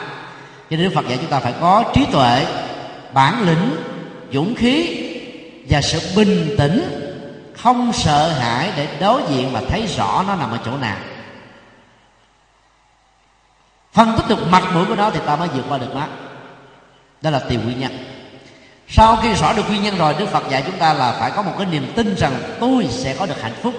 cho 0.70 0.78
nên 0.78 0.84
Đức 0.84 0.96
Phật 0.96 1.08
dạy 1.08 1.18
chúng 1.22 1.30
ta 1.30 1.40
phải 1.40 1.54
có 1.62 1.84
trí 1.94 2.06
tuệ, 2.12 2.46
bản 3.14 3.44
lĩnh, 3.48 3.76
dũng 4.34 4.56
khí 4.56 5.04
và 5.70 5.82
sự 5.82 6.00
bình 6.16 6.56
tĩnh, 6.58 7.04
không 7.58 7.94
sợ 7.94 8.30
hãi 8.30 8.72
để 8.78 8.88
đối 9.00 9.22
diện 9.30 9.50
và 9.54 9.62
thấy 9.70 9.88
rõ 9.98 10.24
nó 10.28 10.36
nằm 10.36 10.52
ở 10.52 10.60
chỗ 10.66 10.78
nào. 10.78 10.98
Phân 13.94 14.14
tích 14.18 14.30
được 14.30 14.48
mặt 14.50 14.64
mũi 14.74 14.86
của 14.86 14.96
nó 14.96 15.10
thì 15.10 15.20
ta 15.26 15.36
mới 15.36 15.48
vượt 15.48 15.66
qua 15.70 15.78
được 15.78 15.96
nó 15.96 16.08
đó 17.22 17.30
là 17.30 17.40
tìm 17.40 17.64
nguyên 17.64 17.80
nhân. 17.80 17.92
Sau 18.88 19.16
khi 19.16 19.34
rõ 19.34 19.54
được 19.54 19.70
nguyên 19.70 19.84
nhân 19.84 19.98
rồi, 19.98 20.16
đức 20.20 20.30
phật 20.30 20.50
dạy 20.50 20.64
chúng 20.66 20.78
ta 20.78 20.94
là 20.94 21.12
phải 21.12 21.32
có 21.32 21.42
một 21.42 21.52
cái 21.58 21.68
niềm 21.72 21.92
tin 21.96 22.16
rằng 22.16 22.34
tôi 22.60 22.88
sẽ 22.90 23.16
có 23.20 23.26
được 23.26 23.42
hạnh 23.42 23.56
phúc, 23.62 23.74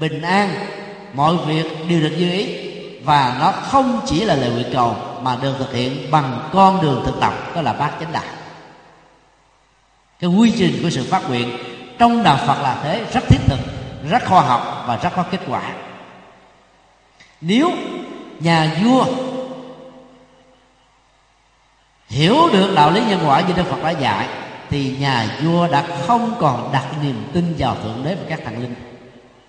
bình 0.00 0.22
an, 0.22 0.66
mọi 1.14 1.36
việc 1.46 1.66
đều 1.88 2.00
được 2.00 2.16
như 2.18 2.32
ý 2.32 2.70
và 3.04 3.36
nó 3.40 3.52
không 3.52 4.00
chỉ 4.06 4.24
là 4.24 4.34
lời 4.34 4.50
nguyện 4.50 4.70
cầu 4.72 4.96
mà 5.22 5.36
được 5.42 5.54
thực 5.58 5.72
hiện 5.72 6.10
bằng 6.10 6.48
con 6.52 6.82
đường 6.82 7.02
thực 7.06 7.20
tập, 7.20 7.32
đó 7.54 7.62
là 7.62 7.72
bát 7.72 7.90
chánh 8.00 8.12
đạo 8.12 8.22
cái 10.20 10.30
quy 10.30 10.52
trình 10.58 10.80
của 10.82 10.90
sự 10.90 11.06
phát 11.10 11.28
nguyện 11.28 11.58
trong 11.98 12.22
đạo 12.22 12.38
phật 12.46 12.62
là 12.62 12.76
thế, 12.82 13.04
rất 13.12 13.20
thiết 13.28 13.38
thực, 13.46 13.58
rất 14.10 14.24
khoa 14.26 14.40
học 14.40 14.84
và 14.86 14.96
rất 14.96 15.10
có 15.16 15.22
kết 15.22 15.40
quả. 15.48 15.62
Nếu 17.40 17.70
nhà 18.40 18.76
vua 18.82 19.04
hiểu 22.08 22.36
được 22.52 22.72
đạo 22.74 22.90
lý 22.90 23.00
nhân 23.08 23.20
quả 23.26 23.40
như 23.40 23.54
đức 23.56 23.66
phật 23.66 23.82
đã 23.82 23.90
dạy, 23.90 24.28
thì 24.70 24.96
nhà 25.00 25.26
vua 25.42 25.68
đã 25.68 25.86
không 26.06 26.34
còn 26.40 26.72
đặt 26.72 26.84
niềm 27.02 27.30
tin 27.32 27.54
vào 27.58 27.76
thượng 27.82 28.04
đế 28.04 28.14
và 28.14 28.22
các 28.28 28.40
thần 28.44 28.62
linh. 28.62 28.74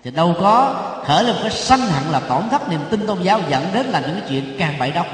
Thì 0.04 0.10
đâu 0.10 0.34
có 0.40 0.74
khởi 1.04 1.24
lên 1.24 1.34
một 1.34 1.40
cái 1.42 1.50
sanh 1.50 1.80
hận 1.80 2.12
là 2.12 2.20
tổn 2.20 2.48
thất 2.48 2.68
niềm 2.68 2.80
tin 2.90 3.06
tôn 3.06 3.22
giáo 3.22 3.40
dẫn 3.48 3.66
đến 3.74 3.86
là 3.86 4.00
những 4.00 4.20
cái 4.20 4.28
chuyện 4.28 4.56
càng 4.58 4.78
bậy 4.78 4.90
đốc 4.90 5.06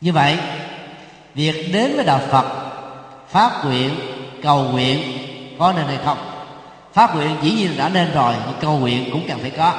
như 0.00 0.12
vậy, 0.12 0.38
việc 1.34 1.72
đến 1.72 1.96
với 1.96 2.04
đạo 2.04 2.20
phật 2.30 2.46
phát 3.28 3.64
nguyện, 3.64 3.90
cầu 4.42 4.64
nguyện 4.64 5.02
có 5.58 5.72
nên 5.72 5.86
hay 5.86 5.98
không? 6.04 6.18
Phát 6.92 7.14
nguyện 7.14 7.36
dĩ 7.42 7.50
nhiên 7.50 7.76
đã 7.76 7.88
nên 7.88 8.12
rồi, 8.14 8.34
nhưng 8.46 8.56
cầu 8.60 8.78
nguyện 8.78 9.08
cũng 9.12 9.24
cần 9.28 9.38
phải 9.38 9.50
có. 9.50 9.74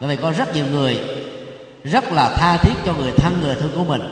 Bởi 0.00 0.16
vì 0.16 0.22
có 0.22 0.32
rất 0.32 0.54
nhiều 0.54 0.66
người 0.66 1.00
rất 1.84 2.12
là 2.12 2.30
tha 2.36 2.56
thiết 2.56 2.74
cho 2.86 2.92
người 2.94 3.12
thân, 3.16 3.40
người 3.42 3.54
thương 3.54 3.72
của 3.74 3.84
mình. 3.84 4.02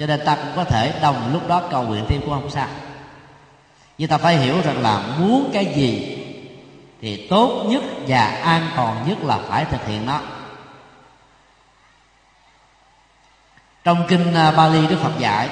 Cho 0.00 0.06
nên 0.06 0.20
ta 0.24 0.36
cũng 0.36 0.52
có 0.56 0.64
thể 0.64 0.92
đồng 1.02 1.32
lúc 1.32 1.48
đó 1.48 1.62
cầu 1.70 1.82
nguyện 1.82 2.04
thêm 2.08 2.20
cũng 2.20 2.30
không 2.30 2.50
sao. 2.50 2.68
Nhưng 3.98 4.08
ta 4.08 4.18
phải 4.18 4.36
hiểu 4.36 4.54
rằng 4.64 4.82
là 4.82 5.02
muốn 5.18 5.50
cái 5.52 5.64
gì 5.76 6.18
thì 7.00 7.26
tốt 7.26 7.64
nhất 7.68 7.82
và 8.08 8.26
an 8.26 8.68
toàn 8.76 9.04
nhất 9.08 9.18
là 9.24 9.38
phải 9.48 9.64
thực 9.64 9.86
hiện 9.86 10.06
nó. 10.06 10.20
Trong 13.84 14.04
kinh 14.08 14.34
à, 14.34 14.50
Bali 14.50 14.86
Đức 14.86 14.96
Phật 15.02 15.18
dạy 15.18 15.48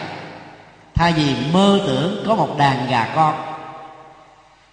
thay 0.95 1.12
vì 1.12 1.35
mơ 1.53 1.80
tưởng 1.87 2.24
có 2.26 2.35
một 2.35 2.59
đàn 2.59 2.91
gà 2.91 3.09
con 3.14 3.35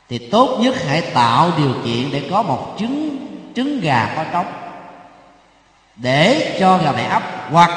thì 0.10 0.18
tốt 0.18 0.58
nhất 0.60 0.76
hãy 0.88 1.02
tạo 1.02 1.52
điều 1.58 1.74
kiện 1.86 2.12
để 2.12 2.28
có 2.32 2.42
một 2.44 2.76
trứng 2.80 3.18
trứng 3.56 3.82
gà 3.82 4.14
có 4.16 4.24
trống. 4.34 4.46
Để 5.96 6.58
cho 6.60 6.78
gà 6.78 6.92
mẹ 6.92 7.04
ấp 7.04 7.24
hoặc 7.52 7.70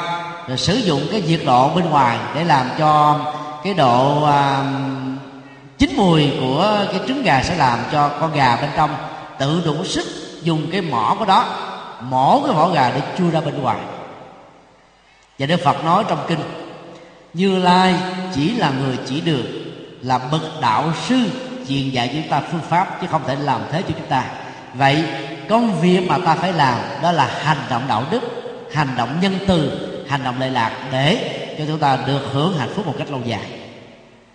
là 0.47 0.57
sử 0.57 0.75
dụng 0.75 1.01
cái 1.11 1.21
nhiệt 1.21 1.41
độ 1.45 1.69
bên 1.69 1.89
ngoài 1.89 2.17
để 2.35 2.43
làm 2.43 2.69
cho 2.77 3.19
cái 3.63 3.73
độ 3.73 4.23
à, 4.23 4.63
chín 5.77 5.93
mùi 5.97 6.31
của 6.39 6.85
cái 6.91 7.01
trứng 7.07 7.23
gà 7.23 7.43
sẽ 7.43 7.55
làm 7.55 7.79
cho 7.91 8.09
con 8.19 8.33
gà 8.33 8.55
bên 8.55 8.69
trong 8.75 8.95
tự 9.39 9.61
đủ 9.65 9.83
sức 9.83 10.05
dùng 10.43 10.67
cái 10.71 10.81
mỏ 10.81 11.15
của 11.19 11.25
đó 11.25 11.45
mổ 12.01 12.41
cái 12.45 12.53
vỏ 12.55 12.69
gà 12.69 12.91
để 12.95 13.01
chui 13.17 13.31
ra 13.31 13.41
bên 13.41 13.61
ngoài 13.61 13.77
và 15.39 15.45
đức 15.45 15.59
phật 15.63 15.83
nói 15.83 16.03
trong 16.07 16.25
kinh, 16.27 16.39
như 17.33 17.57
lai 17.57 17.95
chỉ 18.33 18.55
là 18.55 18.71
người 18.71 18.97
chỉ 19.05 19.21
đường, 19.21 19.45
là 20.01 20.19
bậc 20.31 20.61
đạo 20.61 20.93
sư 21.07 21.29
truyền 21.69 21.89
dạy 21.89 22.09
chúng 22.13 22.29
ta 22.29 22.41
phương 22.51 22.61
pháp 22.69 23.01
chứ 23.01 23.07
không 23.11 23.21
thể 23.27 23.35
làm 23.35 23.61
thế 23.71 23.81
cho 23.81 23.93
chúng 23.97 24.07
ta. 24.09 24.25
Vậy 24.73 25.03
công 25.49 25.81
việc 25.81 26.07
mà 26.07 26.17
ta 26.25 26.35
phải 26.35 26.53
làm 26.53 26.79
đó 27.01 27.11
là 27.11 27.39
hành 27.43 27.57
động 27.69 27.85
đạo 27.87 28.03
đức, 28.11 28.21
hành 28.73 28.89
động 28.97 29.19
nhân 29.21 29.37
từ, 29.47 29.89
hành 30.09 30.23
động 30.23 30.39
lệ 30.39 30.49
lạc 30.49 30.71
để 30.91 31.39
cho 31.57 31.63
chúng 31.67 31.79
ta 31.79 31.97
được 32.07 32.29
hưởng 32.33 32.57
hạnh 32.57 32.69
phúc 32.75 32.87
một 32.87 32.95
cách 32.97 33.11
lâu 33.11 33.21
dài. 33.25 33.45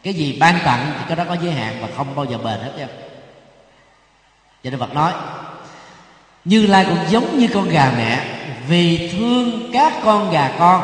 Cái 0.03 0.14
gì 0.14 0.36
ban 0.40 0.59
tặng 0.64 0.92
thì 0.99 1.05
cái 1.09 1.16
đó 1.16 1.24
có 1.28 1.36
giới 1.42 1.53
hạn 1.53 1.74
và 1.80 1.88
không 1.96 2.14
bao 2.14 2.24
giờ 2.24 2.38
bền 2.38 2.61
hết 2.61 2.72
trơn 2.78 2.88
cho 4.64 4.70
nên 4.70 4.80
Phật 4.80 4.94
nói, 4.94 5.12
Như 6.44 6.66
Lai 6.66 6.84
cũng 6.84 6.99
giống 7.11 7.38
như 7.38 7.49
con 7.55 7.68
gà 7.68 7.92
mẹ 7.96 8.38
vì 8.68 9.10
thương 9.12 9.70
các 9.72 9.92
con 10.04 10.30
gà 10.30 10.50
con. 10.58 10.82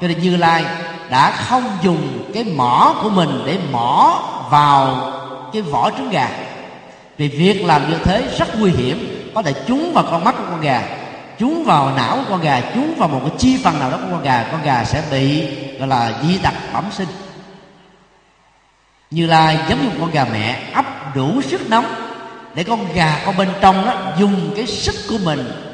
Cho 0.00 0.08
nên 0.08 0.18
Như 0.18 0.36
Lai 0.36 0.64
đã 1.10 1.30
không 1.30 1.64
dùng 1.82 2.30
cái 2.34 2.44
mỏ 2.44 2.94
của 3.02 3.10
mình 3.10 3.42
Để 3.46 3.58
mỏ 3.72 4.22
vào 4.50 5.12
cái 5.52 5.62
vỏ 5.62 5.90
trứng 5.90 6.10
gà. 6.10 6.28
Vì 7.16 7.28
việc 7.28 7.64
làm 7.64 7.90
như 7.90 7.96
thế 8.04 8.28
rất 8.38 8.58
nguy 8.58 8.70
hiểm, 8.70 9.30
Có 9.34 9.42
thể 9.42 9.54
trúng 9.66 9.92
vào 9.92 10.04
con 10.10 10.24
mắt 10.24 10.34
của 10.38 10.44
con 10.50 10.60
gà, 10.60 10.82
Trúng 11.38 11.64
vào 11.64 11.92
não 11.96 12.16
của 12.16 12.24
con 12.28 12.40
gà, 12.40 12.60
Trúng 12.74 12.94
vào 12.98 13.08
một 13.08 13.20
cái 13.22 13.32
chi 13.38 13.60
phần 13.64 13.78
nào 13.78 13.90
đó 13.90 13.96
của 13.96 14.08
con 14.10 14.22
gà 14.22 14.48
Con 14.52 14.62
gà 14.62 14.84
sẽ 14.84 15.02
bị, 15.10 15.46
gọi 15.78 15.88
là, 15.88 16.12
di 16.22 16.38
tật 16.38 16.54
bẩm 16.72 16.84
sinh. 16.92 17.08
Như 19.10 19.26
Lai 19.26 19.58
giống 19.68 19.82
như 19.82 19.90
con 20.00 20.10
gà 20.10 20.26
mẹ, 20.32 20.62
ấp 20.74 21.14
đủ 21.14 21.42
sức 21.42 21.70
nóng 21.70 21.84
để 22.54 22.64
con 22.64 22.86
gà 22.94 23.22
con 23.26 23.36
bên 23.36 23.48
trong 23.60 23.86
đó 23.86 23.94
dùng 24.18 24.52
cái 24.56 24.66
sức 24.66 24.94
của 25.08 25.18
mình 25.24 25.67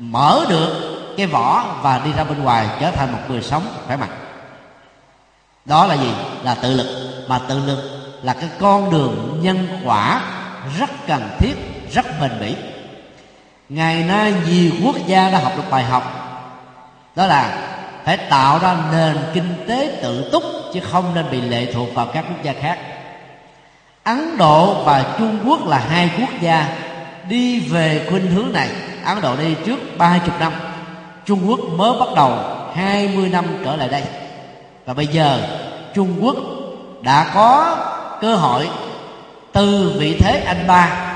mở 0.00 0.44
được 0.48 0.96
cái 1.16 1.26
vỏ 1.26 1.64
và 1.82 2.00
đi 2.04 2.12
ra 2.12 2.24
bên 2.24 2.42
ngoài 2.42 2.66
trở 2.80 2.90
thành 2.90 3.12
một 3.12 3.18
người 3.28 3.42
sống 3.42 3.62
khỏe 3.86 3.96
mạnh. 3.96 4.10
Đó 5.64 5.86
là 5.86 5.94
gì? 5.94 6.12
Là 6.42 6.54
tự 6.54 6.74
lực. 6.74 6.86
Mà 7.28 7.40
tự 7.48 7.66
lực 7.66 7.78
là 8.22 8.32
cái 8.32 8.48
con 8.60 8.90
đường 8.90 9.38
nhân 9.42 9.80
quả 9.84 10.22
rất 10.78 10.90
cần 11.06 11.28
thiết, 11.38 11.54
rất 11.92 12.20
bền 12.20 12.30
bỉ. 12.40 12.54
Ngày 13.68 14.02
nay 14.02 14.34
nhiều 14.46 14.70
quốc 14.84 14.96
gia 15.06 15.30
đã 15.30 15.38
học 15.38 15.52
được 15.56 15.70
bài 15.70 15.84
học. 15.84 16.16
Đó 17.16 17.26
là 17.26 17.66
phải 18.04 18.16
tạo 18.16 18.58
ra 18.58 18.76
nền 18.92 19.16
kinh 19.34 19.54
tế 19.68 19.98
tự 20.02 20.30
túc 20.32 20.42
chứ 20.74 20.80
không 20.90 21.14
nên 21.14 21.30
bị 21.30 21.40
lệ 21.40 21.72
thuộc 21.72 21.94
vào 21.94 22.06
các 22.06 22.24
quốc 22.28 22.42
gia 22.42 22.52
khác. 22.52 22.78
Ấn 24.04 24.36
độ 24.36 24.84
và 24.84 25.04
trung 25.18 25.38
quốc 25.46 25.66
là 25.66 25.78
hai 25.78 26.10
quốc 26.20 26.30
gia 26.40 26.68
đi 27.28 27.60
về 27.60 28.06
khuynh 28.10 28.26
hướng 28.26 28.52
này 28.52 28.68
ấn 29.04 29.20
độ 29.20 29.36
đi 29.36 29.54
trước 29.66 29.78
ba 29.98 30.18
chục 30.26 30.40
năm, 30.40 30.52
trung 31.26 31.48
quốc 31.48 31.60
mới 31.76 31.92
bắt 32.00 32.08
đầu 32.16 32.38
hai 32.74 33.08
mươi 33.08 33.28
năm 33.28 33.44
trở 33.64 33.76
lại 33.76 33.88
đây. 33.88 34.02
Và 34.86 34.94
bây 34.94 35.06
giờ, 35.06 35.40
trung 35.94 36.18
quốc 36.20 36.36
đã 37.02 37.30
có 37.34 37.76
cơ 38.20 38.36
hội 38.36 38.68
từ 39.52 39.96
vị 39.98 40.16
thế 40.20 40.42
anh 40.46 40.66
ba 40.66 41.12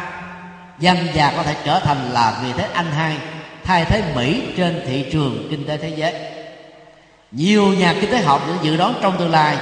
dân 0.79 0.97
già 1.15 1.33
có 1.37 1.43
thể 1.43 1.57
trở 1.65 1.81
thành 1.81 2.11
là 2.13 2.39
vị 2.43 2.53
thế 2.57 2.69
anh 2.75 2.91
hai, 2.97 3.17
thay 3.65 3.85
thế 3.85 4.03
mỹ 4.17 4.43
trên 4.57 4.83
thị 4.87 5.07
trường 5.13 5.47
kinh 5.51 5.67
tế 5.67 5.77
thế 5.77 5.89
giới. 5.89 6.15
Nhiều 7.33 7.67
nhà 7.67 7.95
kinh 8.01 8.11
tế 8.11 8.23
học 8.23 8.43
những 8.47 8.59
dự 8.63 8.77
đoán 8.77 8.95
trong 9.03 9.19
tương 9.19 9.31
lai, 9.31 9.57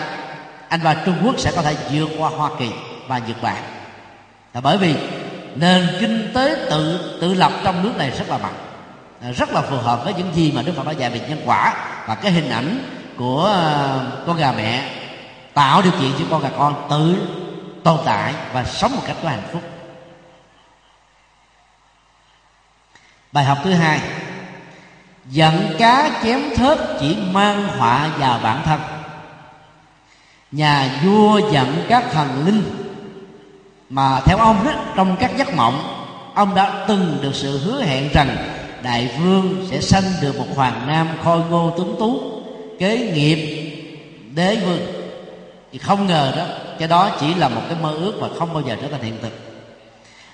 anh 0.69 0.81
và 0.83 0.95
trung 0.95 1.17
quốc 1.25 1.35
sẽ 1.39 1.53
có 1.57 1.63
thể 1.63 1.75
vượt 1.93 2.09
qua 2.19 2.31
hoa 2.31 2.51
kỳ 2.59 2.71
và 3.07 3.19
Nhật 3.19 3.43
Bản. 3.43 3.63
Là 4.55 4.61
bởi 4.61 4.79
vì 4.79 4.95
nền 5.55 5.89
kinh 6.01 6.31
tế 6.35 6.67
tự 6.71 7.17
tự 7.21 7.35
lập 7.35 7.53
trong 7.65 7.83
nước 7.83 7.93
này 7.97 8.11
rất 8.11 8.29
là 8.29 8.39
mạnh 8.39 8.55
à, 9.23 9.31
rất 9.31 9.53
là 9.53 9.61
phù 9.61 9.77
hợp 9.77 10.05
với 10.05 10.15
những 10.15 10.35
gì 10.35 10.53
mà 10.53 10.63
Đức 10.63 10.73
Phật 10.77 10.87
đã 10.87 10.93
dạy 10.93 11.11
về 11.11 11.21
nhân 11.29 11.43
quả 11.45 11.75
và 12.07 12.15
cái 12.15 12.33
hình 12.33 12.51
ảnh 12.51 12.79
của 13.17 13.47
à, 13.47 14.01
con 14.27 14.37
gà 14.37 14.53
mẹ 14.53 14.91
tạo 15.55 15.83
điều 15.83 15.93
kiện 15.93 16.11
cho 16.19 16.25
con 16.31 16.43
gà 16.43 16.49
con 16.59 16.87
tự 16.91 17.17
tồn 17.85 17.99
tại 18.05 18.35
và 18.53 18.65
sống 18.65 18.97
một 18.97 19.03
cách 19.07 19.17
có 19.23 19.29
hạnh 19.29 19.49
phúc. 19.53 19.63
Bài 23.33 23.45
học 23.45 23.59
thứ 23.65 23.73
hai, 23.73 24.01
giận 25.31 25.75
cá 25.79 26.11
chém 26.23 26.41
thớt 26.57 26.79
chỉ 27.01 27.17
mang 27.33 27.69
họa 27.69 28.09
vào 28.19 28.41
bản 28.43 28.63
thân. 28.65 28.81
Nhà 30.53 31.01
vua 31.05 31.41
giận 31.53 31.87
các 31.89 32.05
thần 32.13 32.47
linh 32.47 32.82
mà 33.93 34.21
theo 34.21 34.39
ông 34.39 34.65
đó 34.65 34.73
trong 34.97 35.17
các 35.21 35.37
giấc 35.37 35.55
mộng, 35.55 36.05
ông 36.35 36.55
đã 36.55 36.85
từng 36.89 37.19
được 37.23 37.35
sự 37.35 37.59
hứa 37.59 37.83
hẹn 37.83 38.09
rằng 38.13 38.37
đại 38.83 39.11
vương 39.19 39.67
sẽ 39.71 39.81
sanh 39.81 40.03
được 40.23 40.39
một 40.39 40.47
hoàng 40.55 40.87
nam 40.87 41.09
khôi 41.25 41.41
ngô 41.51 41.73
tuấn 41.77 41.97
tú, 41.99 42.21
kế 42.79 43.13
nghiệp 43.15 43.69
đế 44.35 44.57
vương. 44.57 44.81
Thì 45.73 45.79
không 45.79 46.07
ngờ 46.07 46.33
đó, 46.37 46.45
cái 46.79 46.89
đó 46.89 47.11
chỉ 47.21 47.35
là 47.35 47.49
một 47.49 47.61
cái 47.69 47.77
mơ 47.83 47.91
ước 47.91 48.13
và 48.21 48.29
không 48.39 48.55
bao 48.55 48.63
giờ 48.67 48.77
trở 48.83 48.89
thành 48.89 49.03
hiện 49.03 49.19
thực. 49.23 49.33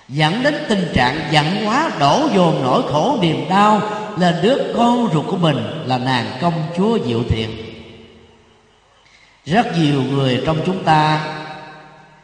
Dẫn 0.08 0.42
đến 0.42 0.54
tình 0.68 0.88
trạng 0.94 1.20
giận 1.30 1.46
quá, 1.66 1.90
đổ 1.98 2.28
dồn 2.34 2.62
nỗi 2.62 2.82
khổ 2.92 3.18
niềm 3.22 3.48
đau 3.48 3.80
lên 4.18 4.34
đứa 4.42 4.56
con 4.76 5.08
ruột 5.12 5.26
của 5.26 5.36
mình 5.36 5.84
là 5.86 5.98
nàng 5.98 6.26
công 6.40 6.54
chúa 6.76 6.98
diệu 7.06 7.22
thiện 7.28 7.50
rất 9.44 9.78
nhiều 9.78 10.02
người 10.02 10.42
trong 10.46 10.58
chúng 10.66 10.84
ta 10.84 11.20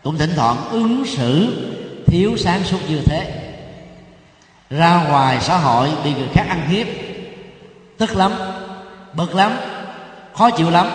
cũng 0.04 0.18
thỉnh 0.18 0.32
thoảng 0.36 0.56
ứng 0.70 1.04
xử 1.06 1.48
thiếu 2.06 2.36
sáng 2.36 2.64
suốt 2.64 2.78
như 2.88 3.00
thế. 3.06 3.32
Ra 4.70 5.04
ngoài 5.08 5.38
xã 5.40 5.56
hội 5.56 5.88
bị 6.04 6.14
người 6.14 6.28
khác 6.34 6.46
ăn 6.48 6.68
hiếp, 6.68 6.86
tức 7.98 8.16
lắm, 8.16 8.32
bực 9.12 9.34
lắm, 9.34 9.52
khó 10.34 10.50
chịu 10.50 10.70
lắm. 10.70 10.86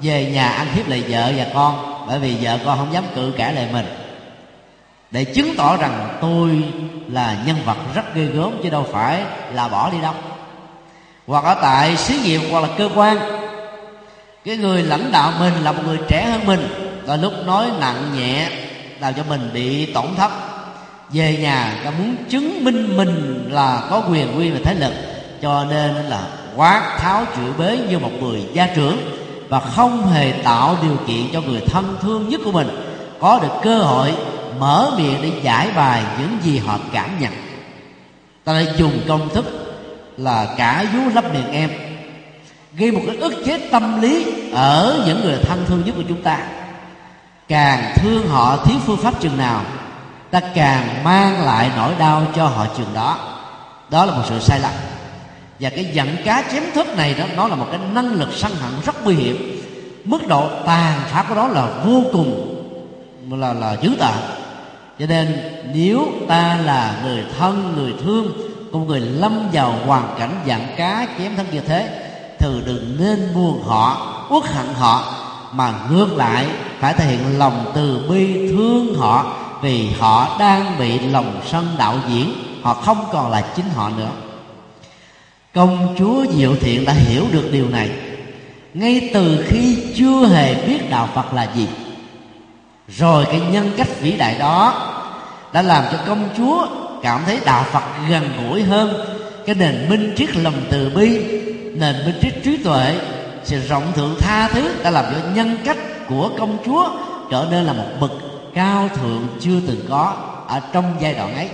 Về 0.00 0.30
nhà 0.30 0.48
ăn 0.48 0.66
hiếp 0.74 0.88
lại 0.88 1.04
vợ 1.08 1.32
và 1.36 1.46
con, 1.54 2.04
bởi 2.08 2.18
vì 2.18 2.36
vợ 2.40 2.58
con 2.64 2.78
không 2.78 2.92
dám 2.92 3.04
cự 3.14 3.32
cãi 3.36 3.54
lại 3.54 3.68
mình. 3.72 3.86
Để 5.10 5.24
chứng 5.24 5.54
tỏ 5.56 5.76
rằng 5.76 6.18
tôi 6.20 6.62
là 7.08 7.36
nhân 7.46 7.56
vật 7.64 7.76
rất 7.94 8.14
ghê 8.14 8.24
gớm 8.24 8.50
chứ 8.62 8.70
đâu 8.70 8.86
phải 8.92 9.22
là 9.52 9.68
bỏ 9.68 9.90
đi 9.90 10.00
đâu. 10.02 10.14
Hoặc 11.26 11.44
ở 11.44 11.54
tại 11.62 11.96
xí 11.96 12.18
nghiệp 12.24 12.40
hoặc 12.50 12.60
là 12.60 12.68
cơ 12.78 12.88
quan, 12.94 13.18
cái 14.44 14.56
người 14.56 14.82
lãnh 14.82 15.12
đạo 15.12 15.32
mình 15.40 15.52
là 15.64 15.72
một 15.72 15.82
người 15.86 15.98
trẻ 16.08 16.24
hơn 16.24 16.46
mình 16.46 16.85
đôi 17.06 17.18
lúc 17.18 17.32
nói 17.46 17.66
nặng 17.80 18.12
nhẹ, 18.16 18.48
làm 19.00 19.14
cho 19.14 19.22
mình 19.28 19.50
bị 19.54 19.86
tổn 19.86 20.06
thất. 20.16 20.30
Về 21.12 21.36
nhà, 21.36 21.80
ta 21.84 21.90
muốn 21.90 22.16
chứng 22.28 22.64
minh 22.64 22.96
mình 22.96 23.48
là 23.52 23.82
có 23.90 24.02
quyền 24.10 24.38
quy 24.38 24.50
và 24.50 24.58
thế 24.64 24.74
lực, 24.74 24.92
cho 25.42 25.64
nên 25.64 25.94
là 25.94 26.26
quát 26.56 26.96
tháo 26.98 27.24
chửi 27.36 27.52
bới 27.58 27.78
như 27.90 27.98
một 27.98 28.10
người 28.20 28.42
gia 28.52 28.66
trưởng, 28.66 28.98
và 29.48 29.60
không 29.60 30.06
hề 30.06 30.32
tạo 30.32 30.76
điều 30.82 30.96
kiện 31.06 31.32
cho 31.32 31.40
người 31.40 31.60
thân 31.60 31.96
thương 32.02 32.28
nhất 32.28 32.40
của 32.44 32.52
mình 32.52 32.68
có 33.20 33.38
được 33.42 33.52
cơ 33.62 33.78
hội 33.78 34.12
mở 34.58 34.90
miệng 34.98 35.18
để 35.22 35.30
giải 35.42 35.68
bài 35.76 36.02
những 36.18 36.38
gì 36.42 36.58
họ 36.58 36.78
cảm 36.92 37.10
nhận. 37.20 37.32
Ta 38.44 38.52
lại 38.52 38.68
dùng 38.76 39.00
công 39.08 39.28
thức 39.28 39.44
là 40.16 40.54
cả 40.56 40.84
vú 40.94 41.00
lấp 41.14 41.34
miệng 41.34 41.52
em 41.52 41.70
gây 42.76 42.90
một 42.90 43.00
cái 43.06 43.16
ức 43.16 43.32
chế 43.46 43.58
tâm 43.70 44.00
lý 44.00 44.26
ở 44.52 45.02
những 45.06 45.24
người 45.24 45.38
thân 45.42 45.64
thương 45.68 45.82
nhất 45.86 45.94
của 45.96 46.02
chúng 46.08 46.22
ta 46.22 46.38
càng 47.48 47.94
thương 47.96 48.28
họ 48.28 48.56
thiếu 48.56 48.76
phương 48.86 48.98
pháp 48.98 49.20
chừng 49.20 49.38
nào, 49.38 49.60
ta 50.30 50.40
càng 50.54 51.04
mang 51.04 51.44
lại 51.44 51.70
nỗi 51.76 51.92
đau 51.98 52.22
cho 52.36 52.46
họ 52.46 52.66
chừng 52.76 52.94
đó. 52.94 53.18
Đó 53.90 54.04
là 54.04 54.14
một 54.14 54.22
sự 54.28 54.40
sai 54.40 54.60
lầm. 54.60 54.72
Và 55.60 55.70
cái 55.70 55.84
giận 55.92 56.16
cá 56.24 56.42
chém 56.52 56.62
thức 56.74 56.96
này 56.96 57.14
đó, 57.14 57.24
nó 57.36 57.48
là 57.48 57.56
một 57.56 57.66
cái 57.70 57.80
năng 57.92 58.12
lực 58.12 58.28
sân 58.34 58.52
hận 58.60 58.72
rất 58.86 59.04
nguy 59.04 59.14
hiểm. 59.14 59.62
Mức 60.04 60.28
độ 60.28 60.48
tàn 60.66 61.00
phá 61.06 61.24
của 61.28 61.34
đó 61.34 61.48
là 61.48 61.68
vô 61.84 62.02
cùng, 62.12 62.52
là 63.30 63.52
là 63.52 63.76
dữ 63.82 63.90
tợn. 63.98 64.14
Cho 64.98 65.06
nên 65.06 65.40
nếu 65.74 66.06
ta 66.28 66.58
là 66.64 66.94
người 67.04 67.24
thân, 67.38 67.74
người 67.76 67.94
thương 68.04 68.32
của 68.72 68.78
người 68.78 69.00
lâm 69.00 69.48
vào 69.52 69.74
hoàn 69.86 70.14
cảnh 70.18 70.40
giận 70.44 70.60
cá 70.76 71.06
chém 71.18 71.36
thân 71.36 71.46
như 71.52 71.60
thế, 71.60 71.88
thì 72.38 72.48
đừng 72.66 72.96
nên 72.98 73.34
buồn 73.34 73.62
họ, 73.66 74.12
uất 74.30 74.44
hận 74.44 74.66
họ 74.74 75.14
mà 75.52 75.74
ngược 75.90 76.16
lại, 76.16 76.46
phải 76.80 76.94
thể 76.94 77.04
hiện 77.04 77.38
lòng 77.38 77.72
từ 77.74 78.06
bi 78.08 78.48
thương 78.48 78.94
họ 78.98 79.36
vì 79.62 79.88
họ 79.98 80.36
đang 80.38 80.78
bị 80.78 80.98
lòng 80.98 81.40
sân 81.46 81.66
đạo 81.78 81.98
diễn, 82.08 82.32
họ 82.62 82.74
không 82.74 83.04
còn 83.12 83.30
là 83.30 83.44
chính 83.56 83.64
họ 83.74 83.90
nữa. 83.96 84.10
Công 85.54 85.94
chúa 85.98 86.24
diệu 86.32 86.56
thiện 86.60 86.84
đã 86.84 86.92
hiểu 86.92 87.24
được 87.32 87.48
điều 87.52 87.68
này. 87.68 87.90
Ngay 88.74 89.10
từ 89.14 89.44
khi 89.48 89.78
chưa 89.96 90.26
hề 90.26 90.54
biết 90.54 90.90
đạo 90.90 91.08
phật 91.14 91.34
là 91.34 91.48
gì, 91.54 91.68
rồi 92.88 93.24
cái 93.24 93.40
nhân 93.50 93.70
cách 93.76 94.00
vĩ 94.00 94.12
đại 94.12 94.36
đó 94.38 94.92
đã 95.52 95.62
làm 95.62 95.84
cho 95.92 95.98
công 96.06 96.28
chúa 96.36 96.66
cảm 97.02 97.20
thấy 97.26 97.40
đạo 97.44 97.64
phật 97.72 97.82
gần 98.10 98.22
gũi 98.38 98.62
hơn. 98.62 99.06
Cái 99.46 99.54
nền 99.54 99.86
minh 99.88 100.14
triết 100.16 100.36
lòng 100.36 100.54
từ 100.70 100.90
bi, 100.96 101.18
nền 101.74 101.96
minh 102.04 102.14
triết 102.22 102.34
trí 102.44 102.56
tuệ 102.56 102.96
sự 103.46 103.60
rộng 103.60 103.92
thượng 103.92 104.16
tha 104.20 104.48
thứ 104.48 104.82
đã 104.82 104.90
làm 104.90 105.04
cho 105.04 105.28
nhân 105.34 105.58
cách 105.64 105.78
của 106.08 106.30
công 106.38 106.58
chúa 106.66 106.90
trở 107.30 107.46
nên 107.50 107.64
là 107.64 107.72
một 107.72 107.86
bậc 108.00 108.12
cao 108.54 108.88
thượng 108.88 109.26
chưa 109.40 109.60
từng 109.66 109.86
có 109.88 110.16
ở 110.48 110.60
trong 110.72 110.96
giai 111.00 111.14
đoạn 111.14 111.34
ấy. 111.34 111.48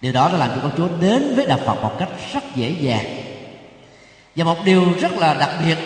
Điều 0.00 0.12
đó 0.12 0.28
đã 0.32 0.38
làm 0.38 0.50
cho 0.50 0.56
công 0.62 0.76
chúa 0.76 0.88
đến 1.00 1.34
với 1.36 1.46
đạo 1.46 1.58
phật 1.66 1.82
một 1.82 1.92
cách 1.98 2.08
rất 2.32 2.44
dễ 2.54 2.74
dàng. 2.80 3.06
Và 4.36 4.44
một 4.44 4.64
điều 4.64 4.84
rất 5.00 5.12
là 5.12 5.34
đặc 5.34 5.50
biệt, 5.64 5.78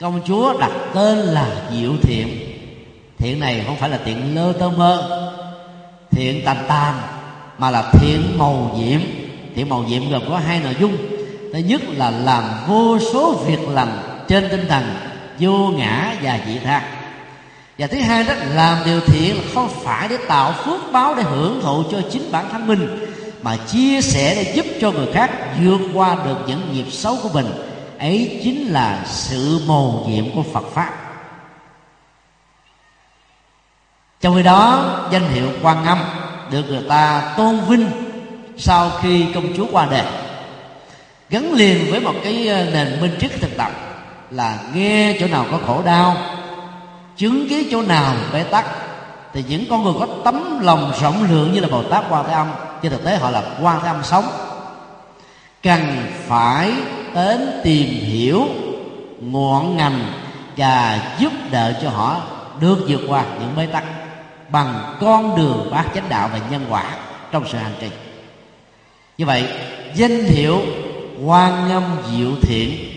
công 0.00 0.20
chúa 0.26 0.58
đặt 0.58 0.72
tên 0.94 1.18
là 1.18 1.48
diệu 1.72 1.92
thiện. 2.02 2.28
Thiện 3.18 3.40
này 3.40 3.64
không 3.66 3.76
phải 3.76 3.90
là 3.90 3.98
thiện 4.04 4.34
lơ 4.34 4.52
tơ 4.52 4.68
mơ, 4.68 5.22
thiện 6.10 6.42
tàn 6.44 6.56
tàn, 6.68 6.94
mà 7.58 7.70
là 7.70 7.92
thiện 7.92 8.38
màu 8.38 8.76
nhiệm. 8.78 9.00
Thiện 9.54 9.68
màu 9.68 9.82
nhiệm 9.82 10.10
gồm 10.10 10.22
có 10.28 10.38
hai 10.38 10.60
nội 10.60 10.76
dung 10.80 11.15
thứ 11.56 11.62
nhất 11.62 11.82
là 11.88 12.10
làm 12.10 12.44
vô 12.66 12.98
số 13.12 13.32
việc 13.32 13.68
lành 13.68 14.22
trên 14.28 14.48
tinh 14.50 14.66
thần 14.68 14.96
vô 15.38 15.68
ngã 15.68 16.14
và 16.22 16.38
dị 16.46 16.58
tha. 16.58 16.82
Và 17.78 17.86
thứ 17.86 17.98
hai 17.98 18.24
đó, 18.24 18.34
làm 18.54 18.78
điều 18.84 19.00
thiện 19.00 19.36
không 19.54 19.68
phải 19.68 20.08
để 20.08 20.16
tạo 20.28 20.52
phước 20.52 20.92
báo 20.92 21.14
để 21.14 21.22
hưởng 21.22 21.60
thụ 21.62 21.82
cho 21.90 21.98
chính 22.10 22.32
bản 22.32 22.48
thân 22.52 22.66
mình, 22.66 23.06
mà 23.42 23.56
chia 23.56 24.00
sẻ 24.00 24.34
để 24.34 24.52
giúp 24.54 24.66
cho 24.80 24.90
người 24.90 25.06
khác 25.12 25.30
vượt 25.64 25.80
qua 25.94 26.16
được 26.24 26.36
những 26.46 26.72
nghiệp 26.72 26.86
xấu 26.90 27.18
của 27.22 27.28
mình. 27.34 27.46
Ấy 27.98 28.40
chính 28.44 28.66
là 28.66 29.02
sự 29.06 29.60
mầu 29.66 30.06
nhiệm 30.08 30.34
của 30.34 30.42
Phật 30.52 30.64
pháp. 30.74 30.92
Trong 34.20 34.34
khi 34.34 34.42
đó, 34.42 34.94
danh 35.12 35.28
hiệu 35.28 35.48
quan 35.62 35.84
âm 35.84 35.98
được 36.50 36.62
người 36.68 36.84
ta 36.88 37.34
tôn 37.36 37.60
vinh 37.60 37.90
sau 38.56 38.90
khi 39.02 39.26
công 39.34 39.56
chúa 39.56 39.66
qua 39.72 39.86
đời 39.90 40.25
gắn 41.30 41.52
liền 41.52 41.90
với 41.90 42.00
một 42.00 42.14
cái 42.24 42.48
ờ, 42.48 42.64
nền 42.72 43.00
minh 43.00 43.16
triết 43.20 43.30
thực 43.40 43.56
tập 43.56 43.72
là 44.30 44.58
nghe 44.74 45.16
chỗ 45.20 45.26
nào 45.26 45.46
có 45.50 45.58
khổ 45.66 45.82
đau, 45.84 46.16
chứng 47.16 47.48
kiến 47.48 47.68
chỗ 47.70 47.82
nào 47.82 48.14
bế 48.32 48.42
tắc, 48.42 48.66
thì 49.32 49.44
những 49.48 49.64
con 49.70 49.84
người 49.84 49.92
có 49.98 50.06
tấm 50.24 50.60
lòng 50.60 50.92
rộng 51.00 51.26
lượng 51.30 51.52
như 51.52 51.60
là 51.60 51.68
bồ 51.68 51.82
tát 51.82 52.04
quan 52.10 52.24
thế 52.26 52.32
âm, 52.32 52.46
trên 52.82 52.92
thực 52.92 53.04
tế 53.04 53.16
họ 53.16 53.30
là 53.30 53.42
quan 53.62 53.80
thế 53.82 53.88
âm 53.88 54.02
sống. 54.02 54.24
Cần 55.62 55.80
phải 56.26 56.72
đến 57.14 57.60
tìm 57.64 57.88
hiểu 57.88 58.48
ngọn 59.20 59.76
ngành 59.76 60.12
và 60.56 61.00
giúp 61.18 61.32
đỡ 61.50 61.72
cho 61.82 61.90
họ 61.90 62.20
được 62.60 62.78
vượt 62.88 63.00
qua 63.08 63.24
những 63.40 63.56
bế 63.56 63.66
tắc 63.66 63.84
bằng 64.48 64.96
con 65.00 65.36
đường 65.36 65.68
bát 65.70 65.84
chánh 65.94 66.08
đạo 66.08 66.30
và 66.32 66.40
nhân 66.50 66.66
quả 66.68 66.84
trong 67.32 67.44
sự 67.52 67.58
hành 67.58 67.74
trì. 67.80 67.88
Như 69.18 69.26
vậy, 69.26 69.48
danh 69.94 70.24
hiệu 70.24 70.60
quan 71.24 71.70
âm 71.70 71.82
diệu 72.10 72.30
thiện. 72.42 72.92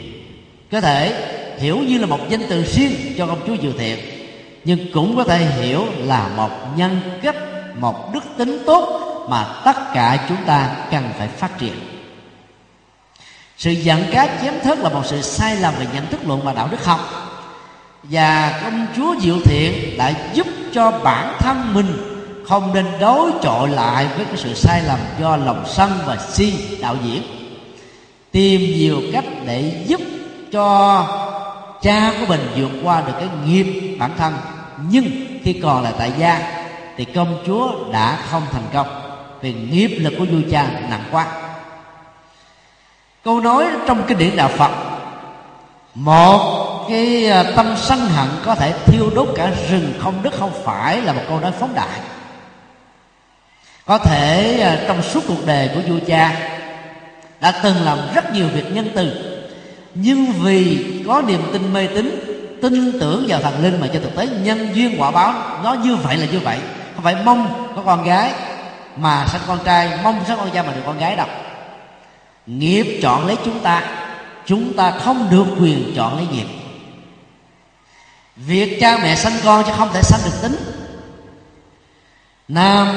Có 0.72 0.82
thể 0.82 1.14
hiểu 1.60 1.78
như 1.78 1.98
là 1.98 2.06
một 2.06 2.20
danh 2.30 2.42
từ 2.50 2.64
riêng 2.64 2.92
cho 3.18 3.28
công 3.28 3.48
chúa 3.48 3.56
diệu 3.62 3.72
thiện, 3.78 4.00
nhưng 4.66 4.92
cũng 4.94 5.16
có 5.16 5.24
thể 5.24 5.38
hiểu 5.38 5.86
là 5.98 6.30
một 6.38 6.50
nhân 6.76 7.00
cách, 7.24 7.36
một 7.76 8.14
đức 8.14 8.24
tính 8.38 8.64
tốt 8.66 9.00
mà 9.30 9.62
tất 9.66 9.94
cả 9.94 10.26
chúng 10.30 10.38
ta 10.46 10.70
cần 10.92 11.10
phải 11.18 11.28
phát 11.28 11.60
triển. 11.60 11.74
Sự 13.58 13.72
giận 13.72 14.04
cá 14.12 14.28
chém 14.42 14.54
thớt 14.64 14.80
là 14.80 14.90
một 14.90 15.02
sự 15.06 15.22
sai 15.22 15.56
lầm 15.56 15.74
về 15.80 15.86
nhận 15.94 16.08
thức 16.08 16.20
luận 16.28 16.42
và 16.44 16.54
đạo 16.54 16.68
đức 16.72 16.86
học. 16.86 17.00
Và 18.04 18.60
công 18.64 18.88
chúa 18.96 19.16
diệu 19.22 19.36
thiện 19.46 19.98
đã 19.98 20.14
giúp 20.34 20.48
cho 20.74 20.92
bản 20.92 21.36
thân 21.40 21.74
mình 21.74 21.94
không 22.48 22.74
nên 22.74 22.86
đối 23.00 23.32
chọi 23.42 23.70
lại 23.70 24.08
với 24.16 24.26
cái 24.26 24.38
sự 24.38 24.54
sai 24.54 24.84
lầm 24.88 25.00
do 25.22 25.38
lòng 25.38 25.64
sân 25.68 25.92
và 26.06 26.18
si 26.32 26.54
đạo 26.82 26.96
diễn 27.04 27.39
tìm 28.32 28.62
nhiều 28.62 29.02
cách 29.14 29.26
để 29.46 29.84
giúp 29.88 30.02
cho 30.52 31.08
cha 31.82 32.14
của 32.20 32.26
mình 32.26 32.52
vượt 32.56 32.72
qua 32.84 33.02
được 33.02 33.14
cái 33.20 33.28
nghiệp 33.46 33.96
bản 34.00 34.12
thân. 34.18 34.34
Nhưng 34.90 35.06
khi 35.44 35.54
còn 35.54 35.84
là 35.84 35.92
tại 35.92 36.12
gia, 36.18 36.66
thì 36.98 37.06
công 37.06 37.44
chúa 37.48 37.92
đã 37.94 38.18
không 38.30 38.44
thành 38.52 38.68
công, 38.74 38.88
vì 39.42 39.54
nghiệp 39.54 39.98
lực 40.00 40.14
của 40.18 40.26
vua 40.26 40.42
cha 40.52 40.68
nặng 40.90 41.04
quá. 41.12 41.28
Câu 43.24 43.40
nói 43.40 43.66
trong 43.88 44.04
kinh 44.08 44.18
điển 44.18 44.36
đạo 44.36 44.50
phật, 44.50 44.72
một 45.96 46.86
cái 46.90 47.30
à, 47.30 47.44
tâm 47.56 47.76
sân 47.78 48.00
hận 48.00 48.28
có 48.46 48.56
thể 48.56 48.74
thiêu 48.86 49.10
đốt 49.16 49.28
cả 49.36 49.52
rừng 49.70 49.94
không 50.00 50.24
đất 50.24 50.34
không 50.40 50.52
phải 50.66 51.02
là 51.02 51.14
một 51.14 51.22
câu 51.28 51.40
nói 51.40 51.52
phóng 51.60 51.76
đại. 51.76 52.00
Có 53.86 53.98
thể 53.98 54.60
à, 54.62 54.78
trong 54.88 55.02
suốt 55.02 55.24
cuộc 55.28 55.46
đời 55.46 55.70
của 55.76 55.82
vua 55.88 56.00
cha 56.08 56.50
đã 57.42 57.52
từng 57.52 57.76
làm 57.86 57.98
rất 58.16 58.34
nhiều 58.34 58.48
việc 58.48 58.72
nhân 58.72 58.90
từ. 58.96 59.12
Nhưng 59.94 60.26
vì 60.26 60.86
có 61.08 61.22
niềm 61.28 61.42
tin 61.54 61.74
mê 61.74 61.88
tín, 61.88 62.20
tin 62.62 63.00
tưởng 63.00 63.26
vào 63.28 63.42
thần 63.42 63.64
linh 63.64 63.82
mà 63.82 63.88
cho 63.88 64.00
thực 64.00 64.16
tế 64.16 64.28
nhân 64.28 64.70
duyên 64.74 64.96
quả 65.02 65.12
báo 65.12 65.34
nó 65.64 65.74
như 65.74 65.96
vậy 65.96 66.18
là 66.18 66.26
như 66.26 66.40
vậy. 66.40 66.58
Không 66.96 67.04
phải 67.04 67.16
mong 67.26 67.72
có 67.76 67.82
con 67.86 68.04
gái 68.04 68.32
mà 68.96 69.26
sinh 69.32 69.42
con 69.48 69.60
trai, 69.66 69.90
mong 70.04 70.22
sinh 70.28 70.38
con 70.38 70.50
trai 70.54 70.64
mà 70.64 70.74
được 70.74 70.82
con 70.86 71.00
gái 71.00 71.16
đâu. 71.16 71.28
Nghiệp 72.46 73.00
chọn 73.02 73.28
lấy 73.28 73.38
chúng 73.46 73.60
ta 73.60 73.84
chúng 74.46 74.74
ta 74.74 74.92
không 74.92 75.28
được 75.32 75.46
quyền 75.60 75.94
chọn 75.96 76.18
lấy 76.18 76.28
nghiệp. 76.32 76.48
Việc 78.36 78.78
cha 78.82 78.98
mẹ 78.98 79.16
sanh 79.16 79.34
con 79.44 79.64
chứ 79.64 79.72
không 79.78 79.90
thể 79.94 80.02
sanh 80.02 80.20
được 80.26 80.38
tính 80.42 80.56
nam, 82.48 82.88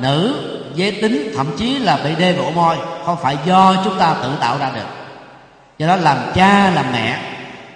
nữ, 0.00 0.34
giới 0.74 0.92
tính 0.92 1.32
thậm 1.36 1.46
chí 1.58 1.78
là 1.78 1.96
bị 1.96 2.10
đê 2.18 2.32
bộ 2.38 2.50
môi 2.50 2.76
không 3.06 3.16
phải 3.22 3.36
do 3.44 3.74
chúng 3.84 3.98
ta 3.98 4.14
tự 4.22 4.36
tạo 4.40 4.58
ra 4.58 4.70
được. 4.74 4.86
Do 5.78 5.86
đó 5.86 5.96
làm 5.96 6.18
cha, 6.34 6.70
làm 6.70 6.84
mẹ, 6.92 7.18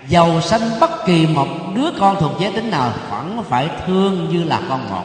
giàu 0.09 0.41
sanh 0.41 0.81
bất 0.81 1.07
kỳ 1.07 1.27
một 1.27 1.47
đứa 1.75 1.91
con 2.01 2.17
thuộc 2.21 2.33
giới 2.41 2.53
tính 2.53 2.71
nào 2.71 2.93
vẫn 3.11 3.45
phải 3.49 3.69
thương 3.87 4.29
như 4.29 4.45
là 4.45 4.61
con 4.69 4.91
một. 4.91 5.05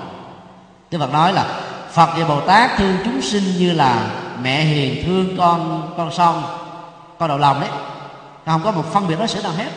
Đức 0.91 0.97
Phật 0.99 1.13
nói 1.13 1.33
là, 1.33 1.45
Phật 1.91 2.09
và 2.17 2.25
Bồ 2.27 2.41
Tát 2.41 2.77
thương 2.77 2.97
chúng 3.05 3.21
sinh 3.21 3.43
như 3.57 3.73
là 3.73 4.07
mẹ 4.41 4.61
hiền 4.61 5.05
thương 5.05 5.37
con 5.37 5.89
con 5.97 6.11
son, 6.11 6.43
con 7.19 7.29
đầu 7.29 7.37
lòng 7.37 7.59
đấy. 7.59 7.69
Không 8.45 8.61
có 8.63 8.71
một 8.71 8.93
phân 8.93 9.07
biệt 9.07 9.15
đối 9.19 9.27
xử 9.27 9.41
nào 9.43 9.51
hết. 9.57 9.69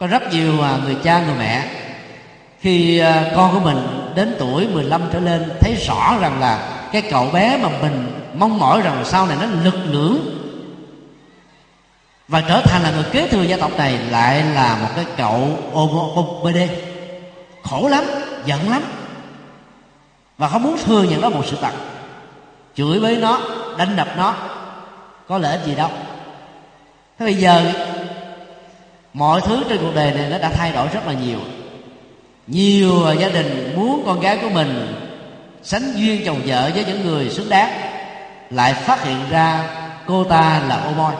Có 0.00 0.06
rất 0.06 0.32
nhiều 0.32 0.62
à, 0.62 0.76
người 0.84 0.96
cha, 1.04 1.20
người 1.20 1.34
mẹ 1.38 1.64
khi 2.60 2.98
à, 2.98 3.24
con 3.36 3.54
của 3.54 3.60
mình 3.60 4.12
đến 4.14 4.36
tuổi 4.38 4.68
15 4.68 5.02
trở 5.12 5.20
lên 5.20 5.52
thấy 5.60 5.74
rõ 5.86 6.16
rằng 6.20 6.40
là 6.40 6.58
cái 6.92 7.02
cậu 7.02 7.26
bé 7.32 7.58
mà 7.62 7.68
mình 7.82 8.23
mong 8.34 8.58
mỏi 8.58 8.80
rằng 8.80 9.04
sau 9.04 9.26
này 9.26 9.36
nó 9.40 9.46
lực 9.46 9.74
lưỡng. 9.90 10.18
Và 12.28 12.40
trở 12.40 12.60
thành 12.60 12.82
là 12.82 12.90
người 12.90 13.04
kế 13.12 13.28
thừa 13.28 13.42
gia 13.42 13.56
tộc 13.56 13.70
này 13.78 13.98
lại 13.98 14.42
là 14.54 14.78
một 14.82 14.88
cái 14.96 15.04
cậu 15.16 15.58
OBD 15.72 16.58
khổ 17.62 17.88
lắm, 17.88 18.04
giận 18.46 18.70
lắm. 18.70 18.82
Và 20.38 20.48
không 20.48 20.62
muốn 20.62 20.76
thừa 20.84 21.02
nhận 21.02 21.20
đó 21.20 21.28
một 21.28 21.42
sự 21.46 21.56
thật. 21.60 21.72
Chửi 22.74 22.98
với 22.98 23.16
nó, 23.16 23.40
đánh 23.78 23.96
đập 23.96 24.08
nó, 24.16 24.34
có 25.28 25.38
lợi 25.38 25.56
ích 25.56 25.66
gì 25.66 25.74
đâu. 25.74 25.90
Thế 27.18 27.26
bây 27.26 27.34
giờ, 27.34 27.72
mọi 29.12 29.40
thứ 29.40 29.62
trên 29.68 29.78
cuộc 29.78 29.94
đời 29.94 30.10
này 30.10 30.28
nó 30.30 30.38
đã 30.38 30.48
thay 30.48 30.72
đổi 30.72 30.88
rất 30.88 31.06
là 31.06 31.12
nhiều. 31.12 31.38
Nhiều 32.46 33.14
gia 33.20 33.28
đình 33.28 33.72
muốn 33.76 34.02
con 34.06 34.20
gái 34.20 34.38
của 34.42 34.48
mình 34.48 34.94
sánh 35.62 35.92
duyên 35.96 36.22
chồng 36.26 36.40
vợ 36.46 36.70
với 36.74 36.84
những 36.84 37.06
người 37.06 37.30
xứng 37.30 37.48
đáng 37.48 37.83
lại 38.50 38.74
phát 38.74 39.04
hiện 39.04 39.18
ra 39.30 39.64
cô 40.06 40.24
ta 40.24 40.62
là 40.68 40.76
ô 40.76 40.90
môi 40.96 41.12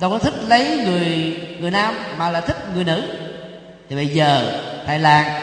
đâu 0.00 0.10
có 0.10 0.18
thích 0.18 0.34
lấy 0.48 0.80
người 0.84 1.36
người 1.60 1.70
nam 1.70 1.94
mà 2.18 2.30
là 2.30 2.40
thích 2.40 2.56
người 2.74 2.84
nữ. 2.84 3.02
Thì 3.88 3.96
bây 3.96 4.06
giờ 4.06 4.60
thái 4.86 4.98
lan 4.98 5.42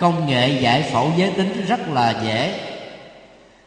công 0.00 0.26
nghệ 0.26 0.48
giải 0.48 0.82
phẫu 0.92 1.10
giới 1.16 1.30
tính 1.30 1.64
rất 1.68 1.80
là 1.92 2.14
dễ. 2.24 2.60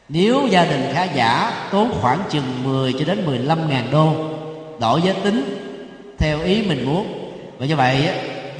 Nếu 0.09 0.47
gia 0.47 0.65
đình 0.65 0.91
khá 0.93 1.03
giả, 1.03 1.51
tốn 1.71 1.93
khoảng 2.01 2.19
chừng 2.29 2.63
10 2.63 2.93
cho 2.93 3.05
đến 3.05 3.25
15 3.25 3.69
ngàn 3.69 3.87
đô 3.91 4.13
đổi 4.79 5.01
giới 5.01 5.13
tính 5.13 5.69
theo 6.17 6.41
ý 6.41 6.61
mình 6.61 6.85
muốn. 6.85 7.31
Và 7.57 7.65
như 7.65 7.75
vậy 7.75 8.09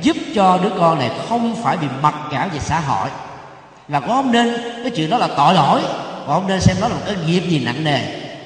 giúp 0.01 0.17
cho 0.35 0.59
đứa 0.63 0.71
con 0.79 0.99
này 0.99 1.11
không 1.29 1.55
phải 1.63 1.77
bị 1.77 1.87
mặc 2.01 2.15
cảm 2.31 2.49
về 2.49 2.59
xã 2.59 2.79
hội. 2.79 3.09
Và 3.87 3.99
cũng 3.99 4.09
không 4.09 4.31
nên 4.31 4.57
cái 4.83 4.91
chuyện 4.95 5.09
đó 5.09 5.17
là 5.17 5.27
tội 5.37 5.53
lỗi 5.53 5.81
và 6.27 6.33
không 6.33 6.47
nên 6.47 6.61
xem 6.61 6.75
nó 6.81 6.87
là 6.87 6.95
một 6.95 7.01
cái 7.05 7.15
nghiệp 7.25 7.39
gì 7.39 7.65
nặng 7.65 7.83
nề. 7.83 7.99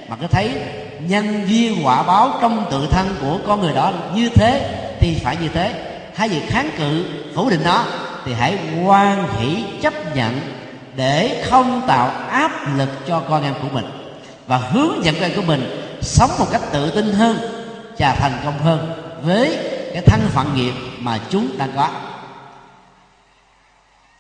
Mà 0.08 0.16
cứ 0.16 0.28
thấy 0.28 0.52
nhân 1.00 1.44
duyên 1.48 1.86
quả 1.86 2.04
báo 2.04 2.34
trong 2.42 2.66
tự 2.72 2.88
thân 2.92 3.16
của 3.22 3.40
con 3.48 3.62
người 3.62 3.74
đó 3.74 3.94
như 4.16 4.30
thế, 4.30 4.78
thì 5.00 5.16
phải 5.24 5.38
như 5.42 5.48
thế. 5.54 5.74
Hay 6.16 6.30
gì 6.30 6.42
kháng 6.48 6.70
cự, 6.78 7.06
phủ 7.36 7.50
định 7.50 7.62
nó, 7.64 7.86
thì 8.26 8.34
hãy 8.34 8.58
quan 8.86 9.28
hỷ 9.40 9.64
chấp 9.82 10.16
nhận 10.16 10.40
để 10.96 11.44
không 11.50 11.82
tạo 11.88 12.08
áp 12.30 12.78
lực 12.78 12.90
cho 13.08 13.20
con 13.30 13.44
em 13.44 13.54
của 13.62 13.70
mình. 13.74 13.86
Và 14.48 14.58
hướng 14.58 15.06
dẫn 15.06 15.16
con 15.16 15.24
em 15.24 15.36
của 15.36 15.48
mình 15.48 15.82
sống 16.02 16.32
một 16.40 16.48
cách 16.52 16.62
tự 16.72 16.92
tin 16.92 17.14
hơn 17.14 17.38
và 17.98 18.16
thành 18.20 18.42
công 18.46 18.60
hơn 18.60 18.94
với 19.24 19.58
cái 19.94 20.02
thân 20.06 20.22
phận 20.30 20.56
nghiệp 20.56 20.74
mà 21.00 21.20
chúng 21.30 21.58
đang 21.58 21.72
có. 21.76 21.90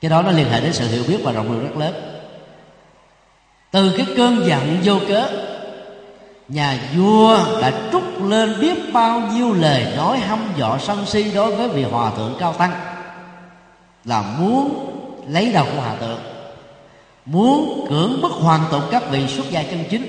Cái 0.02 0.10
đó 0.10 0.22
nó 0.22 0.32
liên 0.32 0.50
hệ 0.52 0.62
đến 0.62 0.74
sự 0.74 0.88
hiểu 0.88 1.04
biết 1.08 1.18
và 1.24 1.32
rộng 1.32 1.52
lượng 1.52 1.64
rất 1.64 1.78
lớn 1.78 2.11
từ 3.72 3.94
cái 3.98 4.06
cơn 4.18 4.46
giận 4.46 4.78
vô 4.84 4.94
cớ, 5.08 5.30
nhà 6.48 6.80
vua 6.96 7.38
đã 7.62 7.72
trút 7.92 8.04
lên 8.22 8.60
biết 8.62 8.94
bao 8.94 9.20
nhiêu 9.20 9.54
lời 9.54 9.86
nói 9.98 10.18
hăm 10.18 10.40
dọ 10.60 10.78
sân 10.82 11.06
si 11.06 11.32
đối 11.36 11.56
với 11.56 11.70
vị 11.70 11.84
hòa 11.84 12.12
thượng 12.18 12.36
cao 12.40 12.54
tăng. 12.54 12.72
Là 14.06 14.22
muốn 14.40 14.88
lấy 15.30 15.52
đầu 15.54 15.66
của 15.76 15.82
hòa 15.82 15.96
thượng, 16.00 16.20
muốn 17.26 17.86
cưỡng 17.90 18.22
bức 18.22 18.32
hoàn 18.32 18.62
tục 18.72 18.82
các 18.92 19.04
vị 19.12 19.28
xuất 19.28 19.50
gia 19.50 19.64
chân 19.64 19.84
chính, 19.90 20.06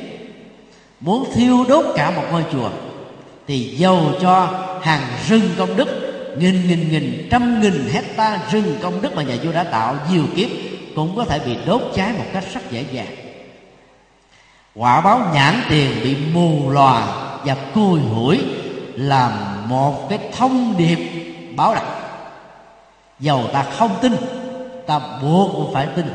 muốn 1.01 1.25
thiêu 1.35 1.65
đốt 1.69 1.85
cả 1.97 2.11
một 2.11 2.25
ngôi 2.31 2.45
chùa, 2.53 2.71
thì 3.47 3.59
dầu 3.59 4.13
cho 4.21 4.49
hàng 4.83 5.03
rừng 5.29 5.51
công 5.59 5.77
đức, 5.77 5.89
nghìn 6.39 6.69
nghìn 6.69 6.91
nghìn, 6.91 7.29
trăm 7.31 7.61
nghìn 7.61 7.89
hecta 7.93 8.41
rừng 8.51 8.77
công 8.83 9.03
đức 9.03 9.17
mà 9.17 9.23
nhà 9.23 9.35
vua 9.45 9.53
đã 9.53 9.65
tạo 9.65 9.97
nhiều 10.13 10.25
kiếp 10.37 10.49
cũng 10.97 11.17
có 11.17 11.25
thể 11.25 11.39
bị 11.39 11.57
đốt 11.67 11.83
cháy 11.95 12.13
một 12.19 12.25
cách 12.33 12.45
rất 12.55 12.71
dễ 12.71 12.85
dàng 12.93 13.22
quả 14.75 15.01
báo 15.01 15.21
nhãn 15.35 15.63
tiền 15.69 15.91
bị 16.03 16.17
mù 16.33 16.71
lòa 16.71 17.07
và 17.45 17.57
cùi 17.75 18.01
hủi 18.01 18.41
là 18.95 19.33
một 19.67 20.09
cái 20.09 20.19
thông 20.37 20.77
điệp 20.77 20.99
báo 21.57 21.75
động 21.75 22.03
dầu 23.23 23.45
ta 23.53 23.63
không 23.63 23.91
tin, 24.01 24.17
ta 24.87 25.01
buộc 25.23 25.75
phải 25.75 25.87
tin. 25.87 26.13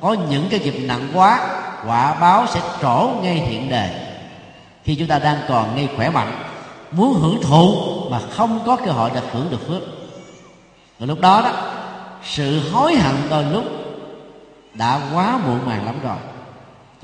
Có 0.00 0.16
những 0.30 0.48
cái 0.50 0.60
nghiệp 0.60 0.74
nặng 0.84 1.08
quá, 1.14 1.48
quả 1.86 2.14
báo 2.14 2.46
sẽ 2.46 2.60
trổ 2.82 3.10
ngay 3.22 3.34
hiện 3.34 3.68
đề. 3.68 4.16
Khi 4.84 4.94
chúng 4.94 5.08
ta 5.08 5.18
đang 5.18 5.38
còn 5.48 5.76
ngay 5.76 5.88
khỏe 5.96 6.10
mạnh, 6.10 6.32
muốn 6.90 7.14
hưởng 7.14 7.42
thụ 7.42 7.74
mà 8.10 8.20
không 8.30 8.60
có 8.66 8.76
cơ 8.76 8.92
hội 8.92 9.10
được 9.14 9.24
hưởng 9.32 9.50
được 9.50 9.68
phước. 9.68 9.82
Và 10.98 11.06
lúc 11.06 11.20
đó 11.20 11.42
đó, 11.42 11.52
sự 12.24 12.70
hối 12.70 12.94
hận 12.94 13.14
đôi 13.30 13.44
lúc 13.44 13.64
đã 14.74 15.00
quá 15.14 15.38
muộn 15.46 15.66
màng 15.66 15.86
lắm 15.86 15.94
rồi 16.02 16.16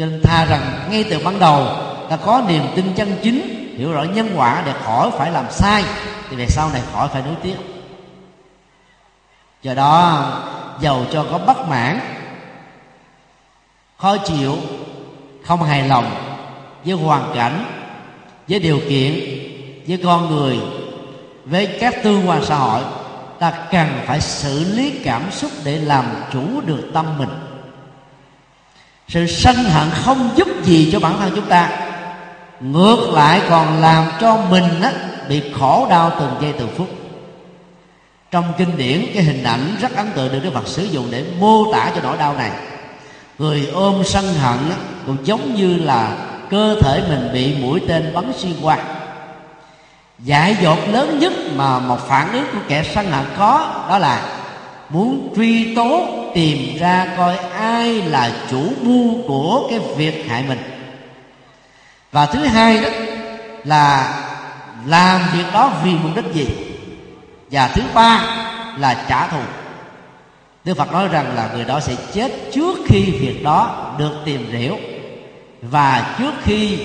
cho 0.01 0.07
nên 0.07 0.20
tha 0.22 0.44
rằng 0.44 0.88
ngay 0.90 1.05
từ 1.11 1.18
ban 1.24 1.38
đầu 1.38 1.66
ta 2.09 2.16
có 2.16 2.42
niềm 2.48 2.62
tin 2.76 2.92
chân 2.96 3.16
chính, 3.22 3.40
hiểu 3.78 3.92
rõ 3.92 4.03
nhân 4.03 4.30
quả 4.36 4.62
để 4.66 4.72
khỏi 4.84 5.11
phải 5.18 5.30
làm 5.30 5.44
sai, 5.51 5.84
thì 6.30 6.36
về 6.36 6.46
sau 6.48 6.70
này 6.72 6.82
khỏi 6.92 7.09
phải 7.09 7.22
nuối 7.22 7.34
tiếc. 7.42 7.57
Do 9.62 9.74
đó, 9.74 10.26
giàu 10.80 11.05
cho 11.12 11.24
có 11.30 11.38
bất 11.38 11.68
mãn, 11.68 12.01
khó 13.96 14.16
chịu, 14.16 14.57
không 15.44 15.62
hài 15.62 15.88
lòng 15.88 16.11
với 16.84 16.94
hoàn 16.94 17.32
cảnh, 17.34 17.64
với 18.48 18.59
điều 18.59 18.80
kiện, 18.88 19.12
với 19.88 20.01
con 20.05 20.30
người, 20.30 20.59
với 21.44 21.76
các 21.80 21.94
tương 22.03 22.28
quan 22.28 22.44
xã 22.44 22.57
hội, 22.57 22.82
ta 23.38 23.53
cần 23.70 23.88
phải 24.07 24.20
xử 24.20 24.64
lý 24.76 24.98
cảm 25.05 25.30
xúc 25.30 25.51
để 25.64 25.76
làm 25.76 26.05
chủ 26.32 26.61
được 26.66 26.90
tâm 26.94 27.18
mình 27.18 27.49
sự 29.11 29.26
sân 29.26 29.56
hận 29.56 29.90
không 29.90 30.30
giúp 30.36 30.48
gì 30.62 30.90
cho 30.92 31.00
bản 31.00 31.18
thân 31.18 31.32
chúng 31.34 31.46
ta. 31.46 31.70
Ngược 32.61 33.11
lại 33.12 33.40
còn 33.48 33.80
làm 33.80 34.06
cho 34.20 34.36
mình 34.36 34.80
á, 34.82 34.92
bị 35.28 35.42
khổ 35.58 35.86
đau 35.90 36.12
từng 36.20 36.34
giây 36.40 36.52
từng 36.58 36.68
phút. 36.76 36.88
Trong 38.30 38.44
kinh 38.58 38.76
điển 38.76 39.06
cái 39.14 39.22
hình 39.22 39.44
ảnh 39.44 39.76
rất 39.80 39.96
ấn 39.96 40.11
tượng 40.11 40.32
được 40.32 40.40
đức 40.42 40.50
phật 40.54 40.68
sử 40.68 40.84
dụng 40.84 41.06
để 41.11 41.24
mô 41.38 41.72
tả 41.72 41.90
cho 41.94 42.00
nỗi 42.02 42.18
đau 42.18 42.34
này. 42.34 42.50
Người 43.38 43.68
ôm 43.74 44.02
sân 44.04 44.24
hận 44.24 44.70
á, 44.70 44.76
cũng 45.06 45.16
giống 45.24 45.54
như 45.54 45.76
là 45.76 46.16
cơ 46.50 46.76
thể 46.80 47.02
mình 47.08 47.30
bị 47.32 47.54
mũi 47.54 47.80
tên 47.88 48.12
bắn 48.14 48.32
xuyên 48.36 48.52
qua. 48.62 48.78
Dại 50.18 50.56
dột 50.62 50.78
lớn 50.88 51.18
nhất 51.18 51.32
mà 51.56 51.78
một 51.78 52.08
phản 52.08 52.32
ứng 52.32 52.46
của 52.52 52.58
kẻ 52.68 52.84
sân 52.94 53.11
hận 53.11 53.24
có 53.38 53.84
đó 53.88 53.98
là 53.98 54.39
muốn 54.91 55.32
truy 55.36 55.74
tố, 55.74 56.07
tìm 56.34 56.78
ra 56.78 57.14
coi 57.16 57.36
ai 57.36 58.03
là 58.03 58.32
chủ 58.51 58.62
mưu 58.82 59.22
của 59.28 59.66
cái 59.70 59.78
việc 59.97 60.24
hại 60.28 60.45
mình. 60.49 60.59
Và 62.12 62.26
thứ 62.26 62.45
hai 62.45 62.80
đó 62.80 62.88
là 63.64 64.14
làm 64.86 65.20
việc 65.32 65.45
đó 65.53 65.72
vì 65.84 65.91
mục 65.91 66.16
đích 66.16 66.34
gì? 66.34 66.47
Và 67.51 67.68
thứ 67.68 67.82
ba 67.95 68.36
là 68.78 69.05
trả 69.09 69.26
thù. 69.26 69.41
Đức 70.64 70.76
Phật 70.76 70.93
nói 70.93 71.09
rằng 71.09 71.36
là 71.36 71.51
người 71.55 71.64
đó 71.64 71.80
sẽ 71.80 71.97
chết 72.12 72.32
trước 72.53 72.78
khi 72.86 73.03
việc 73.03 73.45
đó 73.45 73.93
được 73.99 74.12
tìm 74.24 74.53
hiểu. 74.53 74.76
Và 75.62 76.16
trước 76.18 76.32
khi 76.43 76.78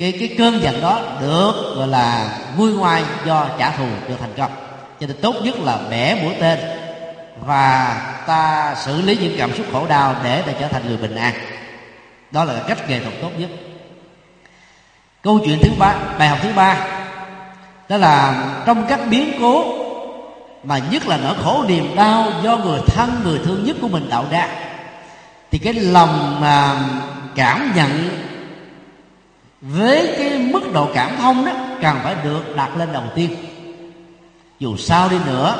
cái 0.00 0.12
cái 0.12 0.34
cơn 0.38 0.62
giận 0.62 0.80
đó 0.80 1.00
được, 1.20 1.74
gọi 1.76 1.88
là 1.88 2.38
nguôi 2.56 2.72
ngoai 2.72 3.02
do 3.26 3.46
trả 3.58 3.70
thù 3.70 3.86
được 4.08 4.16
thành 4.20 4.34
công. 4.36 4.50
Cho 5.00 5.06
nên 5.06 5.16
tốt 5.22 5.34
nhất 5.42 5.54
là 5.60 5.78
bẻ 5.90 6.22
mũi 6.22 6.34
tên 6.40 6.58
và 7.40 7.96
ta 8.26 8.74
xử 8.78 9.02
lý 9.02 9.16
những 9.16 9.34
cảm 9.38 9.54
xúc 9.54 9.66
khổ 9.72 9.86
đau 9.86 10.16
để 10.24 10.42
ta 10.42 10.52
trở 10.60 10.68
thành 10.68 10.82
người 10.86 10.96
bình 10.96 11.14
an. 11.14 11.34
Đó 12.30 12.44
là 12.44 12.54
cách 12.68 12.88
nghệ 12.88 13.00
thuật 13.00 13.14
tốt 13.20 13.30
nhất. 13.38 13.50
Câu 15.22 15.40
chuyện 15.44 15.58
thứ 15.62 15.70
ba, 15.78 15.94
bài 16.18 16.28
học 16.28 16.38
thứ 16.42 16.52
ba, 16.56 16.76
đó 17.88 17.96
là 17.96 18.44
trong 18.66 18.86
các 18.88 19.00
biến 19.10 19.32
cố 19.40 19.64
mà 20.64 20.78
nhất 20.78 21.06
là 21.06 21.16
nỗi 21.16 21.34
khổ 21.44 21.64
niềm 21.68 21.96
đau 21.96 22.32
do 22.42 22.56
người 22.56 22.80
thân, 22.86 23.20
người 23.24 23.38
thương 23.44 23.64
nhất 23.64 23.76
của 23.80 23.88
mình 23.88 24.06
tạo 24.10 24.24
ra, 24.30 24.48
thì 25.50 25.58
cái 25.58 25.74
lòng 25.74 26.40
mà 26.40 26.80
cảm 27.34 27.72
nhận 27.76 28.08
với 29.60 30.14
cái 30.18 30.38
mức 30.38 30.72
độ 30.72 30.88
cảm 30.94 31.16
thông 31.16 31.44
đó 31.44 31.52
cần 31.82 31.96
phải 32.02 32.14
được 32.24 32.56
đặt 32.56 32.76
lên 32.76 32.92
đầu 32.92 33.04
tiên. 33.14 33.36
Dù 34.58 34.76
sao 34.76 35.08
đi 35.08 35.16
nữa 35.26 35.56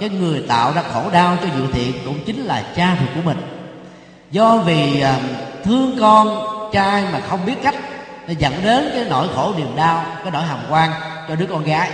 cái 0.00 0.08
người 0.08 0.44
tạo 0.48 0.72
ra 0.72 0.82
khổ 0.92 1.02
đau 1.12 1.36
cho 1.42 1.48
dự 1.56 1.66
thiện 1.72 1.92
cũng 2.04 2.18
chính 2.26 2.44
là 2.44 2.62
cha 2.76 2.96
ruột 3.00 3.08
của 3.14 3.20
mình. 3.24 3.36
Do 4.30 4.56
vì 4.56 5.00
à, 5.00 5.16
thương 5.64 5.96
con 6.00 6.46
trai 6.72 7.04
mà 7.12 7.20
không 7.28 7.46
biết 7.46 7.54
cách, 7.62 7.74
nó 8.26 8.34
dẫn 8.38 8.52
đến 8.64 8.90
cái 8.94 9.04
nỗi 9.10 9.28
khổ 9.34 9.54
niềm 9.56 9.76
đau, 9.76 10.04
cái 10.22 10.30
nỗi 10.32 10.42
hàm 10.42 10.58
quan 10.70 10.90
cho 11.28 11.34
đứa 11.34 11.46
con 11.46 11.64
gái. 11.64 11.90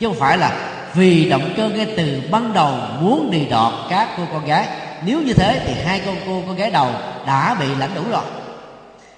Chứ 0.00 0.06
không 0.06 0.16
phải 0.16 0.38
là 0.38 0.52
vì 0.94 1.28
động 1.28 1.54
cơ 1.56 1.68
ngay 1.68 1.94
từ 1.96 2.22
ban 2.30 2.52
đầu 2.52 2.74
muốn 3.00 3.30
đi 3.30 3.44
đọt 3.44 3.72
các 3.90 4.08
cô 4.16 4.22
con 4.32 4.46
gái. 4.46 4.68
Nếu 5.04 5.20
như 5.20 5.32
thế 5.32 5.62
thì 5.66 5.74
hai 5.84 6.00
con 6.06 6.16
cô 6.26 6.42
con 6.46 6.56
gái 6.56 6.70
đầu 6.70 6.90
đã 7.26 7.56
bị 7.60 7.66
lãnh 7.78 7.94
đủ 7.94 8.02
rồi. 8.10 8.24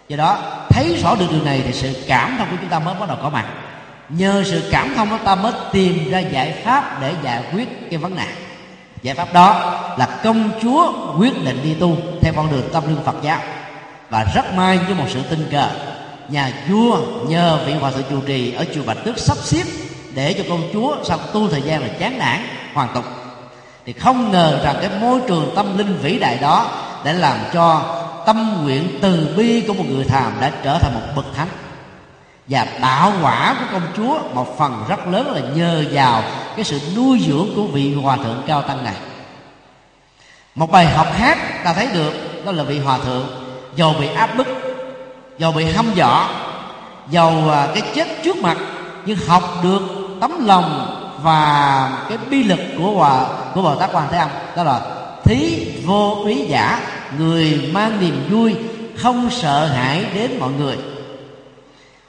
Do 0.08 0.16
đó, 0.16 0.38
thấy 0.70 0.96
rõ 1.02 1.14
được 1.14 1.26
điều 1.30 1.44
này 1.44 1.62
thì 1.64 1.72
sự 1.72 2.04
cảm 2.06 2.36
thông 2.38 2.50
của 2.50 2.56
chúng 2.60 2.70
ta 2.70 2.78
mới 2.78 2.94
bắt 3.00 3.08
đầu 3.08 3.18
có 3.22 3.30
mặt 3.30 3.44
nhờ 4.08 4.44
sự 4.46 4.68
cảm 4.70 4.94
thông 4.96 5.10
đó, 5.10 5.18
ta 5.24 5.34
mới 5.34 5.52
tìm 5.72 6.10
ra 6.10 6.18
giải 6.18 6.54
pháp 6.64 7.00
để 7.00 7.14
giải 7.22 7.42
quyết 7.52 7.90
cái 7.90 7.98
vấn 7.98 8.16
nạn. 8.16 8.34
Giải 9.02 9.14
pháp 9.14 9.32
đó 9.32 9.80
là 9.98 10.06
công 10.24 10.50
chúa 10.62 10.92
quyết 11.18 11.44
định 11.44 11.60
đi 11.62 11.74
tu 11.74 11.96
theo 12.20 12.32
con 12.36 12.50
đường 12.50 12.68
tâm 12.72 12.86
linh 12.88 13.04
phật 13.04 13.16
giáo. 13.22 13.40
Và 14.10 14.24
rất 14.34 14.54
may 14.54 14.78
với 14.78 14.94
một 14.94 15.04
sự 15.08 15.22
tình 15.30 15.48
cờ, 15.52 15.68
nhà 16.28 16.52
vua 16.68 16.98
nhờ 17.28 17.58
vị 17.66 17.72
hòa 17.72 17.90
thượng 17.90 18.02
chủ 18.10 18.20
trì 18.26 18.52
ở 18.52 18.64
chùa 18.74 18.82
bạch 18.86 19.04
tước 19.04 19.18
sắp 19.18 19.36
xếp 19.36 19.64
để 20.14 20.32
cho 20.32 20.44
công 20.48 20.62
chúa 20.72 20.96
sau 21.04 21.18
tu 21.32 21.48
thời 21.48 21.62
gian 21.62 21.82
là 21.82 21.88
chán 21.98 22.18
nản, 22.18 22.40
hoàn 22.74 22.88
tục. 22.94 23.04
Thì 23.86 23.92
không 23.92 24.32
ngờ 24.32 24.60
rằng 24.64 24.76
cái 24.80 24.90
môi 25.00 25.20
trường 25.28 25.52
tâm 25.56 25.78
linh 25.78 25.98
vĩ 26.02 26.18
đại 26.18 26.38
đó 26.40 26.70
đã 27.04 27.12
làm 27.12 27.38
cho 27.52 27.82
tâm 28.26 28.62
nguyện 28.62 28.98
từ 29.02 29.34
bi 29.36 29.64
của 29.68 29.74
một 29.74 29.84
người 29.88 30.04
thàm 30.04 30.32
đã 30.40 30.52
trở 30.62 30.78
thành 30.78 30.94
một 30.94 31.06
bậc 31.16 31.26
thánh 31.36 31.48
và 32.48 32.66
đạo 32.80 33.12
quả 33.22 33.56
của 33.60 33.66
công 33.72 33.88
chúa 33.96 34.18
một 34.34 34.58
phần 34.58 34.84
rất 34.88 35.06
lớn 35.06 35.32
là 35.34 35.40
nhờ 35.54 35.84
vào 35.92 36.22
cái 36.56 36.64
sự 36.64 36.80
nuôi 36.96 37.20
dưỡng 37.26 37.48
của 37.56 37.64
vị 37.64 37.94
hòa 37.94 38.16
thượng 38.16 38.42
cao 38.46 38.62
tăng 38.62 38.84
này. 38.84 38.94
Một 40.54 40.70
bài 40.70 40.86
học 40.86 41.06
khác 41.16 41.38
ta 41.64 41.72
thấy 41.72 41.88
được, 41.94 42.12
đó 42.44 42.52
là 42.52 42.62
vị 42.62 42.78
hòa 42.78 42.98
thượng, 42.98 43.26
dầu 43.76 43.94
bị 44.00 44.08
áp 44.14 44.36
bức, 44.36 44.46
dầu 45.38 45.52
bị 45.52 45.64
hăm 45.64 45.86
dọ 45.96 46.28
dầu 47.10 47.50
à, 47.50 47.68
cái 47.74 47.82
chết 47.94 48.22
trước 48.24 48.36
mặt, 48.36 48.56
nhưng 49.06 49.18
học 49.26 49.42
được 49.62 49.82
tấm 50.20 50.46
lòng 50.46 50.94
và 51.22 51.90
cái 52.08 52.18
bi 52.30 52.42
lực 52.42 52.60
của 52.78 52.90
hòa, 52.90 53.26
của 53.54 53.62
bồ 53.62 53.74
tát 53.74 53.90
quan 53.92 54.06
thế 54.10 54.18
âm, 54.18 54.28
đó 54.56 54.62
là 54.62 54.80
thí 55.24 55.68
vô 55.84 56.24
ý 56.26 56.44
giả, 56.46 56.80
người 57.18 57.70
mang 57.72 58.00
niềm 58.00 58.28
vui, 58.30 58.56
không 58.96 59.30
sợ 59.30 59.66
hãi 59.66 60.04
đến 60.14 60.38
mọi 60.40 60.50
người 60.52 60.76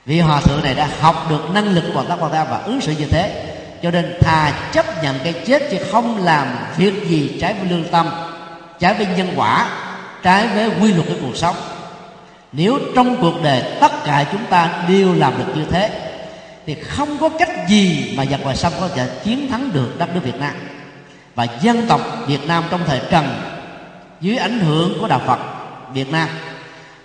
vị 0.09 0.19
hòa 0.19 0.41
thượng 0.41 0.63
này 0.63 0.75
đã 0.75 0.89
học 1.01 1.25
được 1.29 1.49
năng 1.53 1.67
lực 1.67 1.83
của 1.93 2.03
tác 2.03 2.15
quan 2.19 2.31
thế 2.31 2.45
và 2.49 2.57
ứng 2.57 2.81
xử 2.81 2.93
như 2.99 3.05
thế, 3.05 3.53
cho 3.83 3.91
nên 3.91 4.17
thà 4.21 4.69
chấp 4.71 5.03
nhận 5.03 5.19
cái 5.23 5.33
chết 5.33 5.63
chứ 5.71 5.77
không 5.91 6.25
làm 6.25 6.47
việc 6.77 7.07
gì 7.07 7.37
trái 7.41 7.53
với 7.53 7.69
lương 7.69 7.83
tâm, 7.83 8.09
trái 8.79 8.93
với 8.93 9.07
nhân 9.17 9.33
quả, 9.35 9.69
trái 10.23 10.47
với 10.47 10.69
quy 10.81 10.93
luật 10.93 11.07
của 11.07 11.15
cuộc 11.21 11.35
sống. 11.35 11.55
Nếu 12.51 12.79
trong 12.95 13.21
cuộc 13.21 13.43
đời 13.43 13.63
tất 13.81 13.91
cả 14.05 14.25
chúng 14.31 14.45
ta 14.49 14.83
đều 14.87 15.13
làm 15.13 15.33
được 15.37 15.53
như 15.55 15.65
thế, 15.71 15.89
thì 16.65 16.75
không 16.75 17.17
có 17.17 17.29
cách 17.29 17.49
gì 17.67 18.13
mà 18.17 18.25
giặc 18.25 18.41
ngoài 18.41 18.55
xâm 18.55 18.73
có 18.79 18.87
thể 18.87 19.09
chiến 19.23 19.51
thắng 19.51 19.73
được 19.73 19.99
đất 19.99 20.15
nước 20.15 20.21
Việt 20.23 20.39
Nam. 20.39 20.53
Và 21.35 21.47
dân 21.61 21.87
tộc 21.87 22.01
Việt 22.27 22.47
Nam 22.47 22.63
trong 22.69 22.81
thời 22.85 23.01
Trần, 23.11 23.41
dưới 24.21 24.37
ảnh 24.37 24.59
hưởng 24.59 24.99
của 24.99 25.07
đạo 25.07 25.21
Phật 25.25 25.39
Việt 25.93 26.11
Nam 26.11 26.29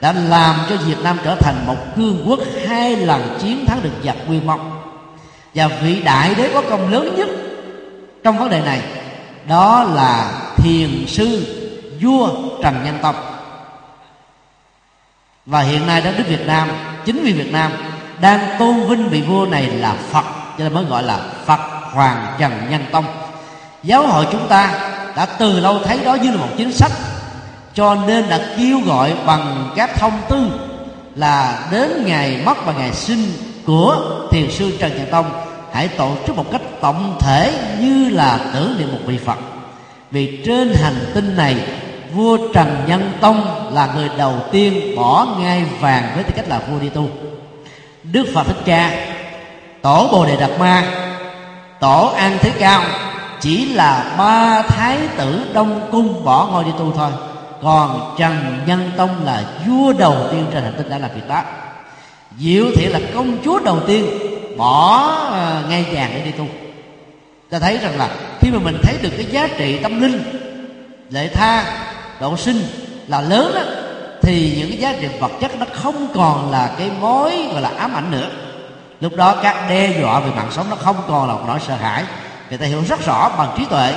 đã 0.05 0.13
làm 0.13 0.57
cho 0.71 0.77
Việt 0.77 1.03
Nam 1.03 1.19
trở 1.25 1.35
thành 1.35 1.67
một 1.67 1.77
cương 1.97 2.25
quốc 2.27 2.39
hai 2.69 2.97
lần 2.97 3.39
chiến 3.43 3.67
thắng 3.67 3.83
được 3.83 3.91
giặc 4.05 4.17
quy 4.29 4.41
mông. 4.41 4.83
Và 5.55 5.69
vị 5.69 6.03
đại 6.03 6.35
đế 6.35 6.51
có 6.55 6.63
công 6.71 6.93
lớn 6.93 7.15
nhất 7.17 7.29
trong 8.25 8.39
vấn 8.39 8.51
đề 8.51 8.61
này 8.61 8.83
đó 9.49 9.85
là 9.95 10.33
thiền 10.57 11.05
sư 11.09 11.47
vua 12.03 12.29
Trần 12.63 12.85
Nhân 12.85 12.99
Tông. 13.03 13.15
Và 15.47 15.61
hiện 15.61 15.87
nay 15.87 16.01
đất 16.01 16.15
nước 16.19 16.25
Việt 16.29 16.47
Nam, 16.47 16.69
chính 17.05 17.23
vì 17.25 17.33
Việt 17.33 17.53
Nam 17.53 17.73
đang 18.21 18.59
tôn 18.59 18.87
vinh 18.89 19.09
vị 19.09 19.23
vua 19.23 19.47
này 19.47 19.67
là 19.67 19.95
Phật, 20.11 20.25
cho 20.59 20.65
nên 20.65 20.75
mới 20.75 20.85
gọi 20.85 21.03
là 21.03 21.19
Phật 21.47 21.61
Hoàng 21.93 22.35
Trần 22.39 22.53
Nhân 22.71 22.85
Tông. 22.93 23.05
Giáo 23.83 24.07
hội 24.07 24.27
chúng 24.33 24.49
ta 24.49 24.91
đã 25.17 25.27
từ 25.27 25.61
lâu 25.61 25.79
thấy 25.85 26.01
đó 26.05 26.15
như 26.15 26.31
là 26.31 26.37
một 26.37 26.49
chính 26.57 26.73
sách 26.73 26.93
cho 27.75 27.95
nên 28.07 28.29
đã 28.29 28.41
kêu 28.59 28.81
gọi 28.87 29.15
bằng 29.27 29.73
các 29.77 29.91
thông 29.99 30.21
tư 30.29 30.51
là 31.15 31.69
đến 31.71 32.05
ngày 32.07 32.43
mất 32.45 32.67
và 32.67 32.73
ngày 32.73 32.93
sinh 32.93 33.33
của 33.67 33.97
thiền 34.31 34.51
sư 34.51 34.73
trần 34.79 34.97
nhật 34.99 35.11
tông, 35.11 35.31
hãy 35.73 35.89
tổ 35.89 36.11
chức 36.27 36.37
một 36.37 36.45
cách 36.53 36.63
tổng 36.81 37.17
thể 37.21 37.53
như 37.81 38.09
là 38.09 38.39
tưởng 38.55 38.75
niệm 38.79 38.93
một 38.93 38.99
vị 39.07 39.19
phật. 39.19 39.39
Vì 40.11 40.43
trên 40.47 40.75
hành 40.83 41.11
tinh 41.15 41.37
này, 41.37 41.57
vua 42.13 42.39
trần 42.55 42.85
nhân 42.87 43.13
tông 43.21 43.71
là 43.75 43.89
người 43.95 44.11
đầu 44.19 44.35
tiên 44.53 44.97
bỏ 44.97 45.27
ngai 45.39 45.65
vàng 45.81 46.13
với 46.15 46.25
tư 46.25 46.33
cách 46.37 46.49
là 46.49 46.61
vua 46.71 46.79
đi 46.79 46.89
tu. 46.89 47.09
Đức 48.03 48.27
phật 48.35 48.47
thích 48.47 48.63
ca, 48.65 48.91
tổ 49.83 50.09
bồ 50.13 50.27
đề 50.27 50.37
đạt 50.37 50.51
ma, 50.59 50.85
tổ 51.81 52.13
an 52.17 52.39
thế 52.41 52.51
cao 52.59 52.83
chỉ 53.41 53.67
là 53.67 54.15
ba 54.19 54.63
thái 54.63 54.99
tử 55.17 55.41
đông 55.53 55.89
cung 55.93 56.25
bỏ 56.25 56.49
ngôi 56.53 56.65
đi 56.65 56.71
tu 56.79 56.93
thôi 56.97 57.11
còn 57.65 58.15
trần 58.19 58.59
nhân 58.67 58.91
tông 58.97 59.25
là 59.25 59.45
vua 59.67 59.93
đầu 59.93 60.17
tiên 60.31 60.47
trên 60.53 60.63
hành 60.63 60.75
tinh 60.79 60.91
đã 60.91 60.99
làm 60.99 61.11
việc 61.15 61.29
đó. 61.29 61.43
Diệu 62.39 62.65
thị 62.77 62.87
là 62.87 63.01
công 63.15 63.39
chúa 63.45 63.59
đầu 63.59 63.81
tiên 63.87 64.07
bỏ 64.57 64.99
ờ, 65.31 65.63
ngay 65.69 65.87
vàng 65.93 66.11
để 66.15 66.23
đi 66.25 66.31
tu. 66.31 66.47
Ta 67.51 67.59
thấy 67.59 67.79
rằng 67.79 67.99
là 67.99 68.09
khi 68.41 68.51
mà 68.51 68.59
mình 68.59 68.79
thấy 68.83 68.95
được 69.03 69.11
cái 69.17 69.27
giá 69.27 69.49
trị 69.59 69.79
tâm 69.83 70.01
linh 70.03 70.23
lệ 71.11 71.29
tha 71.29 71.65
độ 72.21 72.37
sinh 72.37 72.63
là 73.09 73.21
lớn 73.21 73.53
đó, 73.55 73.63
thì 74.23 74.55
những 74.59 74.69
cái 74.69 74.79
giá 74.79 74.93
trị 75.01 75.09
vật 75.21 75.33
chất 75.41 75.59
nó 75.59 75.67
không 75.73 76.09
còn 76.15 76.51
là 76.51 76.75
cái 76.79 76.91
mối 77.01 77.33
gọi 77.53 77.63
là 77.63 77.71
ám 77.79 77.95
ảnh 77.95 78.11
nữa. 78.11 78.27
Lúc 79.01 79.17
đó 79.17 79.37
các 79.43 79.67
đe 79.69 80.01
dọa 80.01 80.21
về 80.21 80.31
mạng 80.37 80.49
sống 80.51 80.67
nó 80.71 80.77
không 80.77 80.97
còn 81.09 81.29
là 81.29 81.35
một 81.35 81.43
nỗi 81.47 81.59
sợ 81.67 81.75
hãi. 81.75 82.05
Người 82.49 82.59
ta 82.59 82.67
hiểu 82.67 82.83
rất 82.89 83.07
rõ 83.07 83.31
bằng 83.39 83.55
trí 83.59 83.65
tuệ 83.65 83.95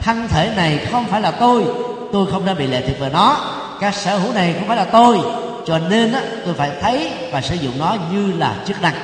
thân 0.00 0.28
thể 0.28 0.52
này 0.56 0.86
không 0.92 1.04
phải 1.04 1.20
là 1.20 1.30
tôi 1.30 1.64
tôi 2.12 2.26
không 2.30 2.44
nên 2.44 2.58
bị 2.58 2.66
lệ 2.66 2.82
thuộc 2.86 2.98
vào 2.98 3.10
nó. 3.10 3.36
Các 3.80 3.94
sở 3.94 4.18
hữu 4.18 4.32
này 4.32 4.54
không 4.58 4.68
phải 4.68 4.76
là 4.76 4.84
tôi 4.84 5.18
cho 5.66 5.78
nên 5.78 6.12
á, 6.12 6.20
tôi 6.44 6.54
phải 6.54 6.70
thấy 6.80 7.12
và 7.32 7.40
sử 7.40 7.54
dụng 7.54 7.78
nó 7.78 7.96
như 8.12 8.32
là 8.32 8.54
chức 8.66 8.82
năng. 8.82 8.94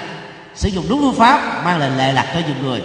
Sử 0.54 0.68
dụng 0.68 0.84
đúng 0.88 1.00
phương 1.00 1.14
pháp 1.14 1.64
mang 1.64 1.78
lại 1.78 1.90
lệ 1.90 2.12
lạc 2.12 2.26
cho 2.34 2.40
nhiều 2.46 2.57
người. 2.62 2.82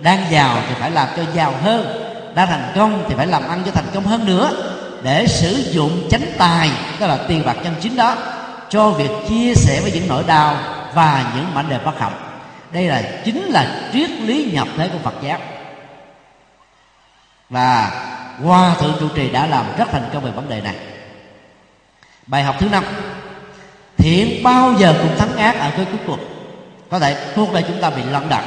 Đang 0.00 0.24
giàu 0.30 0.58
thì 0.68 0.74
phải 0.80 0.90
làm 0.90 1.08
cho 1.16 1.22
giàu 1.34 1.54
hơn 1.62 2.04
đang 2.34 2.48
thành 2.48 2.72
công 2.74 3.04
thì 3.08 3.14
phải 3.14 3.26
làm 3.26 3.48
ăn 3.48 3.62
cho 3.66 3.70
thành 3.70 3.86
công 3.94 4.04
hơn 4.04 4.26
nữa. 4.26 4.50
Để 5.02 5.26
sử 5.26 5.70
dụng 5.70 6.08
chánh 6.10 6.26
tài 6.38 6.70
tức 7.00 7.06
là 7.06 7.18
tiền 7.28 7.42
bạc 7.46 7.56
chân 7.64 7.74
chính 7.80 7.96
đó 7.96 8.16
cho 8.68 8.90
việc 8.90 9.10
chia 9.28 9.54
sẻ 9.54 9.80
với 9.82 9.92
những 9.92 10.08
nỗi 10.08 10.24
đau 10.26 10.56
và 10.94 11.32
những 11.36 11.54
mảnh 11.54 11.68
đề 11.68 11.78
bất 11.84 12.00
hạnh. 12.00 12.12
Đây 12.72 12.84
là 12.84 13.02
chính 13.24 13.42
là 13.42 13.90
triết 13.92 14.10
lý 14.10 14.50
nhập 14.52 14.68
thế 14.76 14.88
của 14.88 14.98
phật 14.98 15.14
giáo. 15.22 15.38
Và 17.50 17.90
hòa 18.42 18.74
thượng 18.74 18.96
trụ 19.00 19.08
trì 19.14 19.30
đã 19.30 19.46
làm 19.46 19.64
rất 19.78 19.88
thành 19.92 20.10
công 20.12 20.24
về 20.24 20.30
vấn 20.30 20.48
đề 20.48 20.60
này. 20.60 20.74
Bài 22.26 22.42
học 22.42 22.56
thứ 22.58 22.68
năm. 22.68 22.84
Thiện 23.96 24.42
bao 24.42 24.74
giờ 24.78 24.94
cũng 25.02 25.16
thắng 25.18 25.36
ác 25.36 25.58
ở 25.58 25.70
cái 25.76 25.84
cuối 25.84 26.00
cùng. 26.06 26.18
Có 26.90 26.98
thể 26.98 27.32
cuộc 27.36 27.52
đời 27.52 27.64
chúng 27.68 27.80
ta 27.80 27.90
bị 27.90 28.02
lận 28.02 28.28
đận 28.28 28.44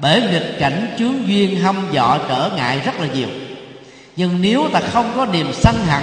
bởi 0.00 0.22
nghịch 0.22 0.56
cảnh 0.60 0.94
chướng 0.98 1.28
duyên 1.28 1.60
hâm 1.60 1.76
dọ 1.92 2.18
trở 2.28 2.50
ngại 2.56 2.80
rất 2.84 3.00
là 3.00 3.06
nhiều. 3.06 3.28
Nhưng 4.16 4.42
nếu 4.42 4.68
ta 4.72 4.80
không 4.92 5.12
có 5.16 5.26
niềm 5.26 5.52
sân 5.52 5.74
hận, 5.86 6.02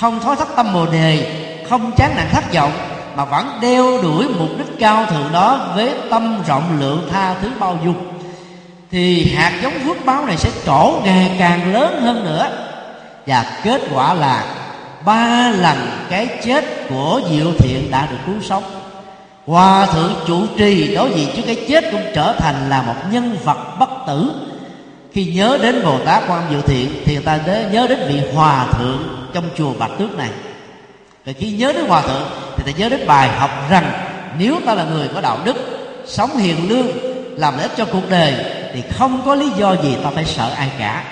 không 0.00 0.20
thói 0.20 0.36
thất 0.36 0.48
tâm 0.56 0.72
bồ 0.72 0.86
đề, 0.86 1.32
không 1.68 1.92
chán 1.96 2.12
nản 2.16 2.26
thất 2.32 2.54
vọng, 2.54 2.72
mà 3.16 3.24
vẫn 3.24 3.58
đeo 3.60 4.02
đuổi 4.02 4.28
mục 4.38 4.48
đích 4.58 4.78
cao 4.78 5.06
thượng 5.06 5.32
đó 5.32 5.72
với 5.74 5.90
tâm 6.10 6.42
rộng 6.46 6.80
lượng 6.80 7.08
tha 7.12 7.34
thứ 7.34 7.48
bao 7.58 7.78
dung 7.84 8.21
thì 8.92 9.34
hạt 9.34 9.52
giống 9.62 9.78
phước 9.84 10.04
báo 10.04 10.26
này 10.26 10.36
sẽ 10.36 10.50
trổ 10.66 11.00
ngày 11.04 11.36
càng 11.38 11.72
lớn 11.72 12.00
hơn 12.02 12.24
nữa. 12.24 12.50
Và 13.26 13.60
kết 13.64 13.80
quả 13.94 14.14
là 14.14 14.44
ba 15.04 15.50
lần 15.50 15.76
cái 16.10 16.28
chết 16.44 16.64
của 16.88 17.20
diệu 17.30 17.52
thiện 17.58 17.90
đã 17.90 18.08
được 18.10 18.16
cứu 18.26 18.34
sống. 18.42 18.64
Hòa 19.46 19.86
thượng 19.86 20.14
chủ 20.26 20.46
trì 20.58 20.94
đối 20.94 21.10
diện 21.10 21.28
trước 21.36 21.42
cái 21.46 21.64
chết 21.68 21.84
cũng 21.92 22.04
trở 22.14 22.34
thành 22.38 22.70
là 22.70 22.82
một 22.82 22.94
nhân 23.12 23.36
vật 23.44 23.58
bất 23.78 23.90
tử. 24.06 24.32
Khi 25.12 25.24
nhớ 25.24 25.58
đến 25.62 25.84
bồ 25.84 25.98
tát 25.98 26.22
quan 26.28 26.42
diệu 26.50 26.60
thiện 26.60 26.88
thì 27.04 27.14
người 27.14 27.24
ta 27.24 27.38
nhớ 27.72 27.86
đến 27.88 27.98
vị 28.08 28.20
hòa 28.34 28.66
thượng 28.72 29.28
trong 29.34 29.44
chùa 29.56 29.72
bạch 29.78 29.90
tước 29.98 30.18
này. 30.18 30.30
Rồi 31.26 31.34
khi 31.38 31.50
nhớ 31.50 31.72
đến 31.72 31.84
hòa 31.88 32.02
thượng 32.02 32.28
thì 32.56 32.72
ta 32.72 32.78
nhớ 32.78 32.88
đến 32.88 33.06
bài 33.06 33.28
học 33.28 33.50
rằng 33.70 33.92
nếu 34.38 34.56
ta 34.66 34.74
là 34.74 34.84
người 34.84 35.08
có 35.14 35.20
đạo 35.20 35.38
đức, 35.44 35.56
sống 36.06 36.36
hiền 36.36 36.68
lương, 36.68 36.86
làm 37.36 37.54
lợi 37.56 37.62
ích 37.62 37.76
cho 37.76 37.84
cuộc 37.84 38.10
đời 38.10 38.34
thì 38.74 38.82
không 38.90 39.22
có 39.24 39.34
lý 39.34 39.50
do 39.50 39.76
gì 39.76 39.96
ta 40.04 40.10
phải 40.10 40.24
sợ 40.24 40.50
ai 40.56 40.70
cả. 40.78 41.04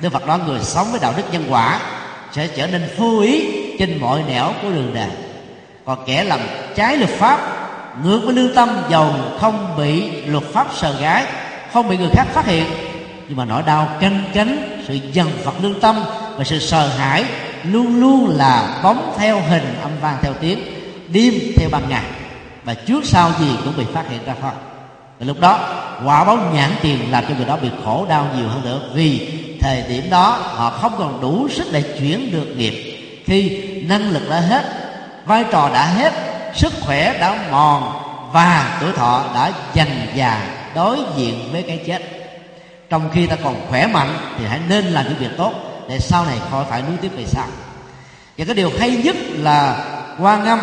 Đức 0.00 0.12
phật 0.12 0.26
nói 0.26 0.38
người 0.46 0.60
sống 0.60 0.86
với 0.90 1.00
đạo 1.00 1.14
đức 1.16 1.22
nhân 1.32 1.44
quả 1.48 1.80
sẽ 2.32 2.48
trở 2.48 2.66
nên 2.66 2.88
vô 2.96 3.20
ý 3.20 3.46
trên 3.78 3.98
mọi 4.00 4.22
nẻo 4.28 4.52
của 4.62 4.70
đường 4.70 4.94
đời 4.94 5.10
còn 5.86 5.98
kẻ 6.06 6.24
làm 6.24 6.40
trái 6.76 6.96
luật 6.96 7.10
pháp, 7.10 7.38
ngược 8.04 8.20
với 8.24 8.34
lương 8.34 8.54
tâm, 8.54 8.68
giàu, 8.90 9.14
không 9.40 9.74
bị 9.78 10.22
luật 10.26 10.44
pháp 10.52 10.66
sờ 10.76 11.00
gái, 11.00 11.24
không 11.72 11.88
bị 11.88 11.96
người 11.96 12.10
khác 12.12 12.26
phát 12.32 12.46
hiện. 12.46 12.66
Nhưng 13.28 13.36
mà 13.36 13.44
nỗi 13.44 13.62
đau 13.62 13.88
canh 14.00 14.24
cánh 14.34 14.82
sự 14.88 14.98
dần 15.12 15.30
vật 15.44 15.54
lương 15.62 15.80
tâm 15.80 16.04
và 16.36 16.44
sự 16.44 16.58
sợ 16.58 16.88
hãi 16.88 17.24
luôn 17.64 18.00
luôn 18.00 18.36
là 18.36 18.80
bóng 18.82 19.14
theo 19.18 19.40
hình 19.48 19.74
âm 19.82 19.90
vang 20.00 20.16
theo 20.22 20.32
tiếng, 20.40 20.58
đêm 21.08 21.34
theo 21.56 21.68
ban 21.72 21.88
ngày. 21.88 22.04
Và 22.64 22.74
trước 22.74 23.04
sau 23.04 23.30
gì 23.38 23.50
cũng 23.64 23.76
bị 23.76 23.84
phát 23.94 24.04
hiện 24.10 24.20
ra 24.26 24.34
thôi 24.42 24.52
thì 25.20 25.26
lúc 25.26 25.40
đó, 25.40 25.58
quả 26.04 26.24
báo 26.24 26.38
nhãn 26.52 26.70
tiền 26.82 26.98
làm 27.10 27.24
cho 27.28 27.34
người 27.34 27.44
đó 27.44 27.56
bị 27.56 27.68
khổ 27.84 28.06
đau 28.08 28.26
nhiều 28.36 28.48
hơn 28.48 28.64
nữa. 28.64 28.80
Vì 28.94 29.28
thời 29.60 29.82
điểm 29.88 30.10
đó, 30.10 30.30
họ 30.42 30.70
không 30.70 30.92
còn 30.98 31.20
đủ 31.20 31.48
sức 31.48 31.66
để 31.72 31.82
chuyển 31.82 32.32
được 32.32 32.56
nghiệp. 32.56 32.92
Khi 33.26 33.62
năng 33.88 34.10
lực 34.10 34.30
đã 34.30 34.40
hết, 34.40 34.64
vai 35.26 35.44
trò 35.52 35.70
đã 35.74 35.86
hết, 35.86 36.12
sức 36.54 36.72
khỏe 36.80 37.18
đã 37.18 37.38
mòn 37.50 38.02
và 38.32 38.78
tuổi 38.80 38.92
thọ 38.92 39.24
đã 39.34 39.52
dần 39.74 39.88
già 40.14 40.48
đối 40.74 40.98
diện 41.16 41.48
với 41.52 41.62
cái 41.62 41.80
chết. 41.86 42.02
Trong 42.90 43.10
khi 43.12 43.26
ta 43.26 43.36
còn 43.44 43.66
khỏe 43.68 43.86
mạnh, 43.86 44.18
thì 44.38 44.44
hãy 44.46 44.60
nên 44.68 44.84
làm 44.84 45.04
những 45.04 45.18
việc 45.18 45.36
tốt 45.36 45.52
để 45.88 45.98
sau 45.98 46.24
này 46.24 46.38
khỏi 46.50 46.64
phải 46.70 46.82
nuối 46.82 46.96
tiếp 47.02 47.10
về 47.16 47.24
sau. 47.26 47.46
Và 48.38 48.44
cái 48.44 48.54
điều 48.54 48.70
hay 48.78 48.90
nhất 48.90 49.16
là 49.32 49.84
quan 50.20 50.44
âm, 50.44 50.60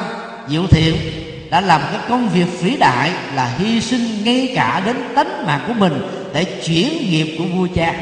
diệu 0.48 0.68
thiện 0.68 0.96
đã 1.54 1.62
làm 1.62 1.82
cái 1.92 2.02
công 2.10 2.30
việc 2.30 2.62
vĩ 2.62 2.78
đại 2.78 3.12
là 3.36 3.52
hy 3.58 3.82
sinh 3.82 4.24
ngay 4.24 4.54
cả 4.56 4.82
đến 4.86 4.96
tánh 5.16 5.46
mạng 5.46 5.60
của 5.68 5.74
mình 5.74 6.02
để 6.34 6.44
chuyển 6.44 7.10
nghiệp 7.10 7.36
của 7.38 7.44
vua 7.44 7.68
cha. 7.76 7.94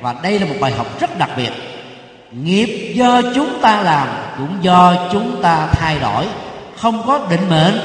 Và 0.00 0.14
đây 0.22 0.38
là 0.38 0.46
một 0.46 0.54
bài 0.60 0.72
học 0.72 1.00
rất 1.00 1.18
đặc 1.18 1.30
biệt. 1.36 1.50
Nghiệp 2.32 2.92
do 2.94 3.22
chúng 3.34 3.60
ta 3.62 3.82
làm 3.82 4.08
cũng 4.38 4.56
do 4.60 4.94
chúng 5.12 5.42
ta 5.42 5.66
thay 5.66 5.98
đổi. 5.98 6.26
Không 6.76 7.02
có 7.06 7.26
định 7.30 7.48
mệnh, 7.50 7.80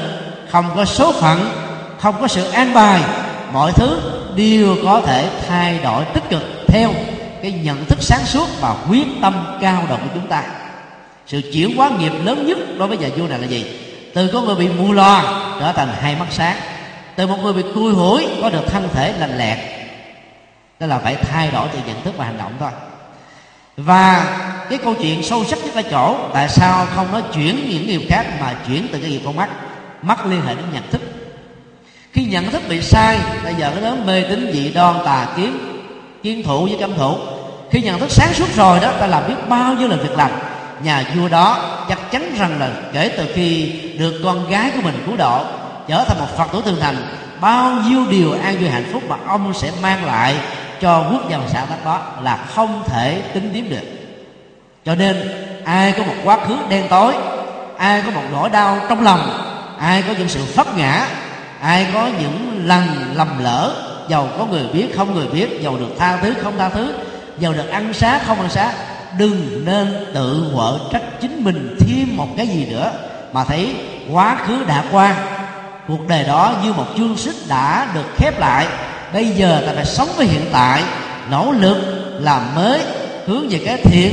không 0.50 0.64
có 0.76 0.84
số 0.84 1.12
phận, 1.12 1.50
không 1.98 2.14
có 2.20 2.28
sự 2.28 2.50
an 2.50 2.74
bài. 2.74 3.00
Mọi 3.52 3.72
thứ 3.72 4.00
đều 4.36 4.76
có 4.84 5.00
thể 5.00 5.28
thay 5.48 5.78
đổi 5.78 6.04
tích 6.14 6.24
cực 6.30 6.42
theo 6.68 6.90
cái 7.42 7.52
nhận 7.52 7.84
thức 7.84 7.98
sáng 8.00 8.26
suốt 8.26 8.48
và 8.60 8.74
quyết 8.90 9.06
tâm 9.22 9.34
cao 9.60 9.82
độ 9.88 9.96
của 9.96 10.10
chúng 10.14 10.26
ta. 10.26 10.42
Sự 11.26 11.40
chuyển 11.52 11.76
hóa 11.76 11.90
nghiệp 11.98 12.12
lớn 12.24 12.46
nhất 12.46 12.58
đối 12.78 12.88
với 12.88 12.98
nhà 12.98 13.08
vua 13.16 13.28
này 13.28 13.38
là 13.38 13.46
gì? 13.46 13.85
Từ 14.16 14.28
có 14.32 14.40
người 14.40 14.54
bị 14.54 14.68
mù 14.68 14.92
loà, 14.92 15.22
trở 15.60 15.72
thành 15.72 15.88
hai 16.00 16.16
mắt 16.16 16.26
sáng. 16.30 16.56
Từ 17.16 17.26
một 17.26 17.36
người 17.42 17.52
bị 17.52 17.62
cui 17.74 17.92
hủi, 17.92 18.26
có 18.42 18.50
được 18.50 18.66
thân 18.66 18.88
thể 18.94 19.14
lành 19.18 19.38
lẹt. 19.38 19.58
Đó 20.80 20.86
là 20.86 20.98
phải 20.98 21.16
thay 21.16 21.50
đổi 21.50 21.68
từ 21.72 21.78
nhận 21.86 22.02
thức 22.02 22.14
và 22.16 22.24
hành 22.24 22.38
động 22.38 22.52
thôi. 22.60 22.70
Và 23.76 24.36
cái 24.70 24.78
câu 24.78 24.94
chuyện 24.94 25.22
sâu 25.22 25.44
sắc 25.44 25.58
nhất 25.64 25.74
ở 25.74 25.82
chỗ, 25.82 26.16
tại 26.32 26.48
sao 26.48 26.86
không 26.94 27.12
nói 27.12 27.22
chuyển 27.34 27.70
những 27.70 27.86
nghiệp 27.86 28.06
khác 28.08 28.26
mà 28.40 28.54
chuyển 28.66 28.88
từ 28.92 28.98
cái 28.98 29.10
nghiệp 29.10 29.20
con 29.24 29.36
mắt? 29.36 29.48
Mắt 30.02 30.26
liên 30.26 30.42
hệ 30.46 30.54
đến 30.54 30.64
nhận 30.72 30.90
thức. 30.90 31.00
Khi 32.12 32.24
nhận 32.24 32.50
thức 32.50 32.62
bị 32.68 32.82
sai, 32.82 33.18
bây 33.44 33.54
giờ 33.54 33.70
cái 33.70 33.82
đó 33.82 33.96
mê 34.06 34.22
tín 34.22 34.50
dị 34.52 34.72
đoan 34.72 34.96
tà 35.04 35.26
kiến 35.36 35.58
kiến 36.22 36.42
thủ 36.42 36.64
với 36.64 36.76
cấm 36.80 36.94
thủ. 36.94 37.16
Khi 37.70 37.82
nhận 37.82 38.00
thức 38.00 38.10
sáng 38.10 38.34
suốt 38.34 38.48
rồi 38.54 38.80
đó, 38.80 38.92
ta 39.00 39.06
làm 39.06 39.28
biết 39.28 39.48
bao 39.48 39.74
nhiêu 39.74 39.88
là 39.88 39.96
việc 39.96 40.12
lành 40.16 40.55
nhà 40.82 41.04
vua 41.14 41.28
đó 41.28 41.58
chắc 41.88 42.10
chắn 42.10 42.34
rằng 42.38 42.60
là 42.60 42.70
kể 42.92 43.08
từ 43.16 43.26
khi 43.34 43.72
được 43.98 44.20
con 44.24 44.50
gái 44.50 44.70
của 44.74 44.82
mình 44.82 45.02
cứu 45.06 45.16
độ, 45.16 45.44
trở 45.88 46.04
thành 46.04 46.18
một 46.18 46.36
phật 46.36 46.52
tử 46.52 46.62
thường 46.64 46.80
thành, 46.80 46.96
bao 47.40 47.70
nhiêu 47.70 48.06
điều 48.10 48.32
an 48.32 48.56
vui 48.56 48.68
hạnh 48.68 48.88
phúc 48.92 49.02
mà 49.08 49.16
ông 49.26 49.54
sẽ 49.54 49.70
mang 49.82 50.04
lại 50.04 50.36
cho 50.80 51.04
quốc 51.12 51.30
gia 51.30 51.38
và 51.38 51.48
xã 51.48 51.60
tắc 51.60 51.84
đó 51.84 52.02
là 52.22 52.36
không 52.54 52.82
thể 52.86 53.22
tính 53.34 53.52
điểm 53.52 53.70
được. 53.70 53.86
Cho 54.84 54.94
nên, 54.94 55.16
ai 55.64 55.92
có 55.92 56.04
một 56.04 56.14
quá 56.24 56.38
khứ 56.46 56.56
đen 56.68 56.86
tối, 56.90 57.14
ai 57.78 58.02
có 58.02 58.10
một 58.10 58.22
nỗi 58.32 58.50
đau 58.50 58.78
trong 58.88 59.02
lòng, 59.02 59.28
ai 59.78 60.02
có 60.02 60.14
những 60.18 60.28
sự 60.28 60.44
vấp 60.54 60.76
ngã, 60.76 61.08
ai 61.60 61.86
có 61.94 62.08
những 62.20 62.62
lần 62.66 63.12
lầm 63.14 63.28
lỡ, 63.44 63.74
giàu 64.08 64.28
có 64.38 64.44
người 64.44 64.64
biết, 64.72 64.86
không 64.96 65.14
người 65.14 65.26
biết, 65.26 65.60
giàu 65.62 65.76
được 65.76 65.94
tha 65.98 66.16
thứ, 66.16 66.34
không 66.42 66.58
tha 66.58 66.68
thứ, 66.68 66.94
giàu 67.38 67.52
được 67.52 67.68
ăn 67.70 67.92
xá, 67.92 68.20
không 68.26 68.40
ăn 68.40 68.50
xá 68.50 68.72
đừng 69.18 69.64
nên 69.64 70.06
tự 70.14 70.50
vợ 70.52 70.78
trách 70.92 71.20
chính 71.20 71.44
mình 71.44 71.76
thêm 71.80 72.16
một 72.16 72.28
cái 72.36 72.46
gì 72.46 72.66
nữa. 72.70 72.92
Mà 73.32 73.44
thấy 73.44 73.74
quá 74.10 74.36
khứ 74.46 74.64
đã 74.64 74.84
qua, 74.92 75.16
cuộc 75.88 76.08
đời 76.08 76.24
đó 76.24 76.52
như 76.64 76.72
một 76.72 76.86
chương 76.96 77.16
xích 77.16 77.36
đã 77.48 77.88
được 77.94 78.06
khép 78.16 78.40
lại. 78.40 78.66
Bây 79.12 79.26
giờ 79.28 79.62
ta 79.66 79.72
phải 79.74 79.84
sống 79.84 80.08
với 80.16 80.26
hiện 80.26 80.44
tại, 80.52 80.82
nỗ 81.30 81.52
lực 81.52 81.76
làm 82.20 82.54
mới, 82.54 82.80
hướng 83.26 83.48
về 83.48 83.60
cái 83.64 83.76
thiện, 83.76 84.12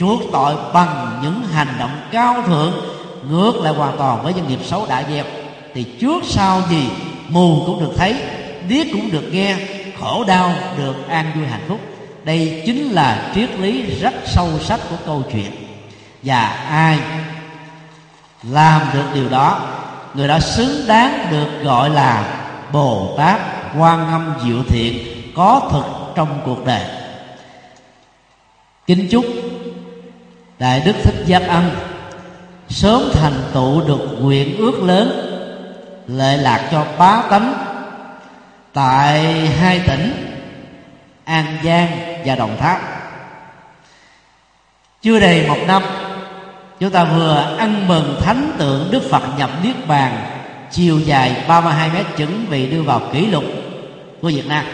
chuộc 0.00 0.20
tội 0.32 0.54
bằng 0.72 1.20
những 1.22 1.42
hành 1.52 1.74
động 1.78 2.00
cao 2.12 2.42
thượng, 2.46 2.72
ngược 3.30 3.52
lại 3.62 3.72
hoàn 3.72 3.96
toàn 3.96 4.22
với 4.22 4.32
doanh 4.32 4.48
nghiệp 4.48 4.60
xấu 4.64 4.86
đã 4.86 5.04
dẹp 5.10 5.26
thì 5.74 5.84
trước 6.00 6.24
sau 6.24 6.62
gì, 6.70 6.88
mù 7.28 7.62
cũng 7.66 7.80
được 7.80 7.92
thấy, 7.96 8.14
điếc 8.68 8.86
cũng 8.92 9.10
được 9.10 9.28
nghe, 9.32 9.56
khổ 10.00 10.24
đau 10.24 10.52
được 10.78 11.08
an 11.08 11.32
vui 11.34 11.46
hạnh 11.46 11.64
phúc 11.68 11.80
đây 12.24 12.62
chính 12.66 12.90
là 12.90 13.30
triết 13.34 13.50
lý 13.60 13.82
rất 14.00 14.14
sâu 14.26 14.48
sắc 14.60 14.80
của 14.90 14.96
câu 15.06 15.22
chuyện. 15.32 15.52
Và 16.22 16.42
ai 16.68 16.98
làm 18.42 18.82
được 18.94 19.04
điều 19.14 19.28
đó, 19.28 19.60
người 20.14 20.28
đó 20.28 20.38
xứng 20.38 20.86
đáng 20.86 21.26
được 21.30 21.62
gọi 21.62 21.90
là 21.90 22.24
bồ 22.72 23.14
tát 23.18 23.40
quan 23.78 24.08
âm 24.08 24.34
diệu 24.44 24.62
thiện 24.68 25.22
có 25.36 25.68
thực 25.72 26.14
trong 26.14 26.40
cuộc 26.44 26.64
đời. 26.64 26.84
Kính 28.86 29.08
chúc 29.10 29.24
đại 30.58 30.82
đức 30.84 30.96
thích 31.04 31.24
giác 31.26 31.42
âm 31.48 31.70
sớm 32.68 33.02
thành 33.12 33.42
tựu 33.52 33.88
được 33.88 34.18
nguyện 34.20 34.56
ước 34.56 34.82
lớn 34.82 35.26
lệ 36.06 36.36
lạc 36.36 36.68
cho 36.70 36.86
bá 36.98 37.22
tánh 37.30 37.54
tại 38.72 39.46
hai 39.46 39.80
tỉnh 39.86 40.12
an 41.24 41.46
giang 41.64 42.09
và 42.24 42.34
đồng 42.34 42.56
tháp. 42.56 42.80
Chưa 45.02 45.20
đầy 45.20 45.48
một 45.48 45.58
năm, 45.66 45.82
chúng 46.80 46.90
ta 46.90 47.04
vừa 47.04 47.56
ăn 47.58 47.88
mừng 47.88 48.20
thánh 48.20 48.52
tượng 48.58 48.88
đức 48.90 49.02
phật 49.10 49.22
nhập 49.38 49.50
niết 49.62 49.86
bàn 49.86 50.40
chiều 50.70 50.98
dài 50.98 51.44
32 51.48 51.90
mét 51.94 52.06
chuẩn 52.16 52.50
bị 52.50 52.66
đưa 52.66 52.82
vào 52.82 53.00
kỷ 53.12 53.26
lục 53.26 53.44
của 54.22 54.28
Việt 54.28 54.46
Nam. 54.46 54.64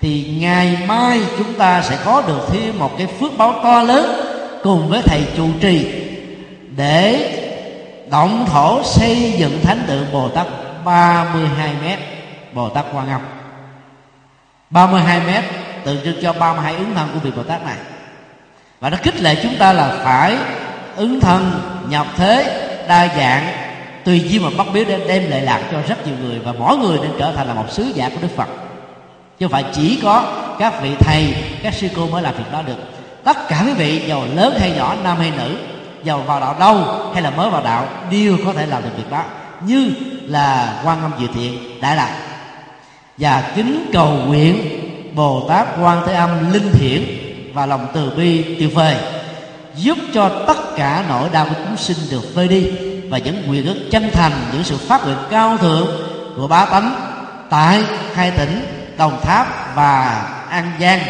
Thì 0.00 0.36
ngày 0.40 0.78
mai 0.86 1.20
chúng 1.38 1.54
ta 1.54 1.82
sẽ 1.82 1.98
có 2.04 2.22
được 2.26 2.40
thêm 2.52 2.78
một 2.78 2.98
cái 2.98 3.06
phước 3.06 3.38
báo 3.38 3.60
to 3.62 3.82
lớn 3.82 4.20
cùng 4.62 4.88
với 4.88 5.02
thầy 5.02 5.22
trụ 5.36 5.48
trì 5.60 5.92
để 6.76 7.36
động 8.10 8.46
thổ 8.50 8.82
xây 8.82 9.34
dựng 9.36 9.60
thánh 9.62 9.84
tượng 9.86 10.06
Bồ 10.12 10.28
Tát 10.28 10.46
32 10.84 11.74
mét 11.84 11.98
Bồ 12.52 12.68
Tát 12.68 12.84
Quan 12.94 13.08
Âm. 13.08 13.20
32 14.70 15.20
mét 15.20 15.44
tượng 15.84 15.98
trưng 16.04 16.22
cho 16.22 16.32
32 16.32 16.74
ứng 16.74 16.94
thân 16.94 17.08
của 17.14 17.18
vị 17.18 17.30
Bồ 17.36 17.42
Tát 17.42 17.64
này. 17.64 17.76
Và 18.80 18.90
nó 18.90 18.96
khích 19.02 19.20
lệ 19.20 19.36
chúng 19.42 19.56
ta 19.56 19.72
là 19.72 20.00
phải 20.04 20.36
ứng 20.96 21.20
thân, 21.20 21.60
nhập 21.88 22.06
thế, 22.16 22.66
đa 22.88 23.08
dạng, 23.16 23.46
tùy 24.04 24.20
duyên 24.20 24.42
mà 24.42 24.50
bắt 24.58 24.66
biết 24.72 24.88
để 24.88 25.00
đem 25.08 25.30
lệ 25.30 25.40
lạc 25.40 25.60
cho 25.72 25.78
rất 25.88 26.06
nhiều 26.06 26.16
người 26.22 26.38
và 26.38 26.52
mỗi 26.52 26.76
người 26.76 26.98
nên 27.02 27.10
trở 27.18 27.32
thành 27.32 27.48
là 27.48 27.54
một 27.54 27.70
sứ 27.70 27.82
giả 27.94 28.08
của 28.08 28.18
Đức 28.22 28.36
Phật. 28.36 28.48
Chứ 29.38 29.46
không 29.46 29.52
phải 29.52 29.64
chỉ 29.72 30.00
có 30.02 30.24
các 30.58 30.82
vị 30.82 30.90
thầy, 31.00 31.34
các 31.62 31.74
sư 31.74 31.88
cô 31.96 32.06
mới 32.06 32.22
làm 32.22 32.34
việc 32.34 32.52
đó 32.52 32.62
được. 32.66 32.76
Tất 33.24 33.48
cả 33.48 33.62
quý 33.66 33.72
vị, 33.72 34.02
giàu 34.06 34.22
lớn 34.34 34.54
hay 34.60 34.70
nhỏ, 34.70 34.96
nam 35.04 35.16
hay 35.16 35.32
nữ, 35.38 35.56
giàu 36.04 36.18
vào 36.18 36.40
đạo 36.40 36.56
đâu 36.60 36.84
hay 37.12 37.22
là 37.22 37.30
mới 37.30 37.50
vào 37.50 37.62
đạo, 37.62 37.88
đều 38.10 38.38
có 38.44 38.52
thể 38.52 38.66
làm 38.66 38.82
được 38.82 38.90
việc 38.96 39.10
đó. 39.10 39.22
Như 39.66 39.90
là 40.26 40.80
quan 40.84 41.02
âm 41.02 41.12
diệu 41.18 41.28
thiện, 41.34 41.80
đại 41.80 41.96
lạc. 41.96 42.16
Và 43.18 43.52
kính 43.54 43.90
cầu 43.92 44.18
nguyện 44.26 44.80
bồ 45.14 45.46
tát 45.48 45.66
quan 45.80 46.02
thế 46.06 46.14
âm 46.14 46.52
linh 46.52 46.72
Hiển 46.72 47.02
và 47.54 47.66
lòng 47.66 47.86
từ 47.94 48.10
bi 48.16 48.42
tuyệt 48.58 48.74
vời, 48.74 48.96
giúp 49.76 49.98
cho 50.14 50.28
tất 50.46 50.76
cả 50.76 51.04
nỗi 51.08 51.28
đau 51.32 51.44
của 51.44 51.54
chúng 51.66 51.76
sinh 51.76 51.96
được 52.10 52.34
vơi 52.34 52.48
đi 52.48 52.72
và 53.08 53.18
những 53.18 53.42
quyền 53.50 53.66
ước 53.66 53.76
chân 53.90 54.10
thành, 54.12 54.32
những 54.52 54.64
sự 54.64 54.76
phát 54.76 55.04
nguyện 55.04 55.18
cao 55.30 55.56
thượng 55.58 55.86
của 56.36 56.48
bá 56.48 56.64
tánh 56.64 56.94
tại 57.50 57.82
hai 58.14 58.30
tỉnh 58.30 58.66
đồng 58.98 59.20
tháp 59.22 59.76
và 59.76 60.22
an 60.48 60.72
giang, 60.80 61.00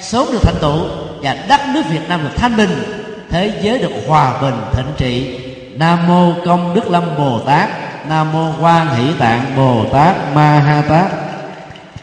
sớm 0.00 0.26
được 0.32 0.42
thành 0.42 0.60
tựu 0.60 0.80
và 1.22 1.36
đất 1.48 1.60
nước 1.74 1.82
việt 1.90 2.08
nam 2.08 2.22
được 2.22 2.36
thanh 2.36 2.56
bình, 2.56 2.82
thế 3.30 3.52
giới 3.62 3.78
được 3.78 3.92
hòa 4.06 4.42
bình 4.42 4.54
thịnh 4.72 4.92
trị. 4.96 5.40
Nam 5.78 6.06
mô 6.06 6.32
công 6.46 6.74
đức 6.74 6.90
lâm 6.90 7.16
bồ 7.18 7.38
tát 7.38 7.68
nam 8.08 8.32
mô 8.32 8.52
quan 8.60 8.94
hỷ 8.94 9.12
tạng 9.18 9.56
bồ 9.56 9.84
tát 9.92 10.34
ma 10.34 10.58
ha 10.58 10.82
tát. 10.88 11.25